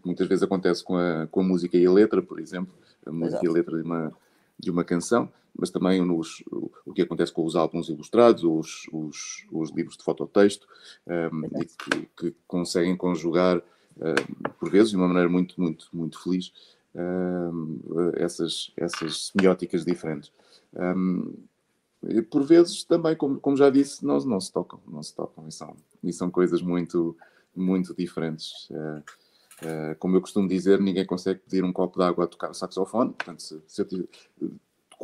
muitas 0.03 0.27
vezes 0.27 0.43
acontece 0.43 0.83
com 0.83 0.95
a, 0.95 1.27
com 1.27 1.41
a 1.41 1.43
música 1.43 1.77
e 1.77 1.85
a 1.85 1.91
letra, 1.91 2.21
por 2.21 2.39
exemplo, 2.39 2.73
a 3.05 3.11
música 3.11 3.35
Exato. 3.35 3.45
e 3.45 3.49
a 3.49 3.51
letra 3.51 3.77
de 3.77 3.83
uma, 3.83 4.13
de 4.57 4.71
uma 4.71 4.83
canção, 4.83 5.31
mas 5.57 5.69
também 5.69 6.01
nos, 6.01 6.43
o, 6.85 6.93
que 6.93 7.01
acontece 7.01 7.31
com 7.31 7.45
os 7.45 7.55
álbuns 7.55 7.89
ilustrados, 7.89 8.43
os, 8.43 8.87
os, 8.91 9.45
os 9.51 9.71
livros 9.71 9.97
de 9.97 10.03
fototexto, 10.03 10.67
um, 11.07 11.45
e 11.61 11.65
que, 11.65 12.09
que, 12.17 12.35
conseguem 12.47 12.95
conjugar, 12.95 13.61
um, 13.97 14.49
por 14.59 14.69
vezes, 14.69 14.89
de 14.89 14.97
uma 14.97 15.07
maneira 15.07 15.29
muito, 15.29 15.59
muito, 15.59 15.87
muito 15.93 16.21
feliz, 16.21 16.51
um, 16.93 17.79
essas, 18.15 18.71
essas 18.77 19.27
semióticas 19.27 19.85
diferentes. 19.85 20.31
E 22.07 22.21
por 22.21 22.43
vezes 22.43 22.83
também, 22.83 23.15
como, 23.15 23.39
como 23.39 23.57
já 23.57 23.69
disse, 23.69 24.05
não, 24.05 24.19
não 24.19 24.39
se 24.39 24.51
tocam, 24.51 24.79
não 24.87 25.01
se 25.01 25.15
tocam, 25.15 25.47
e 25.47 25.51
são, 25.51 25.75
e 26.03 26.13
são 26.13 26.29
coisas 26.29 26.61
muito, 26.61 27.17
muito 27.55 27.95
diferentes. 27.95 28.69
Uh, 28.69 28.99
uh, 29.63 29.95
como 29.97 30.15
eu 30.15 30.21
costumo 30.21 30.47
dizer, 30.47 30.79
ninguém 30.79 31.05
consegue 31.05 31.39
pedir 31.39 31.63
um 31.63 31.73
copo 31.73 31.97
de 31.97 32.05
água 32.05 32.25
a 32.25 32.27
tocar 32.27 32.51
o 32.51 32.53
saxofone, 32.53 33.11
portanto, 33.13 33.41
se, 33.41 33.61
se 33.67 33.81
eu 33.81 34.07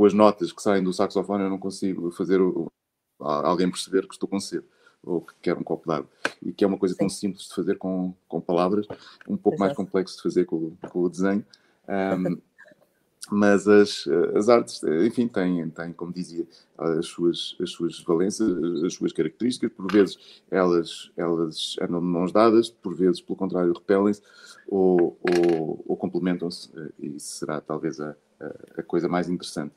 com 0.01 0.05
as 0.07 0.13
notas 0.15 0.51
que 0.51 0.63
saem 0.63 0.83
do 0.83 0.91
saxofone, 0.91 1.43
eu 1.43 1.49
não 1.51 1.59
consigo 1.59 2.09
fazer 2.09 2.41
o, 2.41 2.71
alguém 3.19 3.69
perceber 3.69 4.07
que 4.07 4.15
estou 4.15 4.27
com 4.27 4.39
sede 4.39 4.65
ou 5.03 5.21
que 5.21 5.35
quer 5.39 5.55
um 5.55 5.61
copo 5.61 5.87
de 5.87 5.93
água. 5.93 6.09
E 6.41 6.51
que 6.51 6.63
é 6.63 6.67
uma 6.67 6.77
coisa 6.79 6.95
tão 6.97 7.07
simples 7.07 7.47
de 7.47 7.53
fazer 7.53 7.77
com, 7.77 8.11
com 8.27 8.41
palavras, 8.41 8.87
um 9.27 9.37
pouco 9.37 9.57
Exato. 9.57 9.59
mais 9.59 9.77
complexo 9.77 10.17
de 10.17 10.23
fazer 10.23 10.45
com, 10.45 10.75
com 10.89 11.03
o 11.03 11.07
desenho. 11.07 11.45
Um, 11.87 12.41
mas 13.31 13.67
as, 13.67 14.07
as 14.35 14.49
artes, 14.49 14.81
enfim, 15.05 15.27
têm, 15.27 15.69
têm, 15.69 15.93
como 15.93 16.11
dizia, 16.11 16.47
as 16.79 17.05
suas, 17.05 17.55
as 17.61 17.69
suas 17.69 17.99
valências, 17.99 18.83
as 18.83 18.95
suas 18.95 19.13
características, 19.13 19.71
por 19.71 19.91
vezes 19.91 20.41
elas, 20.49 21.11
elas 21.15 21.75
andam 21.79 21.99
de 21.99 22.07
mãos 22.07 22.31
dadas, 22.31 22.71
por 22.71 22.95
vezes, 22.95 23.21
pelo 23.21 23.37
contrário, 23.37 23.71
repelem-se 23.71 24.23
ou, 24.67 25.15
ou, 25.21 25.83
ou 25.87 25.95
complementam-se, 25.95 26.71
e 26.97 27.17
isso 27.17 27.37
será 27.37 27.61
talvez 27.61 27.99
a, 27.99 28.15
a, 28.41 28.81
a 28.81 28.83
coisa 28.83 29.07
mais 29.07 29.29
interessante. 29.29 29.73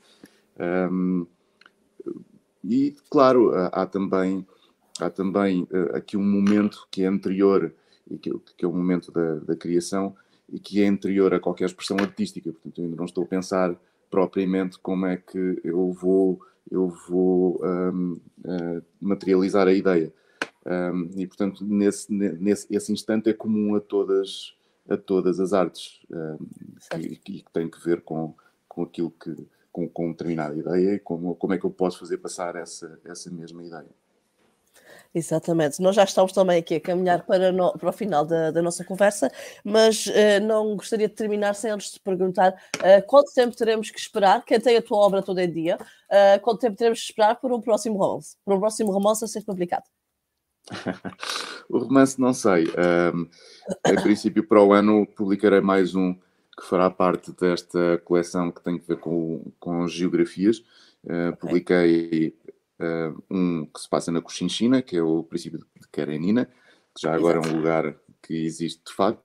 Um, 0.59 1.27
e, 2.63 2.97
claro, 3.11 3.53
há 3.55 3.85
também, 3.87 4.47
há 4.99 5.11
também 5.11 5.65
uh, 5.65 5.97
aqui 5.97 6.17
um 6.17 6.25
momento 6.25 6.87
que 6.91 7.03
é 7.03 7.07
anterior, 7.07 7.73
que, 8.21 8.31
que 8.57 8.65
é 8.65 8.69
o 8.69 8.73
momento 8.73 9.13
da, 9.13 9.37
da 9.37 9.57
criação, 9.57 10.17
e 10.51 10.59
que 10.59 10.83
é 10.83 10.87
anterior 10.87 11.33
a 11.35 11.41
qualquer 11.41 11.67
expressão 11.67 11.97
artística. 11.99 12.51
Portanto, 12.53 12.79
eu 12.79 12.85
ainda 12.85 12.97
não 12.97 13.05
estou 13.05 13.25
a 13.25 13.27
pensar 13.27 13.77
propriamente 14.11 14.79
como 14.79 15.07
é 15.07 15.17
que 15.17 15.61
eu 15.65 15.93
vou, 15.93 16.41
eu 16.71 16.89
vou 17.09 17.61
um, 17.65 18.13
uh, 18.13 18.21
eh, 18.47 18.83
materializar 19.01 19.67
a 19.67 19.73
ideia. 19.73 20.13
Um, 20.65 21.11
e, 21.17 21.27
portanto, 21.27 21.65
nesse, 21.65 22.13
nesse 22.13 22.67
esse 22.75 22.93
instante 22.93 23.29
é 23.29 23.33
comum 23.33 23.75
a 23.75 23.81
todas, 23.81 24.55
a 24.89 24.97
todas 24.97 25.41
as 25.41 25.53
artes 25.53 26.01
um, 26.11 26.39
e, 26.99 27.17
que 27.17 27.45
tem 27.53 27.69
que 27.69 27.83
ver 27.85 28.01
com, 28.03 28.35
com 28.75 28.83
aquilo 28.83 29.11
que, 29.11 29.47
com, 29.71 29.89
com 29.89 30.11
determinada 30.11 30.57
ideia 30.57 30.95
e 30.95 30.99
como, 30.99 31.35
como 31.37 31.55
é 31.55 31.59
que 31.59 31.65
eu 31.65 31.71
posso 31.71 31.99
fazer 31.99 32.19
passar 32.19 32.57
essa, 32.57 32.99
essa 33.05 33.31
mesma 33.31 33.63
ideia. 33.63 33.89
Exatamente. 35.15 35.81
Nós 35.81 35.95
já 35.95 36.03
estamos 36.03 36.33
também 36.33 36.59
aqui 36.59 36.75
a 36.75 36.81
caminhar 36.81 37.25
para, 37.25 37.53
no, 37.53 37.73
para 37.79 37.89
o 37.89 37.93
final 37.93 38.27
da, 38.27 38.51
da 38.51 38.61
nossa 38.61 38.85
conversa, 38.85 39.31
mas 39.65 40.07
uh, 40.07 40.41
não 40.43 40.75
gostaria 40.77 41.09
de 41.09 41.15
terminar 41.15 41.55
sem 41.55 41.71
antes 41.71 41.93
de 41.93 42.01
perguntar 42.01 42.53
uh, 42.79 43.07
quanto 43.07 43.33
tempo 43.33 43.57
teremos 43.57 43.91
que 43.91 43.99
esperar, 43.99 44.45
quem 44.45 44.59
tem 44.59 44.77
a 44.77 44.83
tua 44.83 44.99
obra 44.99 45.23
todo 45.23 45.39
em 45.39 45.51
dia, 45.51 45.77
uh, 45.77 46.41
quanto 46.43 46.61
tempo 46.61 46.77
teremos 46.77 46.99
que 46.99 47.07
esperar 47.07 47.37
por 47.37 47.53
um 47.53 47.61
próximo 47.61 47.97
romance, 47.97 48.37
por 48.45 48.55
um 48.55 48.59
próximo 48.59 48.91
romance 48.91 49.25
a 49.25 49.29
ser 49.29 49.45
publicado? 49.45 49.85
o 51.71 51.79
romance 51.79 52.21
não 52.21 52.33
sei. 52.33 52.67
Um, 52.67 53.29
em 53.87 54.03
princípio, 54.03 54.47
para 54.47 54.63
o 54.63 54.73
ano 54.73 55.07
publicarei 55.07 55.61
mais 55.61 55.95
um 55.95 56.17
que 56.57 56.65
fará 56.65 56.91
parte 56.91 57.33
desta 57.33 57.99
coleção 58.05 58.51
que 58.51 58.63
tem 58.63 58.77
a 58.77 58.87
ver 58.87 58.99
com, 58.99 59.53
com 59.59 59.87
geografias. 59.89 60.65
Uh. 61.05 61.37
Publiquei 61.39 62.35
uh, 62.81 63.23
um 63.31 63.67
que 63.67 63.81
se 63.81 63.89
passa 63.89 64.11
na 64.11 64.23
Cochinchina, 64.23 64.83
que 64.83 64.97
é 64.97 65.03
o 65.03 65.23
princípio 65.23 65.59
de 65.59 65.89
Karenina, 65.89 66.49
que 66.95 67.03
já 67.03 67.15
agora 67.15 67.39
é 67.39 67.49
um 67.49 67.57
lugar 67.57 67.97
que 68.23 68.35
existe 68.35 68.83
de 68.87 68.93
facto, 68.93 69.23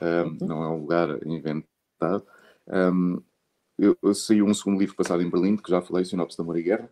uhum. 0.00 0.38
não 0.40 0.62
é 0.62 0.68
um 0.68 0.80
lugar 0.80 1.26
inventado. 1.26 2.24
Um, 2.66 3.20
eu, 3.78 3.96
eu 4.02 4.14
saí 4.14 4.42
um 4.42 4.52
segundo 4.52 4.80
livro 4.80 4.96
passado 4.96 5.22
em 5.22 5.30
Berlim, 5.30 5.56
que 5.56 5.70
já 5.70 5.80
falei, 5.80 6.04
Sinopse 6.04 6.36
de 6.36 6.42
Amor 6.42 6.58
e 6.58 6.62
Guerra, 6.62 6.90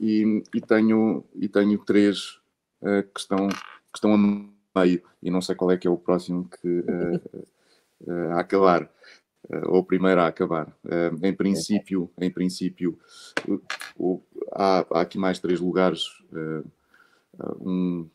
e, 0.00 0.42
e, 0.52 0.60
tenho, 0.60 1.24
e 1.34 1.48
tenho 1.48 1.78
três 1.78 2.40
uh, 2.82 3.02
que, 3.14 3.20
estão, 3.20 3.48
que 3.48 3.96
estão 3.96 4.14
a 4.14 4.80
meio, 4.80 5.02
e 5.22 5.30
não 5.30 5.40
sei 5.40 5.54
qual 5.54 5.70
é 5.70 5.76
que 5.76 5.86
é 5.86 5.90
o 5.90 5.96
próximo 5.96 6.48
que, 6.48 6.68
uh, 6.80 7.44
uh, 8.06 8.30
a 8.34 8.40
acabar. 8.40 8.90
Eh, 9.50 9.62
ou 9.66 9.78
o 9.78 9.84
primeiro 9.84 10.20
a 10.20 10.26
acabar. 10.26 10.74
Eh, 10.86 11.10
em 11.22 11.34
princípio, 11.34 12.10
em 12.18 12.30
princípio 12.30 12.98
há, 14.52 14.86
há 14.90 15.00
aqui 15.00 15.18
mais 15.18 15.38
três 15.38 15.60
lugares. 15.60 16.22
Eh, 16.32 16.62
um, 17.60 18.08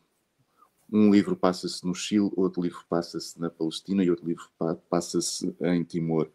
um 0.92 1.10
livro 1.10 1.36
passa-se 1.36 1.86
no 1.86 1.94
Chile, 1.94 2.30
outro 2.36 2.62
livro 2.62 2.84
passa-se 2.88 3.40
na 3.40 3.50
Palestina 3.50 4.02
e 4.02 4.10
outro 4.10 4.26
livro 4.26 4.48
passa-se 4.88 5.54
em 5.60 5.84
Timor. 5.84 6.28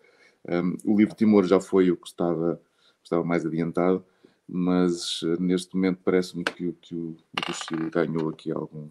Um, 0.47 0.77
o 0.85 0.97
livro 0.97 1.15
Timor 1.15 1.45
já 1.45 1.59
foi 1.59 1.89
o 1.91 1.97
que 1.97 2.07
estava, 2.07 2.61
estava 3.03 3.23
mais 3.23 3.45
adiantado, 3.45 4.05
mas 4.47 5.21
neste 5.39 5.75
momento 5.75 5.99
parece-me 6.05 6.43
que, 6.43 6.71
que, 6.73 7.17
que 7.35 7.51
o 7.51 7.53
Chile 7.53 7.89
ganhou 7.89 8.29
aqui 8.29 8.51
algum, 8.51 8.87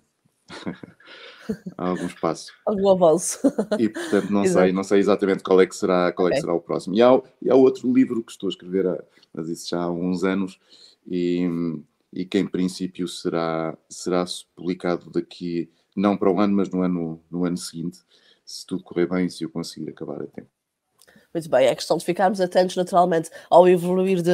Há 1.76 1.88
algum 1.88 2.06
espaço. 2.06 2.52
Algum 2.64 2.90
avanço. 2.90 3.38
E 3.78 3.88
portanto 3.88 4.30
não 4.30 4.44
sei, 4.44 4.72
não 4.72 4.82
sei 4.82 4.98
exatamente 4.98 5.42
qual 5.42 5.60
é 5.60 5.66
que 5.66 5.76
será, 5.76 6.12
qual 6.12 6.26
okay. 6.26 6.36
é 6.36 6.40
que 6.40 6.40
será 6.40 6.54
o 6.54 6.60
próximo. 6.60 6.94
E 6.94 7.02
há, 7.02 7.20
e 7.42 7.50
há 7.50 7.54
outro 7.54 7.92
livro 7.92 8.22
que 8.22 8.32
estou 8.32 8.48
a 8.48 8.50
escrever, 8.50 9.04
mas 9.32 9.48
isso 9.48 9.68
já 9.68 9.82
há 9.82 9.90
uns 9.90 10.24
anos, 10.24 10.58
e, 11.06 11.46
e 12.12 12.24
que 12.24 12.38
em 12.38 12.46
princípio 12.46 13.06
será, 13.08 13.76
será 13.88 14.24
publicado 14.54 15.10
daqui, 15.10 15.70
não 15.96 16.16
para 16.16 16.30
o 16.30 16.40
ano, 16.40 16.56
mas 16.56 16.70
no 16.70 16.82
ano, 16.82 17.20
no 17.30 17.44
ano 17.44 17.56
seguinte, 17.56 17.98
se 18.44 18.66
tudo 18.66 18.82
correr 18.82 19.08
bem 19.08 19.26
e 19.26 19.30
se 19.30 19.44
eu 19.44 19.50
conseguir 19.50 19.90
acabar 19.90 20.22
a 20.22 20.26
tempo. 20.26 20.53
Muito 21.34 21.50
bem, 21.50 21.66
é 21.66 21.74
questão 21.74 21.96
de 21.96 22.04
ficarmos 22.04 22.40
atentos 22.40 22.76
naturalmente 22.76 23.28
ao 23.50 23.68
evoluir 23.68 24.22
de, 24.22 24.30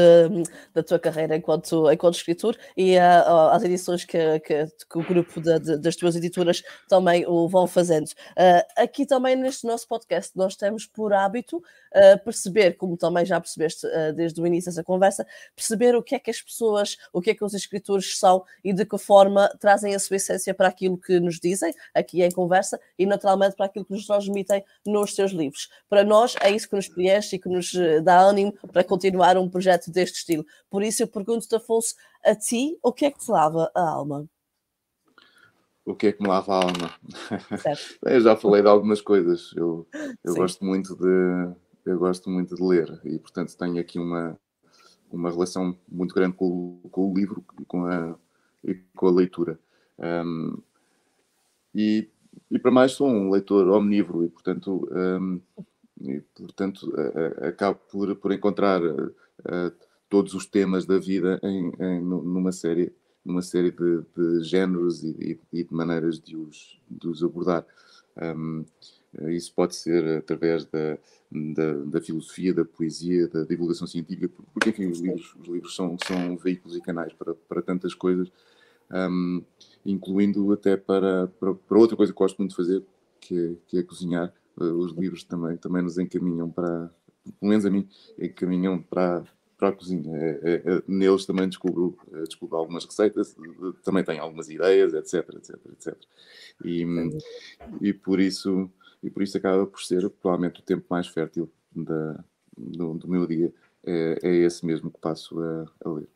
da 0.74 0.82
tua 0.82 0.98
carreira 0.98 1.34
enquanto, 1.34 1.90
enquanto 1.90 2.16
escritor 2.16 2.54
e 2.76 2.98
uh, 2.98 3.48
às 3.52 3.62
edições 3.62 4.04
que, 4.04 4.38
que, 4.40 4.66
que 4.66 4.98
o 4.98 5.02
grupo 5.02 5.40
de, 5.40 5.58
de, 5.60 5.78
das 5.78 5.96
tuas 5.96 6.14
editoras 6.14 6.62
também 6.90 7.24
o 7.26 7.48
vão 7.48 7.66
fazendo. 7.66 8.08
Uh, 8.08 8.62
aqui 8.76 9.06
também 9.06 9.34
neste 9.34 9.66
nosso 9.66 9.88
podcast 9.88 10.36
nós 10.36 10.56
temos 10.56 10.84
por 10.84 11.14
hábito 11.14 11.56
uh, 11.56 12.22
perceber, 12.22 12.76
como 12.76 12.98
também 12.98 13.24
já 13.24 13.40
percebeste 13.40 13.86
desde 14.14 14.38
o 14.38 14.46
início 14.46 14.70
dessa 14.70 14.84
conversa, 14.84 15.26
perceber 15.56 15.96
o 15.96 16.02
que 16.02 16.14
é 16.14 16.18
que 16.18 16.30
as 16.30 16.42
pessoas, 16.42 16.98
o 17.14 17.22
que 17.22 17.30
é 17.30 17.34
que 17.34 17.42
os 17.42 17.54
escritores 17.54 18.18
são 18.18 18.44
e 18.62 18.74
de 18.74 18.84
que 18.84 18.98
forma 18.98 19.48
trazem 19.58 19.94
a 19.94 19.98
sua 19.98 20.16
essência 20.16 20.52
para 20.52 20.68
aquilo 20.68 20.98
que 20.98 21.18
nos 21.18 21.40
dizem 21.40 21.72
aqui 21.94 22.22
em 22.22 22.30
conversa 22.30 22.78
e 22.98 23.06
naturalmente 23.06 23.56
para 23.56 23.64
aquilo 23.64 23.86
que 23.86 23.92
nos 23.92 24.06
transmitem 24.06 24.62
nos 24.84 25.14
seus 25.14 25.32
livros. 25.32 25.70
Para 25.88 26.04
nós 26.04 26.36
é 26.42 26.50
isso 26.50 26.68
que 26.68 26.76
nos 26.76 26.89
preenche 26.90 27.36
e 27.36 27.38
que 27.38 27.48
nos 27.48 27.74
eh, 27.74 28.00
dá 28.00 28.20
ânimo 28.20 28.52
para 28.72 28.84
continuar 28.84 29.36
um 29.36 29.48
projeto 29.48 29.90
deste 29.90 30.18
estilo. 30.18 30.44
Por 30.68 30.82
isso 30.82 31.02
eu 31.02 31.08
pergunto-te, 31.08 31.54
Afonso, 31.54 31.94
a 32.24 32.34
ti, 32.34 32.78
o 32.82 32.92
que 32.92 33.06
é 33.06 33.10
que 33.10 33.18
te 33.18 33.30
lava 33.30 33.70
a 33.74 33.88
alma? 33.88 34.28
O 35.84 35.94
que 35.94 36.08
é 36.08 36.12
que 36.12 36.22
me 36.22 36.28
lava 36.28 36.52
a 36.52 36.56
alma? 36.56 36.94
eu 38.06 38.20
já 38.20 38.36
falei 38.36 38.62
de 38.62 38.68
algumas 38.68 39.00
coisas. 39.00 39.52
Eu, 39.56 39.86
eu 40.24 40.34
gosto 40.34 40.64
muito 40.64 40.94
de 40.96 41.54
eu 41.86 41.98
gosto 41.98 42.28
muito 42.28 42.54
de 42.54 42.62
ler 42.62 43.00
e 43.04 43.18
portanto 43.18 43.56
tenho 43.56 43.80
aqui 43.80 43.98
uma 43.98 44.38
uma 45.10 45.30
relação 45.30 45.76
muito 45.88 46.14
grande 46.14 46.36
com, 46.36 46.80
com 46.90 47.10
o 47.10 47.14
livro 47.14 47.44
e 47.60 47.64
com 47.64 47.84
a, 47.86 48.14
e 48.62 48.74
com 48.94 49.08
a 49.08 49.10
leitura. 49.10 49.58
Um, 49.98 50.56
e, 51.74 52.08
e 52.50 52.58
para 52.58 52.70
mais 52.70 52.92
sou 52.92 53.08
um 53.08 53.30
leitor 53.30 53.68
omnívoro 53.68 54.24
e 54.24 54.28
portanto 54.28 54.88
um, 54.90 55.40
e, 56.00 56.20
portanto, 56.34 56.92
acabo 57.42 57.78
por, 57.90 58.16
por 58.16 58.32
encontrar 58.32 58.80
todos 60.10 60.34
os 60.34 60.44
temas 60.44 60.84
da 60.84 60.98
vida 60.98 61.40
em, 61.42 61.72
em, 61.78 62.00
numa 62.02 62.50
série, 62.50 62.92
numa 63.24 63.40
série 63.40 63.70
de, 63.70 64.02
de 64.16 64.42
géneros 64.42 65.04
e, 65.04 65.38
e, 65.52 65.64
de 65.64 65.72
maneiras 65.72 66.20
de 66.20 66.36
os, 66.36 66.80
de 66.90 67.08
os 67.08 67.22
abordar. 67.22 67.64
Um, 68.20 68.64
isso 69.28 69.52
pode 69.54 69.76
ser 69.76 70.18
através 70.18 70.64
da, 70.64 70.98
da, 71.30 71.72
da, 71.84 72.00
filosofia, 72.00 72.52
da 72.52 72.64
poesia, 72.64 73.28
da 73.28 73.44
divulgação 73.44 73.86
científica, 73.86 74.28
porque 74.52 74.70
enfim, 74.70 74.86
os 74.86 75.00
livros, 75.00 75.34
os 75.40 75.48
livros 75.48 75.76
são, 75.76 75.96
são 76.04 76.36
veículos 76.36 76.76
e 76.76 76.80
canais 76.80 77.12
para, 77.12 77.34
para 77.34 77.62
tantas 77.62 77.94
coisas, 77.94 78.30
um, 78.90 79.42
incluindo 79.86 80.52
até 80.52 80.76
para, 80.76 81.28
para, 81.28 81.54
para, 81.54 81.78
outra 81.78 81.96
coisa 81.96 82.12
que 82.12 82.18
gosto 82.18 82.38
muito 82.38 82.50
de 82.50 82.56
fazer, 82.56 82.82
que 83.20 83.38
é, 83.38 83.54
que 83.68 83.78
é 83.78 83.82
cozinhar. 83.82 84.32
Os 84.60 84.92
livros 84.92 85.24
também, 85.24 85.56
também 85.56 85.82
nos 85.82 85.98
encaminham 85.98 86.50
para, 86.50 86.90
pelo 87.38 87.50
menos 87.50 87.64
a 87.64 87.70
mim, 87.70 87.88
encaminham 88.18 88.80
para, 88.82 89.24
para 89.58 89.68
a 89.68 89.72
cozinha. 89.72 90.16
É, 90.16 90.40
é, 90.42 90.54
é, 90.54 90.82
neles 90.86 91.26
também 91.26 91.48
descubro, 91.48 91.96
é, 92.12 92.22
descubro 92.22 92.56
algumas 92.56 92.84
receitas, 92.84 93.36
também 93.84 94.04
tenho 94.04 94.22
algumas 94.22 94.48
ideias, 94.48 94.94
etc, 94.94 95.34
etc, 95.36 95.56
etc. 95.72 95.96
E, 96.64 96.84
e, 97.80 97.92
por 97.92 98.20
isso, 98.20 98.70
e 99.02 99.10
por 99.10 99.22
isso 99.22 99.36
acaba 99.36 99.66
por 99.66 99.80
ser 99.80 100.08
provavelmente 100.10 100.60
o 100.60 100.64
tempo 100.64 100.84
mais 100.88 101.06
fértil 101.08 101.50
da, 101.74 102.24
do, 102.56 102.94
do 102.94 103.08
meu 103.08 103.26
dia. 103.26 103.52
É, 103.84 104.18
é 104.22 104.34
esse 104.36 104.64
mesmo 104.66 104.90
que 104.90 104.98
passo 104.98 105.40
a, 105.40 105.66
a 105.84 105.90
ler. 105.90 106.08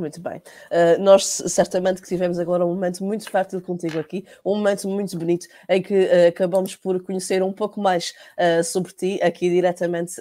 Muito 0.00 0.18
bem. 0.18 0.38
Uh, 0.70 0.98
nós 0.98 1.24
certamente 1.24 2.00
que 2.00 2.08
tivemos 2.08 2.38
agora 2.38 2.64
um 2.64 2.70
momento 2.70 3.04
muito 3.04 3.28
fértil 3.28 3.60
contigo 3.60 3.98
aqui, 3.98 4.24
um 4.42 4.56
momento 4.56 4.88
muito 4.88 5.16
bonito 5.18 5.46
em 5.68 5.82
que 5.82 5.94
uh, 5.94 6.28
acabamos 6.28 6.74
por 6.74 7.02
conhecer 7.02 7.42
um 7.42 7.52
pouco 7.52 7.78
mais 7.78 8.14
uh, 8.38 8.64
sobre 8.64 8.92
ti 8.92 9.20
aqui 9.22 9.50
diretamente, 9.50 10.14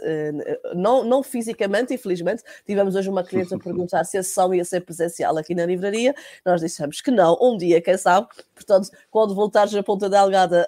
não, 0.75 1.05
não 1.05 1.23
fisicamente, 1.23 1.93
infelizmente. 1.93 2.43
Tivemos 2.65 2.93
hoje 2.93 3.09
uma 3.09 3.23
cliente 3.23 3.53
a 3.53 3.57
perguntar 3.59 4.03
se 4.03 4.17
a 4.17 4.23
sessão 4.23 4.53
ia 4.53 4.65
ser 4.65 4.81
presencial 4.81 5.37
aqui 5.37 5.55
na 5.55 5.65
livraria. 5.65 6.13
Nós 6.45 6.59
dissemos 6.59 6.99
que 6.99 7.09
não, 7.09 7.37
um 7.41 7.55
dia, 7.55 7.81
quem 7.81 7.97
sabe. 7.97 8.27
Portanto, 8.53 8.89
quando 9.09 9.33
voltares 9.33 9.73
à 9.73 9.81
Ponta 9.81 10.09
Delgada, 10.09 10.67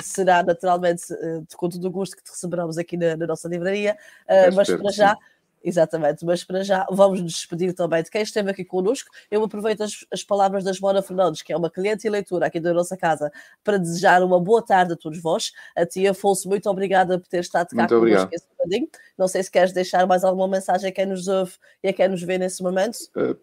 será 0.00 0.42
naturalmente 0.42 1.04
de 1.48 1.56
conta 1.56 1.78
do 1.78 1.90
gosto 1.90 2.16
que 2.16 2.24
te 2.24 2.30
receberemos 2.30 2.76
aqui 2.76 2.96
na, 2.96 3.16
na 3.16 3.26
nossa 3.26 3.48
livraria. 3.48 3.96
mas 4.54 4.68
para 4.68 4.90
já. 4.90 5.14
Sim 5.14 5.31
Exatamente, 5.64 6.24
mas 6.24 6.42
para 6.42 6.64
já 6.64 6.86
vamos 6.90 7.20
nos 7.20 7.32
despedir 7.32 7.72
também 7.72 8.02
de 8.02 8.10
quem 8.10 8.22
esteve 8.22 8.50
aqui 8.50 8.64
connosco. 8.64 9.10
Eu 9.30 9.44
aproveito 9.44 9.82
as, 9.82 10.04
as 10.10 10.24
palavras 10.24 10.64
da 10.64 10.72
Joana 10.72 11.02
Fernandes, 11.02 11.42
que 11.42 11.52
é 11.52 11.56
uma 11.56 11.70
cliente 11.70 12.06
e 12.06 12.10
leitura 12.10 12.46
aqui 12.46 12.58
da 12.58 12.72
nossa 12.74 12.96
casa, 12.96 13.30
para 13.62 13.78
desejar 13.78 14.22
uma 14.22 14.40
boa 14.40 14.62
tarde 14.62 14.94
a 14.94 14.96
todos 14.96 15.20
vós. 15.20 15.52
A 15.76 15.86
tia 15.86 16.10
Afonso, 16.10 16.48
muito 16.48 16.68
obrigada 16.68 17.18
por 17.18 17.28
ter 17.28 17.40
estado 17.40 17.68
cá 17.68 17.76
muito 17.76 18.00
connosco 18.00 18.30
esse 18.32 18.46
bocadinho. 18.48 18.88
Não 19.16 19.28
sei 19.28 19.42
se 19.42 19.50
queres 19.50 19.72
deixar 19.72 20.06
mais 20.06 20.24
alguma 20.24 20.48
mensagem 20.48 20.90
a 20.90 20.92
quem 20.92 21.06
nos 21.06 21.28
ouve 21.28 21.52
e 21.82 21.88
a 21.88 21.92
quem 21.92 22.08
nos 22.08 22.22
vê 22.22 22.38
nesse 22.38 22.62
momento. 22.62 22.98
Uh, 23.16 23.36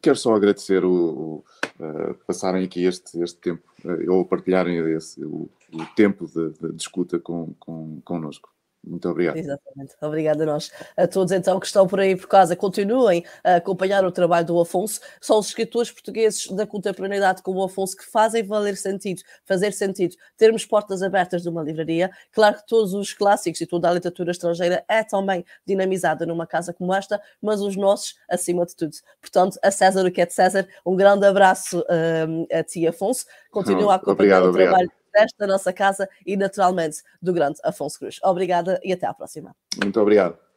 quero 0.00 0.16
só 0.16 0.34
agradecer 0.34 0.84
o, 0.84 0.92
o 0.92 1.44
uh, 1.84 2.14
passarem 2.26 2.64
aqui 2.64 2.84
este, 2.84 3.20
este 3.22 3.38
tempo, 3.38 3.62
uh, 3.84 4.12
ou 4.12 4.24
partilharem 4.24 4.78
esse, 4.94 5.24
o, 5.24 5.48
o 5.72 5.86
tempo 5.94 6.26
de, 6.26 6.50
de, 6.58 6.72
discuta 6.72 7.18
com, 7.18 7.54
com, 7.58 8.00
connosco. 8.04 8.53
Muito 8.86 9.08
obrigado. 9.08 9.36
Exatamente. 9.36 9.94
Obrigado 10.00 10.42
a 10.42 10.46
nós. 10.46 10.70
A 10.96 11.06
todos 11.06 11.32
então 11.32 11.58
que 11.58 11.66
estão 11.66 11.86
por 11.86 12.00
aí 12.00 12.14
por 12.14 12.28
casa, 12.28 12.54
continuem 12.54 13.24
a 13.42 13.56
acompanhar 13.56 14.04
o 14.04 14.12
trabalho 14.12 14.46
do 14.46 14.60
Afonso. 14.60 15.00
São 15.20 15.38
os 15.38 15.48
escritores 15.48 15.90
portugueses 15.90 16.48
da 16.48 16.66
contemporaneidade 16.66 17.42
como 17.42 17.60
o 17.60 17.64
Afonso 17.64 17.96
que 17.96 18.04
fazem 18.04 18.42
valer 18.42 18.76
sentido, 18.76 19.22
fazer 19.44 19.72
sentido, 19.72 20.16
termos 20.36 20.64
portas 20.66 21.02
abertas 21.02 21.42
de 21.42 21.48
uma 21.48 21.62
livraria. 21.62 22.10
Claro 22.32 22.56
que 22.56 22.66
todos 22.66 22.92
os 22.92 23.12
clássicos 23.12 23.60
e 23.60 23.66
toda 23.66 23.88
a 23.88 23.92
literatura 23.92 24.30
estrangeira 24.30 24.84
é 24.88 25.02
também 25.02 25.44
dinamizada 25.66 26.26
numa 26.26 26.46
casa 26.46 26.72
como 26.72 26.92
esta, 26.94 27.20
mas 27.40 27.60
os 27.60 27.76
nossos 27.76 28.16
acima 28.28 28.66
de 28.66 28.76
tudo. 28.76 28.94
Portanto, 29.20 29.58
a 29.62 29.70
César 29.70 30.04
o 30.06 30.10
que 30.10 30.20
é 30.20 30.26
de 30.26 30.34
César, 30.34 30.68
um 30.84 30.94
grande 30.94 31.26
abraço 31.26 31.84
um, 32.28 32.46
a 32.52 32.62
ti, 32.62 32.86
Afonso. 32.86 33.24
Continua 33.50 33.94
a 33.94 33.96
acompanhar 33.96 34.42
obrigado, 34.42 34.50
o 34.50 34.52
trabalho. 34.52 34.74
Obrigado 34.74 35.03
desta 35.14 35.46
nossa 35.46 35.72
casa 35.72 36.08
e 36.26 36.36
naturalmente 36.36 37.02
do 37.22 37.32
grande 37.32 37.60
Afonso 37.64 37.98
Cruz. 37.98 38.18
Obrigada 38.22 38.80
e 38.82 38.92
até 38.92 39.06
à 39.06 39.14
próxima. 39.14 39.54
Muito 39.82 40.00
obrigado. 40.00 40.53